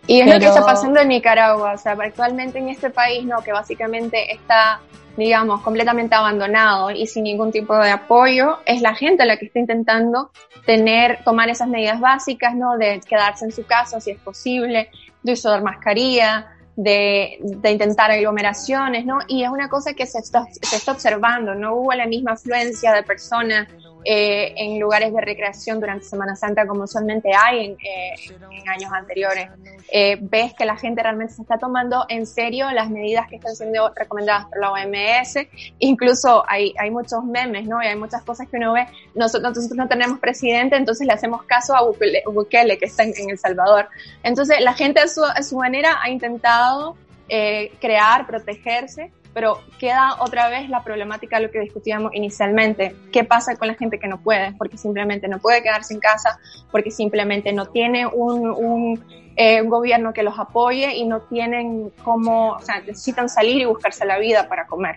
Y 0.08 0.22
es 0.22 0.34
lo 0.34 0.40
que 0.40 0.48
está 0.48 0.66
pasando 0.66 1.02
en 1.02 1.10
Nicaragua, 1.10 1.74
o 1.74 1.78
sea, 1.78 1.92
actualmente 1.92 2.60
en 2.60 2.70
este 2.70 2.90
país, 2.90 3.26
no, 3.26 3.42
que 3.42 3.52
básicamente 3.52 4.34
está, 4.34 4.80
digamos, 5.18 5.62
completamente 5.62 6.16
abandonado 6.16 6.92
y 6.92 7.06
sin 7.08 7.26
ningún 7.26 7.52
tipo 7.52 7.76
de 7.78 7.92
apoyo, 7.92 8.60
es 8.66 8.82
la 8.82 8.96
gente 8.96 9.26
la 9.26 9.36
que 9.36 9.48
está 9.48 9.60
intentando 9.60 10.32
tener, 10.66 11.24
tomar 11.26 11.50
esas 11.50 11.68
medidas 11.68 12.00
básicas, 12.00 12.56
¿no? 12.56 12.78
De 12.78 13.02
quedarse 13.02 13.44
en 13.44 13.52
su 13.52 13.66
casa 13.66 14.00
si 14.00 14.12
es 14.12 14.20
posible, 14.20 14.90
de 15.24 15.34
usar 15.34 15.62
mascarilla, 15.62 16.54
de, 16.78 17.40
de, 17.42 17.72
intentar 17.72 18.10
aglomeraciones, 18.10 19.06
¿no? 19.06 19.20
Y 19.28 19.44
es 19.44 19.50
una 19.50 19.68
cosa 19.68 19.94
que 19.94 20.06
se 20.06 20.20
está, 20.20 20.46
se 20.62 20.76
está 20.78 20.94
observando, 20.94 21.54
no 21.54 21.74
hubo 21.76 21.94
la 21.94 22.06
misma 22.06 22.34
afluencia 22.34 22.94
de 22.94 23.04
personas 23.04 23.68
eh, 24.06 24.54
en 24.56 24.80
lugares 24.80 25.14
de 25.14 25.22
recreación 25.22 25.80
durante 25.80 26.06
Semana 26.06 26.36
Santa 26.36 26.66
como 26.66 26.84
usualmente 26.84 27.32
hay 27.34 27.66
en, 27.66 27.72
eh, 27.74 28.16
en 28.52 28.70
años 28.70 28.92
anteriores. 28.94 29.50
Eh, 29.92 30.18
ves 30.20 30.54
que 30.54 30.66
la 30.66 30.76
gente 30.78 31.02
realmente 31.02 31.34
se 31.34 31.42
está 31.42 31.58
tomando 31.58 32.06
en 32.10 32.26
serio 32.26 32.70
las 32.72 32.90
medidas 32.90 33.28
que 33.28 33.38
están 33.38 33.56
siendo 33.56 33.92
recomendadas 33.96 34.46
por 34.46 34.60
la 34.60 34.72
OMS. 34.72 35.48
Incluso 35.80 36.44
hay, 36.48 36.74
hay 36.78 36.92
muchos 36.92 37.24
memes, 37.24 37.68
¿no? 37.68 37.82
Y 37.82 37.88
hay 37.88 37.96
muchas 37.96 38.22
cosas 38.24 38.48
que 38.48 38.58
uno 38.58 38.74
ve. 38.74 38.88
Nosotros, 39.16 39.56
nosotros 39.56 39.78
no 39.78 39.88
tenemos 39.88 40.20
presidente, 40.20 40.76
entonces 40.76 41.06
le 41.06 41.14
hacemos 41.14 41.44
caso 41.44 41.76
a 41.76 41.84
Bukele, 41.84 42.78
que 42.78 42.86
está 42.86 43.04
en, 43.04 43.14
en, 43.18 43.30
El 43.30 43.38
Salvador. 43.38 43.88
Entonces 44.24 44.62
la 44.62 44.74
gente 44.74 45.00
a 45.00 45.08
su, 45.08 45.24
a 45.24 45.42
su 45.44 45.58
manera 45.58 46.00
ha 46.02 46.10
intentado 46.10 46.96
eh, 47.30 47.74
crear, 47.82 48.26
protegerse 48.26 49.12
pero 49.38 49.62
queda 49.78 50.16
otra 50.20 50.50
vez 50.50 50.68
la 50.68 50.84
problemática 50.84 51.38
de 51.38 51.46
lo 51.46 51.52
que 51.52 51.60
discutíamos 51.60 52.12
inicialmente. 52.16 52.96
¿Qué 53.12 53.24
pasa 53.24 53.56
con 53.56 53.68
la 53.68 53.76
gente 53.76 54.00
que 54.00 54.08
no 54.08 54.20
puede? 54.20 54.54
Porque 54.54 54.80
simplemente 54.80 55.28
no 55.28 55.38
puede 55.38 55.62
quedarse 55.62 55.94
en 55.94 56.00
casa, 56.00 56.40
porque 56.72 56.90
simplemente 56.90 57.54
no 57.54 57.68
tiene 57.68 58.08
un, 58.08 58.50
un, 58.50 59.06
eh, 59.36 59.62
gobierno 59.62 60.12
que 60.12 60.24
los 60.24 60.40
apoye 60.40 60.96
y 60.96 61.06
no 61.06 61.22
tienen 61.22 61.92
cómo, 62.04 62.54
o 62.54 62.62
sea, 62.62 62.80
necesitan 62.80 63.30
salir 63.30 63.62
y 63.62 63.66
buscarse 63.66 64.06
la 64.06 64.18
vida 64.18 64.50
para 64.50 64.66
comer. 64.66 64.96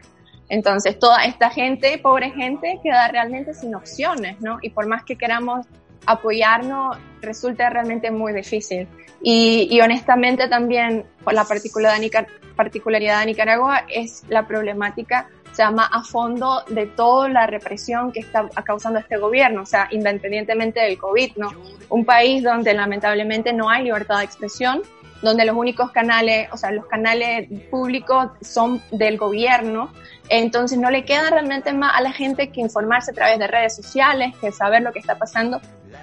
Entonces, 0.48 0.98
toda 0.98 1.22
esta 1.26 1.50
gente, 1.50 1.98
pobre 1.98 2.30
gente, 2.30 2.80
queda 2.82 3.08
realmente 3.08 3.52
sin 3.52 3.74
opciones, 3.74 4.40
¿no? 4.40 4.56
Y 4.62 4.70
por 4.70 4.86
más 4.86 5.04
que 5.04 5.18
queramos 5.18 5.66
apoyarnos, 6.06 6.96
resulta 7.20 7.70
realmente 7.70 8.10
muy 8.10 8.32
difícil. 8.32 8.88
Y, 9.22 9.68
y 9.70 9.80
honestamente 9.80 10.48
también 10.48 11.04
la 11.30 11.44
particularidad 11.44 13.20
de, 13.20 13.26
Nicaragua 13.26 13.84
es 13.88 14.24
la 14.28 14.46
problemática 14.46 15.28
se 15.52 15.62
llama 15.62 15.88
a 15.92 16.02
fondo 16.02 16.62
de 16.68 16.86
toda 16.86 17.28
la 17.28 17.46
represión 17.46 18.12
que 18.12 18.20
está 18.20 18.48
causando 18.64 18.98
este 18.98 19.16
gobierno, 19.16 19.62
o 19.62 19.66
sea, 19.66 19.88
independientemente 19.90 20.80
del 20.80 20.96
COVID, 20.96 21.36
¿no? 21.36 21.50
Un 21.88 22.04
país 22.04 22.42
donde 22.42 22.72
lamentablemente 22.72 23.52
no 23.52 23.68
hay 23.68 23.84
libertad 23.84 24.18
de 24.18 24.24
expresión, 24.24 24.82
donde 25.22 25.44
los 25.44 25.56
únicos 25.56 25.90
canales, 25.90 26.48
o 26.52 26.56
sea, 26.56 26.70
los 26.70 26.86
canales 26.86 27.48
públicos 27.70 28.30
son 28.40 28.80
del 28.90 29.18
gobierno, 29.18 29.92
entonces 30.28 30.78
no 30.78 30.90
le 30.90 31.04
queda 31.04 31.30
realmente 31.30 31.72
más 31.72 31.92
a 31.94 32.00
la 32.00 32.12
gente 32.12 32.50
que 32.50 32.60
informarse 32.60 33.10
a 33.10 33.14
través 33.14 33.38
de 33.38 33.46
redes 33.46 33.76
sociales, 33.76 34.34
que 34.40 34.52
saber 34.52 34.82
lo 34.82 34.92
que 34.92 35.00
está 35.00 35.18
pasando 35.18 35.60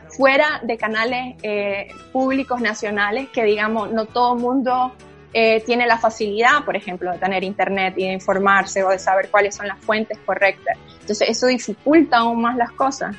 fuera 0.09 0.61
de 0.63 0.77
canales 0.77 1.35
eh, 1.43 1.87
públicos 2.11 2.61
nacionales, 2.61 3.29
que 3.29 3.43
digamos, 3.43 3.91
no 3.91 4.05
todo 4.05 4.35
el 4.35 4.41
mundo 4.41 4.93
eh, 5.33 5.61
tiene 5.65 5.85
la 5.85 5.97
facilidad, 5.97 6.63
por 6.65 6.75
ejemplo, 6.75 7.11
de 7.11 7.19
tener 7.19 7.43
internet 7.43 7.93
y 7.97 8.07
de 8.07 8.13
informarse 8.13 8.83
o 8.83 8.89
de 8.89 8.99
saber 8.99 9.29
cuáles 9.29 9.55
son 9.55 9.67
las 9.67 9.79
fuentes 9.79 10.17
correctas. 10.25 10.77
Entonces 11.01 11.29
eso 11.29 11.47
dificulta 11.47 12.17
aún 12.17 12.41
más 12.41 12.55
las 12.57 12.71
cosas. 12.71 13.15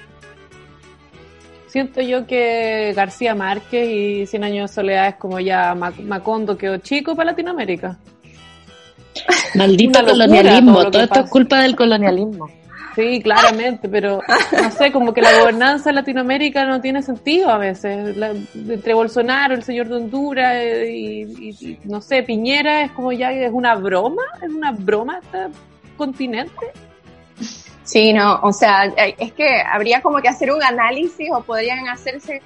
Siento 1.68 2.00
yo 2.00 2.26
que 2.26 2.94
García 2.96 3.34
Márquez 3.34 3.88
y 3.88 4.26
Cien 4.26 4.42
Años 4.42 4.70
de 4.70 4.74
Soledad 4.74 5.08
es 5.08 5.14
como 5.16 5.38
ya 5.38 5.74
Macondo 5.74 6.56
quedó 6.56 6.78
chico 6.78 7.14
para 7.14 7.32
Latinoamérica. 7.32 7.98
Maldito 9.54 10.04
colonialismo, 10.04 10.90
todo, 10.90 11.02
esto 11.02 11.20
es 11.20 11.30
culpa 11.30 11.60
del 11.60 11.76
colonialismo. 11.76 12.48
Sí, 12.94 13.22
claramente, 13.22 13.88
pero 13.88 14.20
no 14.52 14.70
sé, 14.70 14.90
como 14.90 15.12
que 15.12 15.20
la 15.20 15.38
gobernanza 15.38 15.90
en 15.90 15.96
Latinoamérica 15.96 16.64
no 16.64 16.80
tiene 16.80 17.02
sentido 17.02 17.50
a 17.50 17.58
veces. 17.58 18.16
entre 18.54 18.94
Bolsonaro, 18.94 19.54
el 19.54 19.62
señor 19.62 19.88
de 19.88 19.96
Honduras 19.96 20.52
eh, 20.56 20.90
y, 20.90 21.78
no 21.84 22.00
sé, 22.00 22.22
Piñera 22.22 22.82
es 22.82 22.92
como 22.92 23.12
ya 23.12 23.30
es 23.30 23.52
una 23.52 23.74
broma, 23.76 24.22
es 24.42 24.50
una 24.50 24.72
broma 24.72 25.20
este 25.22 25.38
continente. 25.96 26.72
Sí, 27.84 28.12
no, 28.12 28.40
o 28.42 28.52
sea, 28.52 28.86
eh, 28.86 29.14
es 29.18 29.32
que 29.32 29.62
habría 29.62 30.02
como 30.02 30.20
que 30.20 30.28
hacer 30.28 30.52
un 30.52 30.62
análisis 30.62 31.28
o 31.32 31.42
podrían 31.42 31.88
hacerse, 31.88 32.42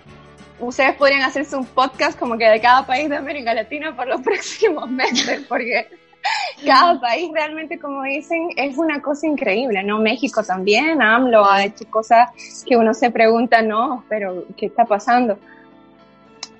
ustedes 0.61 0.95
podrían 0.95 1.23
hacerse 1.23 1.57
un 1.57 1.67
podcast 1.67 2.19
como 2.19 2.39
que 2.39 2.47
de 2.47 2.61
cada 2.61 2.87
país 2.87 3.09
de 3.09 3.17
América 3.17 3.55
Latina 3.55 3.97
por 3.97 4.07
los 4.07 4.21
próximos 4.25 4.89
meses, 4.91 5.45
porque 5.49 5.89
cada 6.67 7.01
país 7.01 7.31
realmente, 7.33 7.79
como 7.79 8.03
dicen, 8.03 8.51
es 8.57 8.79
una 8.79 9.01
cosa 9.03 9.27
increíble, 9.27 9.83
¿no? 9.83 9.99
México 9.99 10.43
también, 10.43 11.03
AMLO 11.03 11.45
ha 11.45 11.65
hecho 11.65 11.85
cosas 11.91 12.31
que 12.67 12.77
uno 12.77 12.95
se 12.95 13.11
pregunta, 13.11 13.63
no, 13.63 14.05
pero 14.09 14.45
¿qué 14.57 14.67
está 14.67 14.85
pasando? 14.85 15.39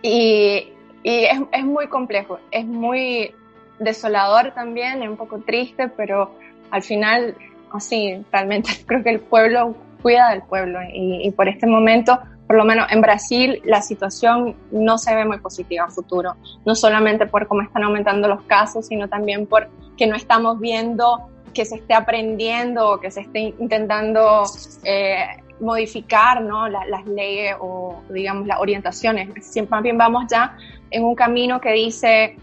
Y, 0.03 0.73
y 1.03 1.25
es, 1.25 1.41
es 1.53 1.65
muy 1.65 1.87
complejo, 1.89 2.39
es 2.51 2.65
muy 2.65 3.35
desolador 3.79 4.53
también, 4.53 5.03
es 5.03 5.09
un 5.09 5.17
poco 5.17 5.39
triste, 5.41 5.89
pero 5.89 6.35
al 6.71 6.83
final 6.83 7.37
así, 7.73 8.25
realmente 8.31 8.71
creo 8.87 9.03
que 9.03 9.11
el 9.11 9.21
pueblo 9.21 9.75
cuida 10.03 10.31
del 10.31 10.43
pueblo 10.43 10.81
y, 10.93 11.31
por 11.31 11.49
este 11.49 11.67
momento, 11.67 12.19
por 12.53 12.59
lo 12.59 12.67
menos 12.67 12.87
en 12.91 13.01
Brasil, 13.01 13.63
la 13.65 13.81
situación 13.81 14.55
no 14.71 14.99
se 14.99 15.15
ve 15.15 15.25
muy 15.25 15.39
positiva 15.39 15.87
a 15.87 15.89
futuro, 15.89 16.37
no 16.67 16.75
solamente 16.75 17.25
por 17.25 17.49
cómo 17.49 17.63
están 17.63 17.83
aumentando 17.83 18.29
los 18.29 18.43
casos, 18.43 18.89
sino 18.89 19.09
también 19.09 19.47
por 19.47 19.71
que 19.97 20.07
no 20.07 20.17
estamos 20.17 20.61
viendo 20.61 21.31
que 21.55 21.65
se 21.65 21.77
esté 21.77 21.95
aprendiendo 21.95 22.91
o 22.91 23.01
que 23.01 23.11
se 23.11 23.23
esté 23.23 23.55
intentando 23.59 24.43
eh, 24.85 25.29
modificar 25.61 26.43
¿no? 26.43 26.69
las 26.69 27.07
leyes 27.07 27.57
o 27.59 28.03
digamos 28.11 28.47
las 28.47 28.61
orientaciones. 28.61 29.31
Siempre 29.47 29.95
más 29.95 29.97
vamos 29.97 30.25
ya 30.31 30.55
en 30.91 31.05
un 31.05 31.15
camino 31.15 31.59
que 31.59 31.73
dice, 31.73 32.37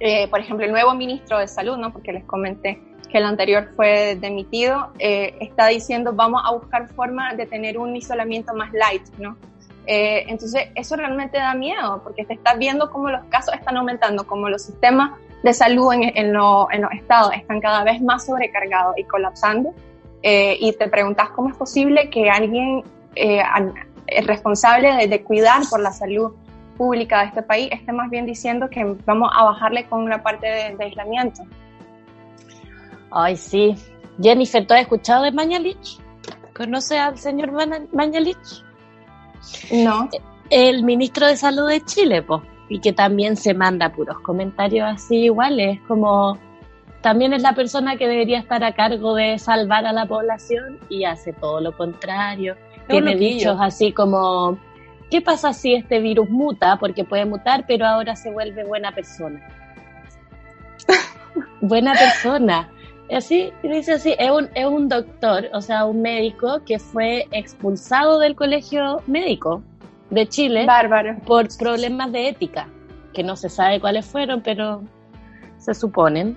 eh, 0.00 0.26
por 0.26 0.40
ejemplo, 0.40 0.66
el 0.66 0.72
nuevo 0.72 0.96
ministro 0.96 1.38
de 1.38 1.46
Salud, 1.46 1.76
¿no? 1.76 1.92
porque 1.92 2.12
les 2.12 2.24
comenté 2.24 2.82
que 3.12 3.18
el 3.18 3.24
anterior 3.24 3.68
fue 3.76 4.16
demitido, 4.16 4.88
eh, 4.98 5.36
está 5.40 5.66
diciendo 5.66 6.14
vamos 6.14 6.42
a 6.44 6.52
buscar 6.52 6.88
forma 6.88 7.34
de 7.34 7.44
tener 7.46 7.76
un 7.78 7.94
isolamiento 7.94 8.54
más 8.54 8.72
light, 8.72 9.06
¿no? 9.18 9.36
Eh, 9.86 10.24
entonces 10.28 10.68
eso 10.74 10.96
realmente 10.96 11.36
da 11.36 11.54
miedo 11.54 12.00
porque 12.02 12.24
te 12.24 12.34
estás 12.34 12.56
viendo 12.58 12.90
cómo 12.90 13.10
los 13.10 13.22
casos 13.26 13.54
están 13.54 13.76
aumentando, 13.76 14.26
cómo 14.26 14.48
los 14.48 14.62
sistemas 14.62 15.10
de 15.42 15.52
salud 15.52 15.92
en, 15.92 16.04
en, 16.16 16.32
los 16.32 16.68
estados 16.92 17.34
están 17.34 17.60
cada 17.60 17.84
vez 17.84 18.00
más 18.00 18.24
sobrecargados 18.24 18.96
y 18.96 19.04
colapsando 19.04 19.74
eh, 20.22 20.56
y 20.58 20.72
te 20.72 20.88
preguntas 20.88 21.30
cómo 21.30 21.50
es 21.50 21.56
posible 21.56 22.08
que 22.08 22.30
alguien 22.30 22.82
responsable 24.24 24.94
de, 24.94 25.08
de 25.08 25.22
cuidar 25.22 25.62
por 25.68 25.80
la 25.80 25.92
salud 25.92 26.32
pública 26.78 27.20
de 27.20 27.26
este 27.26 27.42
país 27.42 27.68
esté 27.72 27.92
más 27.92 28.08
bien 28.08 28.24
diciendo 28.24 28.70
que 28.70 28.96
vamos 29.04 29.30
a 29.34 29.44
bajarle 29.44 29.84
con 29.86 30.02
una 30.02 30.22
parte 30.22 30.46
de, 30.46 30.76
de 30.76 30.84
aislamiento. 30.84 31.42
Ay, 33.12 33.36
sí. 33.36 33.76
Jennifer, 34.20 34.66
¿tú 34.66 34.74
has 34.74 34.80
escuchado 34.80 35.24
de 35.24 35.32
Mañalich? 35.32 35.98
¿Conoce 36.54 36.98
al 36.98 37.18
señor 37.18 37.52
Mañalich? 37.92 38.64
No. 39.72 40.08
El 40.50 40.84
ministro 40.84 41.26
de 41.26 41.36
Salud 41.36 41.68
de 41.68 41.82
Chile, 41.84 42.22
pues. 42.22 42.42
Y 42.68 42.80
que 42.80 42.92
también 42.92 43.36
se 43.36 43.52
manda 43.52 43.92
puros 43.92 44.18
comentarios 44.20 44.88
así 44.88 45.24
iguales, 45.24 45.78
como 45.88 46.38
también 47.02 47.34
es 47.34 47.42
la 47.42 47.54
persona 47.54 47.96
que 47.96 48.06
debería 48.06 48.38
estar 48.38 48.64
a 48.64 48.72
cargo 48.72 49.14
de 49.14 49.38
salvar 49.38 49.84
a 49.84 49.92
la 49.92 50.06
población 50.06 50.78
y 50.88 51.04
hace 51.04 51.32
todo 51.32 51.60
lo 51.60 51.76
contrario. 51.76 52.56
Tiene 52.88 53.16
dichos 53.16 53.58
así 53.60 53.92
como, 53.92 54.58
¿qué 55.10 55.20
pasa 55.20 55.52
si 55.52 55.74
este 55.74 56.00
virus 56.00 56.30
muta? 56.30 56.76
Porque 56.78 57.04
puede 57.04 57.26
mutar, 57.26 57.64
pero 57.66 57.86
ahora 57.86 58.16
se 58.16 58.30
vuelve 58.30 58.64
buena 58.64 58.92
persona. 58.92 59.40
buena 61.60 61.92
persona 61.92 62.70
así, 63.14 63.52
dice 63.62 63.94
así, 63.94 64.14
es 64.18 64.30
un, 64.30 64.48
es 64.54 64.64
un 64.64 64.88
doctor, 64.88 65.48
o 65.52 65.60
sea, 65.60 65.84
un 65.84 66.02
médico 66.02 66.60
que 66.64 66.78
fue 66.78 67.26
expulsado 67.30 68.18
del 68.18 68.34
colegio 68.34 69.02
médico 69.06 69.62
de 70.10 70.28
Chile 70.28 70.66
por 71.26 71.48
problemas 71.58 72.12
de 72.12 72.28
ética, 72.28 72.68
que 73.12 73.22
no 73.22 73.36
se 73.36 73.48
sabe 73.48 73.80
cuáles 73.80 74.06
fueron, 74.06 74.42
pero 74.42 74.82
se 75.58 75.74
suponen. 75.74 76.36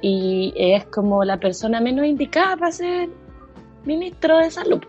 Y 0.00 0.52
es 0.56 0.84
como 0.86 1.24
la 1.24 1.36
persona 1.36 1.80
menos 1.80 2.04
indicada 2.04 2.56
para 2.56 2.72
ser 2.72 3.08
ministro 3.84 4.38
de 4.38 4.50
salud. 4.50 4.82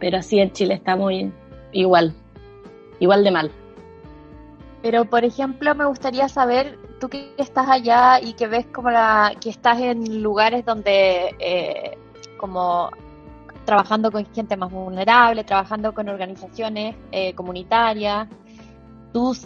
Pero 0.00 0.18
así 0.18 0.40
en 0.40 0.50
Chile 0.52 0.74
está 0.74 0.96
muy 0.96 1.32
igual, 1.72 2.12
igual 2.98 3.22
de 3.22 3.30
mal. 3.30 3.50
Pero, 4.82 5.04
por 5.04 5.24
ejemplo, 5.24 5.74
me 5.74 5.84
gustaría 5.84 6.28
saber 6.28 6.78
tú 6.98 7.08
que 7.08 7.34
estás 7.38 7.68
allá 7.68 8.20
y 8.20 8.34
que 8.34 8.46
ves 8.46 8.66
como 8.66 8.90
la 8.90 9.34
que 9.40 9.50
estás 9.50 9.80
en 9.80 10.22
lugares 10.22 10.64
donde 10.64 11.34
eh, 11.38 11.98
como 12.38 12.90
trabajando 13.64 14.10
con 14.10 14.24
gente 14.34 14.56
más 14.56 14.70
vulnerable, 14.70 15.44
trabajando 15.44 15.92
con 15.92 16.08
organizaciones 16.08 16.96
eh, 17.12 17.34
comunitarias, 17.34 18.26
¿tú 19.12 19.36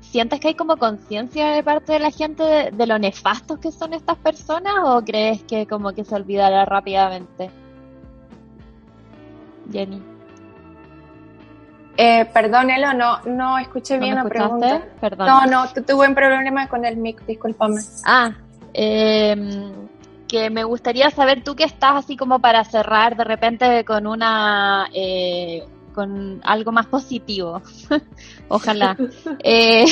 sientes 0.00 0.40
que 0.40 0.48
hay 0.48 0.54
como 0.54 0.76
conciencia 0.76 1.52
de 1.52 1.62
parte 1.62 1.92
de 1.92 2.00
la 2.00 2.10
gente 2.10 2.42
de, 2.42 2.70
de, 2.72 2.86
lo 2.86 2.98
nefastos 2.98 3.58
que 3.58 3.70
son 3.70 3.94
estas 3.94 4.18
personas 4.18 4.74
o 4.84 5.02
crees 5.02 5.44
que 5.44 5.66
como 5.66 5.92
que 5.92 6.04
se 6.04 6.14
olvidará 6.14 6.64
rápidamente? 6.64 7.50
Jenny. 9.70 10.11
Eh, 11.96 12.24
perdón, 12.32 12.70
Elo, 12.70 12.94
no, 12.94 13.20
no 13.26 13.58
escuché 13.58 13.98
bien 13.98 14.14
la 14.14 14.24
pregunta. 14.24 14.82
Perdón. 15.00 15.26
No, 15.26 15.46
no, 15.46 15.68
tuve 15.86 16.08
un 16.08 16.14
problema 16.14 16.68
con 16.68 16.84
el 16.84 16.96
mic, 16.96 17.24
discúlpame. 17.26 17.80
Ah, 18.04 18.32
eh, 18.72 19.72
que 20.26 20.48
me 20.48 20.64
gustaría 20.64 21.10
saber 21.10 21.44
tú 21.44 21.54
que 21.54 21.64
estás 21.64 21.96
así 21.96 22.16
como 22.16 22.38
para 22.38 22.64
cerrar 22.64 23.16
de 23.16 23.24
repente 23.24 23.84
con 23.84 24.06
una 24.06 24.88
eh, 24.94 25.62
con 25.92 26.40
algo 26.44 26.72
más 26.72 26.86
positivo. 26.86 27.62
Ojalá. 28.48 28.96
Eh, 29.44 29.84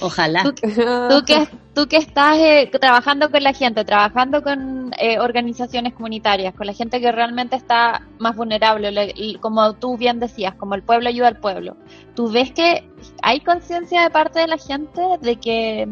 Ojalá. 0.00 0.42
Tú, 0.42 1.24
que, 1.24 1.48
tú 1.74 1.86
que 1.86 1.96
estás 1.96 2.38
eh, 2.38 2.70
trabajando 2.80 3.30
con 3.30 3.42
la 3.42 3.52
gente, 3.52 3.84
trabajando 3.84 4.42
con 4.42 4.92
eh, 4.98 5.18
organizaciones 5.18 5.94
comunitarias, 5.94 6.54
con 6.54 6.66
la 6.66 6.72
gente 6.72 7.00
que 7.00 7.12
realmente 7.12 7.56
está 7.56 8.06
más 8.18 8.36
vulnerable, 8.36 9.14
como 9.40 9.74
tú 9.74 9.96
bien 9.96 10.18
decías, 10.18 10.54
como 10.54 10.74
el 10.74 10.82
pueblo 10.82 11.08
ayuda 11.08 11.28
al 11.28 11.38
pueblo. 11.38 11.76
¿Tú 12.14 12.30
ves 12.30 12.52
que 12.52 12.88
hay 13.22 13.40
conciencia 13.40 14.02
de 14.02 14.10
parte 14.10 14.40
de 14.40 14.46
la 14.48 14.58
gente 14.58 15.00
de 15.20 15.36
que, 15.36 15.88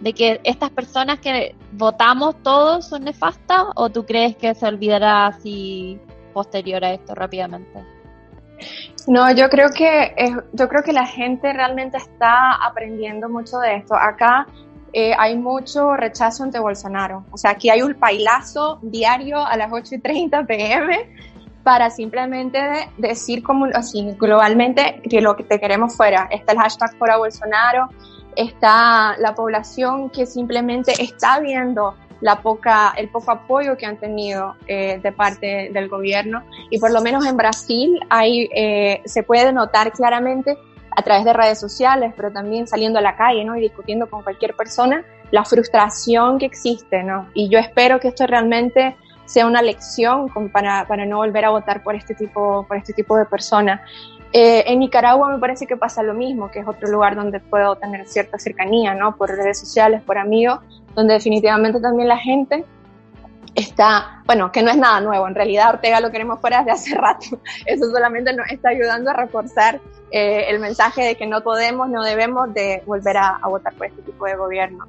de 0.00 0.12
que 0.12 0.40
estas 0.44 0.70
personas 0.70 1.20
que 1.20 1.54
votamos 1.72 2.36
todos 2.42 2.88
son 2.88 3.04
nefastas 3.04 3.64
o 3.76 3.90
tú 3.90 4.04
crees 4.04 4.36
que 4.36 4.54
se 4.54 4.66
olvidará 4.66 5.26
así 5.26 5.98
posterior 6.32 6.84
a 6.84 6.94
esto 6.94 7.14
rápidamente? 7.14 7.84
No, 9.06 9.30
yo 9.32 9.48
creo 9.48 9.70
que 9.70 10.14
yo 10.52 10.68
creo 10.68 10.82
que 10.82 10.92
la 10.92 11.06
gente 11.06 11.52
realmente 11.52 11.96
está 11.96 12.52
aprendiendo 12.54 13.28
mucho 13.28 13.58
de 13.58 13.76
esto. 13.76 13.94
Acá 13.94 14.46
eh, 14.92 15.12
hay 15.18 15.36
mucho 15.36 15.96
rechazo 15.96 16.42
ante 16.42 16.58
Bolsonaro. 16.58 17.24
O 17.30 17.36
sea, 17.36 17.52
aquí 17.52 17.70
hay 17.70 17.82
un 17.82 17.96
bailazo 17.98 18.78
diario 18.82 19.38
a 19.38 19.56
las 19.56 19.72
8 19.72 19.96
y 19.96 19.98
30 19.98 20.44
pm 20.44 21.10
para 21.62 21.90
simplemente 21.90 22.58
decir 22.96 23.42
como 23.42 23.66
así 23.66 24.14
globalmente 24.18 25.00
que 25.08 25.20
lo 25.20 25.36
que 25.36 25.44
te 25.44 25.60
queremos 25.60 25.96
fuera. 25.96 26.28
Está 26.30 26.52
el 26.52 26.58
hashtag 26.58 26.96
fuera 26.96 27.18
Bolsonaro, 27.18 27.88
está 28.36 29.16
la 29.18 29.34
población 29.34 30.10
que 30.10 30.26
simplemente 30.26 30.92
está 31.02 31.38
viendo 31.40 31.94
la 32.20 32.42
poca, 32.42 32.92
el 32.96 33.08
poco 33.08 33.30
apoyo 33.30 33.76
que 33.76 33.86
han 33.86 33.96
tenido 33.96 34.56
eh, 34.66 35.00
de 35.02 35.12
parte 35.12 35.70
del 35.72 35.88
gobierno 35.88 36.42
y 36.70 36.78
por 36.78 36.92
lo 36.92 37.00
menos 37.00 37.26
en 37.26 37.36
Brasil 37.36 37.98
hay, 38.10 38.48
eh, 38.54 39.02
se 39.04 39.22
puede 39.22 39.52
notar 39.52 39.92
claramente 39.92 40.58
a 40.96 41.02
través 41.02 41.24
de 41.24 41.32
redes 41.32 41.58
sociales, 41.58 42.12
pero 42.16 42.32
también 42.32 42.66
saliendo 42.66 42.98
a 42.98 43.02
la 43.02 43.16
calle, 43.16 43.44
¿no? 43.44 43.56
Y 43.56 43.60
discutiendo 43.60 44.08
con 44.10 44.22
cualquier 44.22 44.54
persona, 44.54 45.04
la 45.30 45.44
frustración 45.44 46.38
que 46.38 46.46
existe, 46.46 47.02
¿no? 47.04 47.28
Y 47.32 47.48
yo 47.48 47.58
espero 47.58 48.00
que 48.00 48.08
esto 48.08 48.26
realmente 48.26 48.96
sea 49.24 49.46
una 49.46 49.62
lección 49.62 50.28
para, 50.50 50.86
para 50.88 51.06
no 51.06 51.18
volver 51.18 51.44
a 51.44 51.50
votar 51.50 51.82
por 51.84 51.94
este 51.94 52.14
tipo, 52.14 52.66
por 52.66 52.76
este 52.76 52.92
tipo 52.92 53.16
de 53.16 53.24
personas. 53.26 53.80
Eh, 54.32 54.64
en 54.66 54.78
Nicaragua 54.78 55.28
me 55.28 55.38
parece 55.38 55.66
que 55.66 55.76
pasa 55.76 56.02
lo 56.02 56.14
mismo, 56.14 56.50
que 56.50 56.60
es 56.60 56.68
otro 56.68 56.88
lugar 56.88 57.16
donde 57.16 57.40
puedo 57.40 57.76
tener 57.76 58.06
cierta 58.06 58.38
cercanía, 58.38 58.94
¿no? 58.94 59.16
Por 59.16 59.30
redes 59.30 59.58
sociales, 59.58 60.02
por 60.02 60.18
amigos, 60.18 60.60
donde 60.94 61.14
definitivamente 61.14 61.80
también 61.80 62.06
la 62.06 62.18
gente 62.18 62.64
está, 63.56 64.22
bueno, 64.26 64.52
que 64.52 64.62
no 64.62 64.70
es 64.70 64.76
nada 64.76 65.00
nuevo, 65.00 65.26
en 65.26 65.34
realidad 65.34 65.70
Ortega 65.70 66.00
lo 66.00 66.12
queremos 66.12 66.40
fuera 66.40 66.58
desde 66.58 66.70
hace 66.70 66.94
rato, 66.94 67.40
eso 67.66 67.90
solamente 67.90 68.32
nos 68.32 68.48
está 68.48 68.68
ayudando 68.68 69.10
a 69.10 69.14
reforzar 69.14 69.80
eh, 70.12 70.44
el 70.48 70.60
mensaje 70.60 71.02
de 71.02 71.16
que 71.16 71.26
no 71.26 71.40
podemos, 71.42 71.88
no 71.88 72.04
debemos 72.04 72.54
de 72.54 72.82
volver 72.86 73.16
a, 73.16 73.40
a 73.42 73.48
votar 73.48 73.74
por 73.74 73.86
este 73.86 74.02
tipo 74.02 74.26
de 74.26 74.36
gobierno. 74.36 74.86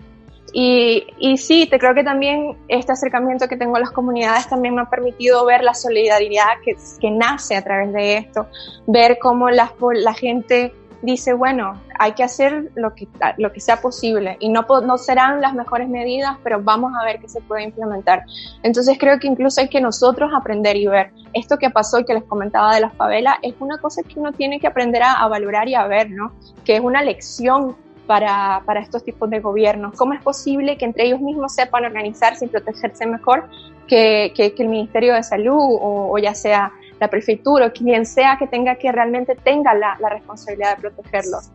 Y, 0.54 1.08
y, 1.18 1.38
sí, 1.38 1.68
te 1.70 1.80
creo 1.80 1.94
que 1.94 2.04
también 2.04 2.58
este 2.68 2.92
acercamiento 2.92 3.48
que 3.48 3.56
tengo 3.56 3.78
a 3.78 3.80
las 3.80 3.92
comunidades 3.92 4.50
también 4.50 4.76
me 4.76 4.82
ha 4.82 4.90
permitido 4.90 5.46
ver 5.46 5.64
la 5.64 5.74
solidaridad 5.74 6.60
que, 6.64 6.76
que 7.00 7.10
nace 7.10 7.56
a 7.56 7.64
través 7.64 7.94
de 7.94 8.18
esto, 8.18 8.48
ver 8.86 9.18
cómo 9.22 9.50
la, 9.50 9.74
la 9.94 10.14
gente 10.14 10.74
dice, 11.02 11.34
bueno, 11.34 11.82
hay 11.98 12.14
que 12.14 12.24
hacer 12.24 12.72
lo 12.76 12.94
que, 12.94 13.08
lo 13.38 13.52
que 13.52 13.60
sea 13.60 13.82
posible 13.82 14.38
y 14.40 14.50
no, 14.50 14.66
no 14.84 14.98
serán 14.98 15.42
las 15.42 15.54
mejores 15.54 15.90
medidas, 15.90 16.38
pero 16.44 16.62
vamos 16.62 16.94
a 17.00 17.04
ver 17.06 17.20
qué 17.20 17.28
se 17.28 17.42
puede 17.42 17.64
implementar. 17.64 18.24
Entonces 18.64 18.98
creo 19.00 19.20
que 19.20 19.28
incluso 19.28 19.62
hay 19.62 19.70
que 19.70 19.82
nosotros 19.82 20.32
aprender 20.36 20.76
y 20.78 20.88
ver 20.88 21.12
esto 21.34 21.58
que 21.58 21.70
pasó 21.70 22.00
y 22.00 22.06
que 22.06 22.14
les 22.14 22.24
comentaba 22.24 22.76
de 22.76 22.82
las 22.82 22.94
favelas, 22.94 23.36
es 23.42 23.56
una 23.60 23.78
cosa 23.78 24.04
que 24.04 24.20
uno 24.20 24.32
tiene 24.32 24.60
que 24.60 24.68
aprender 24.68 25.04
a, 25.04 25.14
a 25.14 25.28
valorar 25.28 25.68
y 25.68 25.76
a 25.76 25.88
ver, 25.88 26.10
¿no? 26.10 26.34
Que 26.66 26.76
es 26.76 26.82
una 26.82 27.04
lección 27.04 27.76
para, 28.08 28.62
para, 28.66 28.82
estos 28.82 29.04
tipos 29.04 29.30
de 29.30 29.40
gobiernos? 29.40 29.96
¿Cómo 29.96 30.14
es 30.14 30.22
posible 30.22 30.78
que 30.78 30.86
entre 30.86 31.06
ellos 31.06 31.22
mismos 31.22 31.54
sepan 31.54 31.86
organizarse 31.86 32.46
y 32.46 32.48
protegerse 32.48 33.06
mejor 33.06 33.50
que, 33.88 34.34
que, 34.36 34.54
que 34.54 34.64
el 34.64 34.70
Ministerio 34.70 35.14
de 35.14 35.24
Salud 35.24 35.58
o, 35.58 36.12
o, 36.12 36.18
ya 36.18 36.34
sea 36.34 36.72
la 37.00 37.08
prefectura 37.10 37.68
o 37.68 37.72
quien 37.72 38.06
sea 38.06 38.38
que 38.38 38.48
tenga 38.48 38.76
que 38.76 38.92
realmente 38.92 39.36
tenga 39.36 39.74
la, 39.74 39.98
la 40.00 40.10
responsabilidad 40.10 40.76
de 40.78 40.82
protegerlos? 40.82 41.52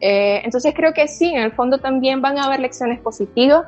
Eh, 0.00 0.42
entonces 0.44 0.74
creo 0.74 0.92
que 0.92 1.08
sí, 1.08 1.32
en 1.32 1.42
el 1.42 1.52
fondo 1.52 1.78
también 1.78 2.20
van 2.20 2.38
a 2.38 2.44
haber 2.44 2.60
lecciones 2.60 3.00
positivas 3.00 3.66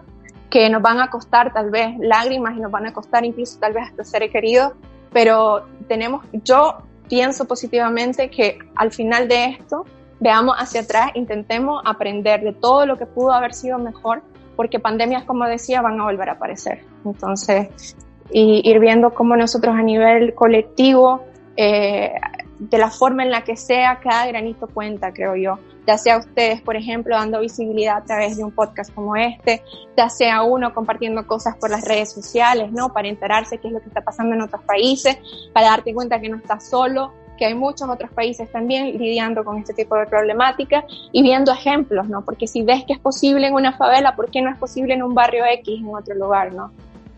que 0.51 0.69
nos 0.71 0.83
van 0.83 1.01
a 1.01 1.11
costar 1.11 1.53
tal 1.53 1.71
vez 1.71 1.97
lágrimas 1.99 2.57
y 2.57 2.61
nos 2.61 2.71
van 2.71 2.87
a 2.87 2.93
costar 2.93 3.25
incluso 3.25 3.59
tal 3.59 3.73
vez 3.73 3.85
hasta 3.89 4.05
ser 4.05 4.31
queridos, 4.31 4.73
pero 5.13 5.67
tenemos, 5.89 6.25
yo 6.33 6.79
pienso 7.09 7.47
positivamente 7.47 8.31
que 8.31 8.59
al 8.77 8.93
final 8.93 9.29
de 9.29 9.47
esto 9.47 9.85
veamos 10.21 10.57
hacia 10.59 10.83
atrás, 10.83 11.11
intentemos 11.15 11.83
aprender 11.85 12.43
de 12.43 12.53
todo 12.53 12.87
lo 12.87 12.99
que 12.99 13.07
pudo 13.07 13.33
haber 13.33 13.55
sido 13.55 13.79
mejor, 13.79 14.23
porque 14.57 14.81
pandemias, 14.81 15.25
como 15.25 15.45
decía, 15.45 15.83
van 15.83 16.01
a 16.01 16.05
volver 16.05 16.29
a 16.31 16.33
aparecer. 16.33 16.83
Entonces, 17.05 17.97
y 18.31 18.69
ir 18.69 18.81
viendo 18.81 19.15
cómo 19.15 19.37
nosotros 19.37 19.75
a 19.75 19.83
nivel 19.83 20.35
colectivo, 20.35 21.23
eh, 21.57 22.13
de 22.59 22.79
la 22.79 22.91
forma 22.91 23.23
en 23.23 23.31
la 23.31 23.45
que 23.45 23.57
sea, 23.57 24.01
cada 24.01 24.27
granito 24.27 24.67
cuenta, 24.67 25.13
creo 25.13 25.37
yo. 25.37 25.59
Ya 25.87 25.97
sea 25.97 26.19
ustedes, 26.19 26.61
por 26.61 26.77
ejemplo, 26.77 27.15
dando 27.17 27.41
visibilidad 27.41 27.99
a 27.99 28.05
través 28.05 28.37
de 28.37 28.45
un 28.45 28.51
podcast 28.51 28.93
como 28.93 29.17
este, 29.17 29.63
ya 29.97 30.11
sea 30.11 30.43
uno 30.43 30.75
compartiendo 30.75 31.27
cosas 31.27 31.57
por 31.57 31.71
las 31.71 31.85
redes 31.85 32.13
sociales, 32.13 32.73
¿no? 32.73 32.93
Para 32.93 33.09
enterarse 33.09 33.59
qué 33.59 33.69
es 33.69 33.73
lo 33.73 33.81
que 33.81 33.89
está 33.89 34.03
pasando 34.03 34.35
en 34.35 34.43
otros 34.43 34.63
países, 34.65 35.17
para 35.53 35.69
darte 35.69 35.95
cuenta 35.95 36.21
que 36.21 36.29
no 36.29 36.37
estás 36.37 36.69
solo, 36.69 37.13
que 37.39 37.47
hay 37.47 37.55
muchos 37.55 37.89
otros 37.89 38.11
países 38.11 38.51
también 38.53 38.99
lidiando 38.99 39.45
con 39.45 39.57
este 39.59 39.73
tipo 39.73 39.97
de 39.97 40.07
problemática 40.07 40.85
y 41.13 41.23
viendo 41.23 41.53
ejemplos, 41.53 42.09
¿no? 42.09 42.23
Porque 42.23 42.47
si 42.47 42.63
ves 42.63 42.85
que 42.85 42.93
es 42.93 42.99
posible 42.99 43.47
en 43.47 43.55
una 43.55 43.73
favela, 43.73 44.15
¿por 44.15 44.31
qué 44.31 44.43
no 44.43 44.51
es 44.51 44.59
posible 44.59 44.95
en 44.95 45.03
un 45.03 45.15
barrio 45.15 45.45
X 45.47 45.81
en 45.81 45.95
otro 45.95 46.15
lugar, 46.15 46.53
¿no? 46.53 46.71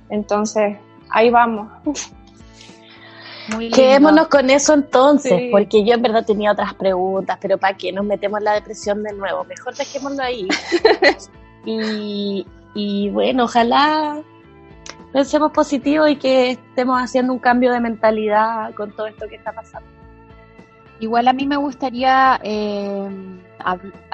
Entonces, 0.08 0.76
ahí 1.10 1.30
vamos. 1.30 1.68
Quedémonos 3.74 4.28
con 4.28 4.48
eso 4.50 4.74
entonces, 4.74 5.32
sí. 5.36 5.48
porque 5.50 5.84
yo 5.84 5.94
en 5.94 6.02
verdad 6.02 6.24
tenía 6.24 6.52
otras 6.52 6.74
preguntas, 6.74 7.36
pero 7.40 7.58
¿para 7.58 7.76
qué 7.76 7.90
nos 7.92 8.04
metemos 8.04 8.38
en 8.38 8.44
la 8.44 8.54
depresión 8.54 9.02
de 9.02 9.12
nuevo? 9.12 9.44
Mejor 9.44 9.74
dejémoslo 9.74 10.22
ahí. 10.22 10.46
y, 11.64 12.46
y 12.74 13.10
bueno, 13.10 13.44
ojalá 13.44 14.22
pensemos 15.12 15.52
positivo 15.52 16.06
y 16.06 16.16
que 16.16 16.52
estemos 16.52 17.00
haciendo 17.00 17.32
un 17.32 17.38
cambio 17.38 17.72
de 17.72 17.80
mentalidad 17.80 18.72
con 18.74 18.92
todo 18.92 19.06
esto 19.06 19.26
que 19.28 19.36
está 19.36 19.52
pasando. 19.52 19.88
Igual 21.00 21.28
a 21.28 21.32
mí 21.32 21.46
me 21.46 21.56
gustaría 21.56 22.38
eh, 22.42 23.08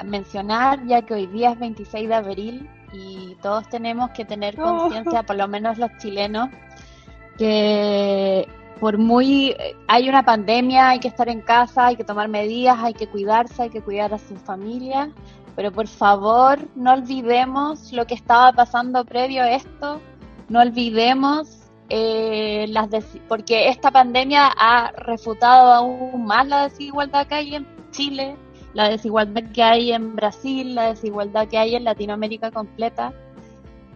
mencionar, 0.05 0.85
ya 0.85 1.01
que 1.01 1.13
hoy 1.13 1.27
día 1.27 1.51
es 1.51 1.59
26 1.59 2.07
de 2.07 2.15
abril 2.15 2.69
y 2.93 3.35
todos 3.41 3.67
tenemos 3.67 4.11
que 4.11 4.23
tener 4.23 4.55
conciencia, 4.55 5.19
oh. 5.19 5.25
por 5.25 5.35
lo 5.35 5.49
menos 5.49 5.77
los 5.77 5.91
chilenos, 5.97 6.49
que 7.37 8.47
por 8.79 8.97
muy 8.97 9.53
hay 9.87 10.07
una 10.07 10.23
pandemia, 10.23 10.89
hay 10.89 10.99
que 10.99 11.09
estar 11.09 11.27
en 11.27 11.41
casa, 11.41 11.87
hay 11.87 11.97
que 11.97 12.05
tomar 12.05 12.29
medidas, 12.29 12.77
hay 12.79 12.93
que 12.93 13.07
cuidarse, 13.07 13.63
hay 13.63 13.69
que 13.69 13.81
cuidar 13.81 14.13
a 14.13 14.17
su 14.17 14.37
familia, 14.37 15.11
pero 15.57 15.73
por 15.73 15.87
favor 15.87 16.59
no 16.75 16.93
olvidemos 16.93 17.91
lo 17.91 18.07
que 18.07 18.13
estaba 18.13 18.53
pasando 18.53 19.03
previo 19.03 19.43
a 19.43 19.51
esto, 19.51 19.99
no 20.47 20.61
olvidemos 20.61 21.66
eh, 21.89 22.65
las 22.69 22.89
porque 23.27 23.69
esta 23.69 23.91
pandemia 23.91 24.47
ha 24.47 24.91
refutado 24.91 25.71
aún 25.71 26.25
más 26.25 26.45
la 26.47 26.63
desigualdad 26.63 27.27
que 27.27 27.35
hay 27.35 27.55
en 27.55 27.67
Chile, 27.91 28.35
la 28.73 28.89
desigualdad 28.89 29.43
que 29.53 29.63
hay 29.63 29.91
en 29.93 30.15
Brasil, 30.15 30.75
la 30.75 30.89
desigualdad 30.89 31.47
que 31.47 31.57
hay 31.57 31.75
en 31.75 31.83
Latinoamérica 31.85 32.51
completa. 32.51 33.13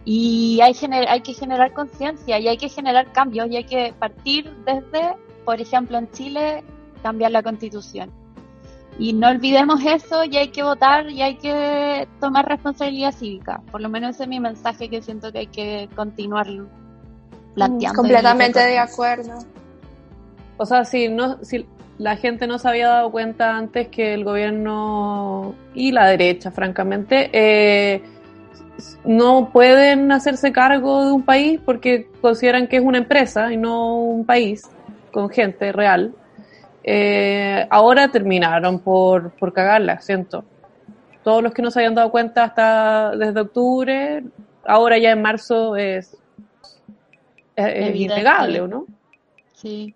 Y 0.04 0.58
hay, 0.60 0.74
hay 1.08 1.20
que 1.20 1.34
generar 1.34 1.72
conciencia 1.72 2.38
y 2.40 2.48
hay 2.48 2.56
que 2.56 2.68
generar 2.68 3.12
cambios 3.12 3.48
y 3.50 3.56
hay 3.56 3.64
que 3.64 3.94
partir 3.96 4.50
desde, 4.64 5.14
por 5.44 5.60
ejemplo, 5.60 5.98
en 5.98 6.10
Chile, 6.10 6.64
cambiar 7.02 7.30
la 7.30 7.42
constitución. 7.42 8.10
Y 8.98 9.12
no 9.12 9.28
olvidemos 9.28 9.80
eso 9.84 10.24
y 10.24 10.36
hay 10.36 10.48
que 10.48 10.64
votar 10.64 11.08
y 11.08 11.22
hay 11.22 11.36
que 11.36 12.08
tomar 12.20 12.48
responsabilidad 12.48 13.12
cívica. 13.12 13.62
Por 13.70 13.80
lo 13.80 13.88
menos 13.88 14.16
ese 14.16 14.24
es 14.24 14.28
mi 14.28 14.40
mensaje 14.40 14.88
que 14.88 15.02
siento 15.02 15.30
que 15.30 15.38
hay 15.40 15.46
que 15.46 15.88
continuarlo 15.94 16.81
planteando. 17.54 17.96
Completamente 17.96 18.60
de 18.60 18.78
acuerdo. 18.78 19.38
O 20.56 20.66
sea, 20.66 20.84
si, 20.84 21.08
no, 21.08 21.42
si 21.44 21.66
la 21.98 22.16
gente 22.16 22.46
no 22.46 22.58
se 22.58 22.68
había 22.68 22.88
dado 22.88 23.10
cuenta 23.10 23.56
antes 23.56 23.88
que 23.88 24.14
el 24.14 24.24
gobierno 24.24 25.54
y 25.74 25.92
la 25.92 26.06
derecha, 26.08 26.50
francamente, 26.50 27.30
eh, 27.32 28.02
no 29.04 29.50
pueden 29.52 30.10
hacerse 30.12 30.52
cargo 30.52 31.04
de 31.04 31.12
un 31.12 31.22
país 31.22 31.60
porque 31.64 32.08
consideran 32.20 32.66
que 32.66 32.76
es 32.76 32.82
una 32.82 32.98
empresa 32.98 33.52
y 33.52 33.56
no 33.56 33.96
un 33.96 34.24
país 34.24 34.62
con 35.12 35.28
gente 35.30 35.72
real. 35.72 36.14
Eh, 36.84 37.66
ahora 37.70 38.08
terminaron 38.08 38.80
por, 38.80 39.30
por 39.32 39.52
cagarla, 39.52 40.00
siento. 40.00 40.44
Todos 41.22 41.42
los 41.42 41.52
que 41.52 41.62
no 41.62 41.70
se 41.70 41.78
habían 41.80 41.94
dado 41.94 42.10
cuenta 42.10 42.44
hasta 42.44 43.16
desde 43.16 43.40
octubre, 43.40 44.24
ahora 44.64 44.98
ya 44.98 45.12
en 45.12 45.22
marzo 45.22 45.76
es 45.76 46.16
es 47.56 47.96
innegable, 47.96 48.60
¿o 48.60 48.68
no? 48.68 48.86
Sí. 49.54 49.94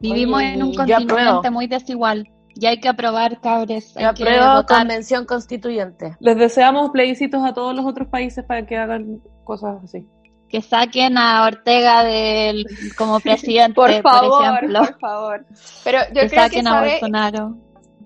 Vivimos 0.00 0.38
Oye, 0.38 0.54
en 0.54 0.62
un 0.62 0.74
continente 0.74 1.50
muy 1.50 1.66
desigual 1.66 2.28
y 2.56 2.66
hay 2.66 2.78
que 2.78 2.88
aprobar, 2.88 3.40
cabres. 3.40 3.94
Yo 3.98 4.08
apruebo 4.08 4.64
convención 4.66 5.26
constituyente. 5.26 6.16
Les 6.20 6.36
deseamos 6.36 6.90
plebiscitos 6.90 7.44
a 7.44 7.52
todos 7.52 7.74
los 7.74 7.84
otros 7.84 8.08
países 8.08 8.44
para 8.44 8.64
que 8.64 8.76
hagan 8.76 9.20
cosas 9.44 9.82
así. 9.82 10.06
Que 10.48 10.62
saquen 10.62 11.18
a 11.18 11.44
Ortega 11.46 12.04
del, 12.04 12.66
como 12.96 13.18
presidente, 13.20 13.74
por, 13.74 13.90
favor, 14.02 14.30
por 14.30 14.44
ejemplo. 14.44 14.78
Por 14.80 14.98
favor. 15.00 15.46
Pero 15.82 15.98
yo 16.08 16.20
que 16.22 16.28
creo 16.28 16.42
saquen 16.42 16.62
que 16.62 16.68
a 16.68 16.72
sabe, 16.72 16.90
Bolsonaro. 16.90 17.56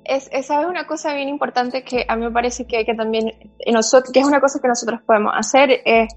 Es, 0.05 0.31
es, 0.33 0.47
¿sabe 0.47 0.67
una 0.67 0.87
cosa 0.87 1.13
bien 1.13 1.29
importante 1.29 1.85
que 1.85 2.07
a 2.09 2.17
mí 2.17 2.25
me 2.25 2.31
parece 2.31 2.67
que 2.67 2.79
hay 2.79 2.87
que 2.87 2.95
también, 2.95 3.31
nosotros, 3.71 4.11
que 4.11 4.21
es 4.21 4.27
una 4.27 4.41
cosa 4.41 4.59
que 4.63 4.69
nosotros 4.69 5.01
podemos 5.05 5.35
hacer, 5.37 5.83
es 5.85 6.09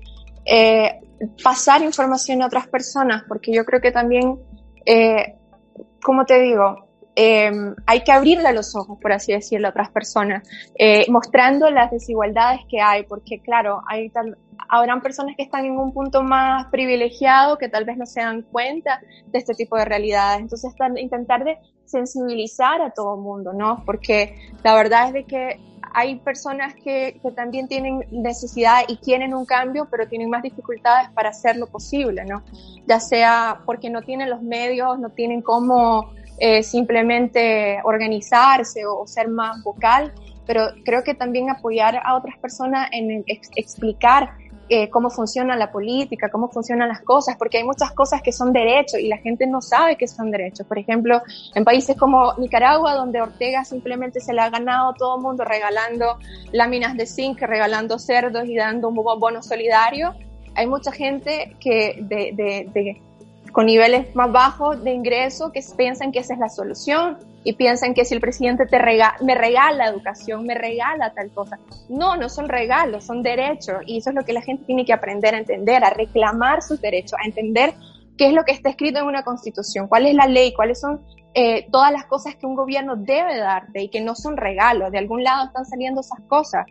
eh, 0.45 1.01
pasar 1.43 1.81
información 1.81 2.41
a 2.41 2.47
otras 2.47 2.67
personas, 2.67 3.23
porque 3.27 3.53
yo 3.53 3.65
creo 3.65 3.81
que 3.81 3.91
también, 3.91 4.39
eh, 4.85 5.35
como 6.01 6.25
te 6.25 6.39
digo, 6.41 6.87
eh, 7.15 7.51
hay 7.85 8.03
que 8.03 8.11
abrirle 8.11 8.53
los 8.53 8.75
ojos, 8.75 8.97
por 9.01 9.11
así 9.11 9.33
decirlo, 9.33 9.67
a 9.67 9.71
otras 9.71 9.89
personas, 9.89 10.47
eh, 10.75 11.05
mostrando 11.09 11.69
las 11.69 11.91
desigualdades 11.91 12.61
que 12.69 12.79
hay, 12.79 13.03
porque 13.03 13.41
claro, 13.41 13.81
hay 13.87 14.09
tal, 14.09 14.37
habrán 14.69 15.01
personas 15.01 15.35
que 15.35 15.43
están 15.43 15.65
en 15.65 15.77
un 15.77 15.93
punto 15.93 16.23
más 16.23 16.67
privilegiado 16.67 17.57
que 17.57 17.67
tal 17.67 17.83
vez 17.83 17.97
no 17.97 18.05
se 18.05 18.21
dan 18.21 18.43
cuenta 18.43 19.01
de 19.27 19.39
este 19.39 19.53
tipo 19.53 19.75
de 19.77 19.85
realidades. 19.85 20.41
Entonces, 20.41 20.73
intentar 20.97 21.43
de 21.43 21.57
sensibilizar 21.85 22.81
a 22.81 22.91
todo 22.91 23.15
el 23.15 23.21
mundo, 23.21 23.51
¿no? 23.53 23.83
Porque 23.85 24.49
la 24.63 24.73
verdad 24.75 25.07
es 25.07 25.13
de 25.13 25.23
que 25.25 25.59
hay 25.93 26.15
personas 26.15 26.73
que, 26.75 27.19
que, 27.21 27.31
también 27.31 27.67
tienen 27.67 28.05
necesidad 28.11 28.81
y 28.87 28.97
quieren 28.97 29.33
un 29.33 29.45
cambio, 29.45 29.87
pero 29.89 30.07
tienen 30.07 30.29
más 30.29 30.43
dificultades 30.43 31.09
para 31.11 31.29
hacerlo 31.29 31.67
posible, 31.67 32.25
¿no? 32.25 32.43
Ya 32.87 32.99
sea 32.99 33.61
porque 33.65 33.89
no 33.89 34.01
tienen 34.01 34.29
los 34.29 34.41
medios, 34.41 34.99
no 34.99 35.09
tienen 35.09 35.41
cómo 35.41 36.11
eh, 36.43 36.63
simplemente 36.63 37.79
organizarse 37.83 38.83
o, 38.87 39.05
ser 39.05 39.27
más 39.27 39.61
vocal, 39.61 40.11
pero 40.47 40.69
creo 40.83 41.03
que 41.03 41.13
también 41.13 41.51
apoyar 41.51 42.01
a 42.03 42.15
otras 42.15 42.35
personas 42.39 42.89
en 42.91 43.23
explicar 43.27 44.31
eh, 44.73 44.89
cómo 44.89 45.09
funciona 45.09 45.57
la 45.57 45.69
política, 45.69 46.29
cómo 46.29 46.47
funcionan 46.47 46.87
las 46.87 47.01
cosas, 47.01 47.35
porque 47.35 47.57
hay 47.57 47.65
muchas 47.65 47.91
cosas 47.91 48.21
que 48.21 48.31
son 48.31 48.53
derechos 48.53 49.01
y 49.01 49.09
la 49.09 49.17
gente 49.17 49.45
no 49.45 49.61
sabe 49.61 49.97
que 49.97 50.07
son 50.07 50.31
derechos. 50.31 50.65
Por 50.65 50.79
ejemplo, 50.79 51.21
en 51.53 51.65
países 51.65 51.97
como 51.97 52.33
Nicaragua, 52.37 52.93
donde 52.93 53.21
Ortega 53.21 53.65
simplemente 53.65 54.21
se 54.21 54.31
le 54.31 54.39
ha 54.39 54.49
ganado 54.49 54.93
todo 54.93 55.17
el 55.17 55.23
mundo 55.23 55.43
regalando 55.43 56.17
láminas 56.53 56.95
de 56.95 57.05
zinc, 57.05 57.41
regalando 57.41 57.99
cerdos 57.99 58.45
y 58.45 58.55
dando 58.55 58.87
un 58.87 58.95
bono 58.95 59.43
solidario, 59.43 60.15
hay 60.55 60.67
mucha 60.67 60.93
gente 60.93 61.57
que 61.59 61.97
de 61.99 63.01
con 63.51 63.65
niveles 63.65 64.15
más 64.15 64.31
bajos 64.31 64.83
de 64.83 64.93
ingreso 64.93 65.51
que 65.51 65.61
piensan 65.75 66.11
que 66.11 66.19
esa 66.19 66.33
es 66.33 66.39
la 66.39 66.49
solución 66.49 67.17
y 67.43 67.53
piensan 67.53 67.93
que 67.93 68.05
si 68.05 68.13
el 68.13 68.21
presidente 68.21 68.65
te 68.65 68.79
me 69.21 69.35
regala 69.35 69.87
educación, 69.87 70.45
me 70.45 70.55
regala 70.55 71.13
tal 71.13 71.31
cosa. 71.31 71.59
No, 71.89 72.15
no 72.15 72.29
son 72.29 72.49
regalos, 72.49 73.05
son 73.05 73.23
derechos 73.23 73.77
y 73.85 73.97
eso 73.97 74.11
es 74.11 74.15
lo 74.15 74.23
que 74.23 74.33
la 74.33 74.41
gente 74.41 74.63
tiene 74.65 74.85
que 74.85 74.93
aprender 74.93 75.35
a 75.35 75.39
entender, 75.39 75.83
a 75.83 75.89
reclamar 75.89 76.61
sus 76.61 76.79
derechos, 76.79 77.13
a 77.21 77.25
entender 77.25 77.73
qué 78.17 78.27
es 78.27 78.33
lo 78.33 78.43
que 78.43 78.51
está 78.51 78.69
escrito 78.69 78.99
en 78.99 79.05
una 79.05 79.23
constitución, 79.23 79.87
cuál 79.87 80.05
es 80.05 80.13
la 80.13 80.27
ley, 80.27 80.53
cuáles 80.53 80.79
son 80.79 81.01
eh, 81.33 81.67
todas 81.71 81.91
las 81.91 82.05
cosas 82.05 82.35
que 82.35 82.45
un 82.45 82.55
gobierno 82.55 82.95
debe 82.95 83.37
darte 83.37 83.83
y 83.83 83.89
que 83.89 84.01
no 84.01 84.15
son 84.15 84.37
regalos, 84.37 84.91
de 84.91 84.97
algún 84.97 85.23
lado 85.23 85.45
están 85.45 85.65
saliendo 85.65 86.01
esas 86.01 86.19
cosas. 86.27 86.65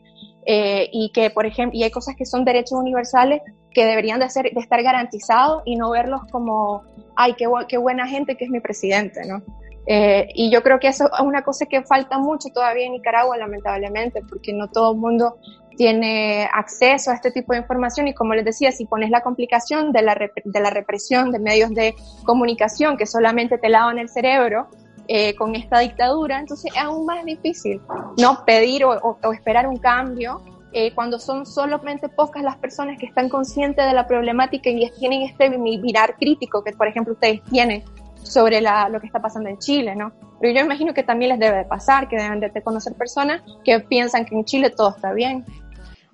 Eh, 0.46 0.88
y 0.92 1.10
que, 1.12 1.30
por 1.30 1.46
ejemplo, 1.46 1.78
y 1.78 1.82
hay 1.82 1.90
cosas 1.90 2.16
que 2.16 2.24
son 2.24 2.44
derechos 2.44 2.72
universales 2.72 3.42
que 3.72 3.84
deberían 3.84 4.20
de, 4.20 4.28
ser, 4.28 4.50
de 4.52 4.60
estar 4.60 4.82
garantizados 4.82 5.62
y 5.64 5.76
no 5.76 5.90
verlos 5.90 6.22
como, 6.32 6.82
ay, 7.14 7.34
qué, 7.34 7.46
qué 7.68 7.78
buena 7.78 8.06
gente 8.06 8.36
que 8.36 8.46
es 8.46 8.50
mi 8.50 8.60
presidente, 8.60 9.20
¿no? 9.26 9.42
Eh, 9.86 10.28
y 10.34 10.50
yo 10.50 10.62
creo 10.62 10.78
que 10.78 10.88
eso 10.88 11.06
es 11.12 11.20
una 11.20 11.42
cosa 11.42 11.66
que 11.66 11.82
falta 11.82 12.18
mucho 12.18 12.48
todavía 12.52 12.86
en 12.86 12.92
Nicaragua, 12.92 13.36
lamentablemente, 13.36 14.22
porque 14.28 14.52
no 14.52 14.68
todo 14.68 14.92
el 14.92 14.98
mundo 14.98 15.36
tiene 15.80 16.46
acceso 16.52 17.10
a 17.10 17.14
este 17.14 17.30
tipo 17.30 17.54
de 17.54 17.60
información 17.60 18.06
y 18.06 18.12
como 18.12 18.34
les 18.34 18.44
decía, 18.44 18.70
si 18.70 18.84
pones 18.84 19.08
la 19.08 19.22
complicación 19.22 19.92
de 19.92 20.02
la, 20.02 20.14
de 20.14 20.60
la 20.60 20.68
represión 20.68 21.32
de 21.32 21.38
medios 21.38 21.70
de 21.70 21.94
comunicación 22.24 22.98
que 22.98 23.06
solamente 23.06 23.56
te 23.56 23.70
lavan 23.70 23.98
el 23.98 24.10
cerebro, 24.10 24.68
eh, 25.08 25.34
con 25.36 25.54
esta 25.54 25.78
dictadura, 25.78 26.38
entonces 26.38 26.70
es 26.74 26.82
aún 26.82 27.06
más 27.06 27.24
difícil 27.24 27.80
no 28.18 28.44
pedir 28.44 28.84
o, 28.84 29.18
esperar 29.32 29.66
un 29.66 29.78
cambio 29.78 30.42
eh, 30.74 30.92
cuando 30.94 31.18
son 31.18 31.46
solamente 31.46 32.10
pocas 32.10 32.42
las 32.42 32.58
personas 32.58 32.98
que 32.98 33.06
están 33.06 33.30
conscientes 33.30 33.86
de 33.86 33.94
la 33.94 34.06
problemática 34.06 34.68
y 34.68 34.86
tienen 34.98 35.22
este 35.22 35.48
mirar 35.56 36.16
crítico 36.16 36.62
que, 36.62 36.72
por 36.72 36.88
ejemplo, 36.88 37.14
ustedes 37.14 37.42
tienen 37.44 37.82
sobre 38.22 38.60
la, 38.60 38.90
lo 38.90 39.00
que 39.00 39.06
está 39.06 39.22
pasando 39.22 39.48
en 39.48 39.56
Chile, 39.56 39.96
¿no? 39.96 40.12
Pero 40.42 40.52
yo 40.52 40.60
imagino 40.60 40.92
que 40.92 41.02
también 41.02 41.30
les 41.30 41.38
debe 41.38 41.56
de 41.56 41.64
pasar, 41.64 42.06
que 42.06 42.16
deben 42.16 42.38
de 42.38 42.62
conocer 42.62 42.92
personas 42.94 43.42
que 43.64 43.80
piensan 43.80 44.26
que 44.26 44.34
en 44.34 44.44
Chile 44.44 44.68
todo 44.68 44.90
está 44.90 45.14
bien. 45.14 45.44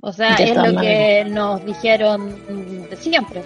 O 0.06 0.12
sea, 0.12 0.34
es 0.38 0.54
lo 0.56 0.80
que 0.80 1.24
nos 1.28 1.64
dijeron 1.66 2.36
de 2.88 2.96
siempre, 2.96 3.42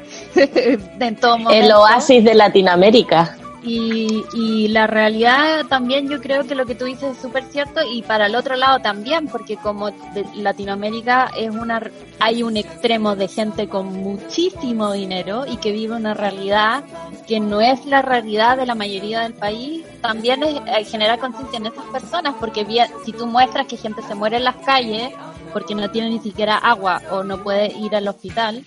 en 1.01 1.17
todo 1.17 1.39
momento. 1.39 1.65
El 1.65 1.73
oasis 1.73 2.23
de 2.23 2.35
Latinoamérica. 2.35 3.37
Y, 3.63 4.25
y, 4.33 4.69
la 4.69 4.87
realidad 4.87 5.67
también 5.69 6.09
yo 6.09 6.19
creo 6.23 6.47
que 6.47 6.55
lo 6.55 6.65
que 6.65 6.75
tú 6.75 6.87
dices 6.87 7.15
es 7.15 7.19
súper 7.19 7.45
cierto 7.45 7.81
y 7.93 8.01
para 8.01 8.25
el 8.25 8.35
otro 8.35 8.57
lado 8.57 8.79
también, 8.81 9.27
porque 9.29 9.59
como 9.59 9.91
Latinoamérica 10.35 11.31
es 11.37 11.51
una, 11.51 11.83
hay 12.21 12.43
un 12.43 12.57
extremo 12.57 13.17
de 13.17 13.29
gente 13.29 13.69
con 13.69 13.93
muchísimo 13.93 14.93
dinero 14.93 15.45
y 15.47 15.59
que 15.59 15.73
vive 15.73 15.95
una 15.95 16.15
realidad 16.15 16.85
que 17.29 17.39
no 17.39 17.61
es 17.61 17.85
la 17.85 18.01
realidad 18.01 18.57
de 18.57 18.65
la 18.65 18.75
mayoría 18.75 19.21
del 19.21 19.35
país, 19.35 19.85
también 20.01 20.43
es 20.43 20.57
eh, 20.57 20.85
generar 20.85 21.19
conciencia 21.19 21.59
en 21.59 21.67
esas 21.67 21.85
personas, 21.87 22.37
porque 22.41 22.67
si 23.05 23.13
tú 23.13 23.27
muestras 23.27 23.67
que 23.67 23.77
gente 23.77 24.01
se 24.01 24.15
muere 24.15 24.39
en 24.39 24.45
las 24.45 24.57
calles 24.57 25.11
porque 25.53 25.75
no 25.75 25.91
tiene 25.91 26.11
ni 26.11 26.19
siquiera 26.21 26.57
agua 26.57 27.03
o 27.11 27.23
no 27.23 27.43
puede 27.43 27.73
ir 27.73 27.95
al 27.95 28.09
hospital, 28.09 28.65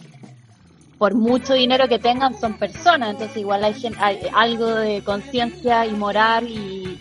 por 0.98 1.16
mucho 1.16 1.54
dinero 1.54 1.88
que 1.88 2.00
tengan, 2.00 2.40
son 2.40 2.54
personas, 2.54 3.10
entonces 3.10 3.36
igual 3.38 3.64
hay, 3.64 3.76
hay 4.00 4.20
algo 4.34 4.68
de 4.68 5.04
conciencia 5.04 5.86
y 5.86 5.92
moral 5.92 6.48
y, 6.48 6.98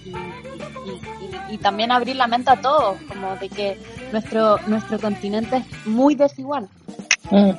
y, 1.50 1.58
también 1.58 1.92
abrir 1.92 2.16
la 2.16 2.26
mente 2.26 2.50
a 2.50 2.60
todos, 2.60 2.96
como 3.08 3.36
de 3.36 3.48
que 3.48 3.78
nuestro, 4.10 4.58
nuestro 4.66 4.98
continente 4.98 5.58
es 5.58 5.86
muy 5.86 6.16
desigual. 6.16 6.68
Mm. 7.30 7.50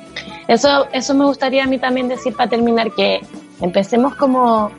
Eso, 0.46 0.86
eso 0.92 1.14
me 1.14 1.24
gustaría 1.24 1.64
a 1.64 1.66
mí 1.66 1.78
también 1.78 2.08
decir 2.08 2.34
para 2.34 2.50
terminar, 2.50 2.92
que 2.92 3.20
empecemos 3.62 4.14
como 4.16 4.70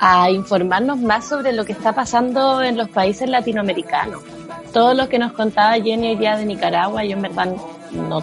a 0.00 0.30
informarnos 0.30 0.98
más 0.98 1.28
sobre 1.28 1.52
lo 1.52 1.64
que 1.64 1.72
está 1.72 1.92
pasando 1.92 2.62
en 2.62 2.76
los 2.76 2.88
países 2.88 3.28
latinoamericanos. 3.28 4.22
Todo 4.76 4.92
lo 4.92 5.08
que 5.08 5.18
nos 5.18 5.32
contaba 5.32 5.72
Jenny 5.80 6.08
hoy 6.08 6.16
día 6.16 6.36
de 6.36 6.44
Nicaragua, 6.44 7.02
yo 7.02 7.12
en 7.12 7.22
verdad 7.22 7.56
no 7.92 8.22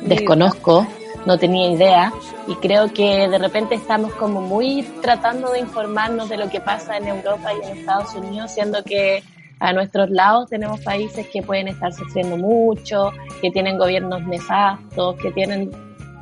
desconozco 0.00 0.86
no 1.26 1.36
tenía 1.36 1.70
idea 1.70 2.10
y 2.48 2.54
creo 2.54 2.90
que 2.90 3.28
de 3.28 3.36
repente 3.36 3.74
estamos 3.74 4.10
como 4.14 4.40
muy 4.40 4.82
tratando 5.02 5.52
de 5.52 5.58
informarnos 5.58 6.30
de 6.30 6.38
lo 6.38 6.48
que 6.48 6.58
pasa 6.58 6.96
en 6.96 7.08
Europa 7.08 7.52
y 7.52 7.66
en 7.66 7.76
Estados 7.76 8.14
Unidos, 8.14 8.52
siendo 8.52 8.82
que 8.82 9.22
a 9.58 9.74
nuestros 9.74 10.08
lados 10.08 10.48
tenemos 10.48 10.80
países 10.80 11.26
que 11.26 11.42
pueden 11.42 11.68
estar 11.68 11.92
sufriendo 11.92 12.38
mucho, 12.38 13.12
que 13.42 13.50
tienen 13.50 13.76
gobiernos 13.76 14.22
nefastos, 14.22 15.16
que 15.16 15.30
tienen 15.32 15.70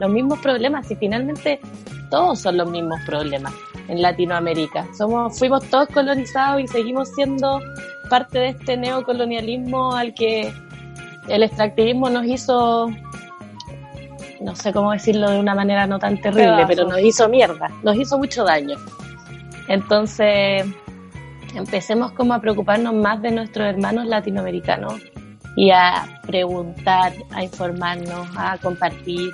los 0.01 0.11
mismos 0.11 0.41
problemas 0.41 0.91
y 0.91 0.97
finalmente 0.97 1.61
todos 2.11 2.41
son 2.41 2.57
los 2.57 2.69
mismos 2.69 2.99
problemas 3.07 3.55
en 3.87 4.03
Latinoamérica. 4.03 4.89
Somos, 4.93 5.39
fuimos 5.39 5.65
todos 5.71 5.89
colonizados 5.91 6.63
y 6.63 6.67
seguimos 6.67 7.11
siendo 7.15 7.61
parte 8.09 8.39
de 8.39 8.49
este 8.49 8.77
neocolonialismo 8.77 9.95
al 9.95 10.15
que 10.15 10.53
el 11.29 11.43
extractivismo 11.43 12.11
nos 12.11 12.25
hizo 12.27 12.91
no 14.41 14.55
sé 14.55 14.73
cómo 14.73 14.93
decirlo 14.93 15.31
de 15.31 15.41
una 15.41 15.55
manera 15.55 15.87
no 15.87 15.99
tan 15.99 16.21
terrible, 16.21 16.65
pero 16.67 16.87
nos 16.87 17.01
hizo 17.01 17.29
mierda, 17.29 17.69
nos 17.83 17.97
hizo 17.97 18.19
mucho 18.19 18.45
daño. 18.45 18.77
Entonces, 19.69 20.65
empecemos 21.55 22.13
como 22.13 22.35
a 22.35 22.41
preocuparnos 22.41 22.95
más 22.95 23.21
de 23.21 23.31
nuestros 23.31 23.67
hermanos 23.67 24.07
latinoamericanos 24.07 24.95
y 25.57 25.71
a 25.71 26.21
preguntar, 26.27 27.13
a 27.33 27.43
informarnos, 27.43 28.29
a 28.37 28.57
compartir. 28.59 29.31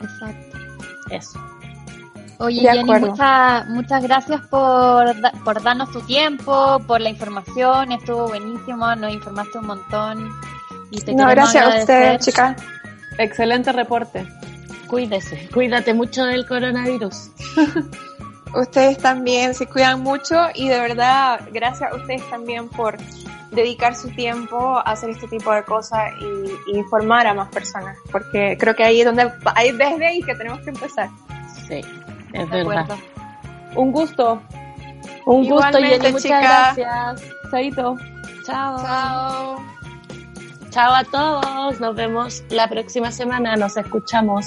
Exacto. 0.00 0.58
Eso. 1.10 1.38
Oye, 2.38 2.60
Jenny, 2.60 2.84
muchas, 2.84 3.66
muchas 3.68 4.02
gracias 4.02 4.40
por, 4.48 5.14
por 5.44 5.62
darnos 5.62 5.90
tu 5.90 6.00
tiempo, 6.02 6.78
por 6.86 7.00
la 7.00 7.08
información, 7.08 7.92
estuvo 7.92 8.28
buenísimo, 8.28 8.94
nos 8.94 9.12
informaste 9.12 9.58
un 9.58 9.66
montón. 9.66 10.30
Y 10.90 11.00
te 11.00 11.14
no, 11.14 11.28
gracias 11.28 11.64
a 11.64 11.78
usted, 11.78 12.18
chica. 12.20 12.56
Excelente 13.18 13.72
reporte. 13.72 14.26
Cuídese, 14.86 15.48
cuídate 15.52 15.94
mucho 15.94 16.24
del 16.24 16.46
coronavirus. 16.46 17.30
ustedes 18.54 18.98
también 18.98 19.54
se 19.54 19.66
cuidan 19.66 20.02
mucho 20.02 20.36
y 20.54 20.68
de 20.68 20.78
verdad, 20.78 21.40
gracias 21.52 21.92
a 21.92 21.96
ustedes 21.96 22.28
también 22.30 22.68
por 22.68 22.96
dedicar 23.50 23.94
su 23.94 24.10
tiempo 24.10 24.76
a 24.76 24.82
hacer 24.82 25.10
este 25.10 25.28
tipo 25.28 25.52
de 25.52 25.62
cosas 25.64 26.12
y, 26.20 26.76
informar 26.78 27.26
a 27.26 27.34
más 27.34 27.48
personas, 27.48 27.96
porque 28.12 28.56
creo 28.58 28.74
que 28.74 28.84
ahí 28.84 29.00
es 29.00 29.06
donde, 29.06 29.32
ahí 29.54 29.72
desde 29.72 30.06
ahí 30.06 30.22
que 30.22 30.34
tenemos 30.34 30.60
que 30.60 30.70
empezar. 30.70 31.08
Sí, 31.66 31.80
es 32.36 32.50
verdad. 32.50 32.86
Un 33.74 33.92
gusto. 33.92 34.40
Un 35.26 35.48
gusto, 35.48 35.78
y 35.78 35.98
muchas 36.12 36.24
gracias. 36.24 37.22
Chaito. 37.50 37.96
Chao. 38.44 38.78
Chao. 38.78 39.76
Chao 40.70 40.94
a 40.94 41.04
todos, 41.04 41.80
nos 41.80 41.96
vemos 41.96 42.44
la 42.50 42.68
próxima 42.68 43.10
semana, 43.10 43.56
nos 43.56 43.78
escuchamos, 43.78 44.44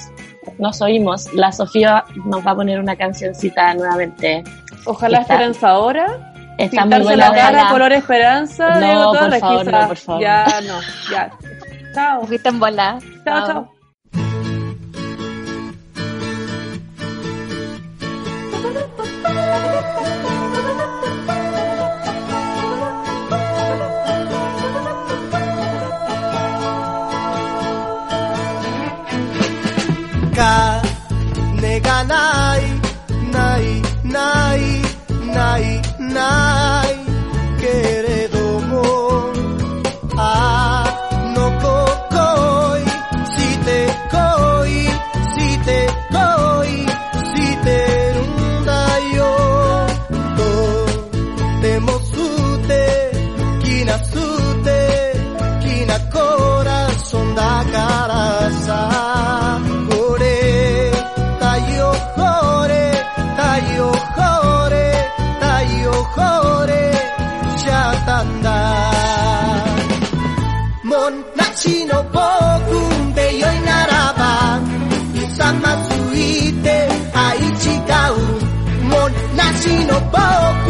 nos 0.59 0.79
oímos. 0.79 1.33
La 1.33 1.51
Sofía 1.51 2.05
nos 2.25 2.45
va 2.45 2.51
a 2.51 2.55
poner 2.55 2.79
una 2.79 2.95
cancioncita 2.95 3.73
nuevamente. 3.73 4.43
Ojalá 4.85 5.21
Esperanza 5.21 5.69
ahora. 5.69 6.31
Está 6.59 6.85
muy 6.85 7.01
buena. 7.01 7.29
la 7.29 7.35
cara 7.35 7.69
color 7.71 7.93
Esperanza. 7.93 8.79
No, 8.79 9.11
por 9.11 9.39
favor, 9.39 9.71
no, 9.71 9.87
por 9.87 9.97
favor. 9.97 10.21
Ya, 10.21 10.45
no, 10.67 10.79
ya. 11.11 11.31
Chao. 11.95 12.25
Fuiste 12.25 12.49
en 12.49 12.59
bola. 12.59 12.99
chao. 13.25 13.47
chao. 13.47 13.61
Nai, 13.63 13.78
hope 80.29 80.68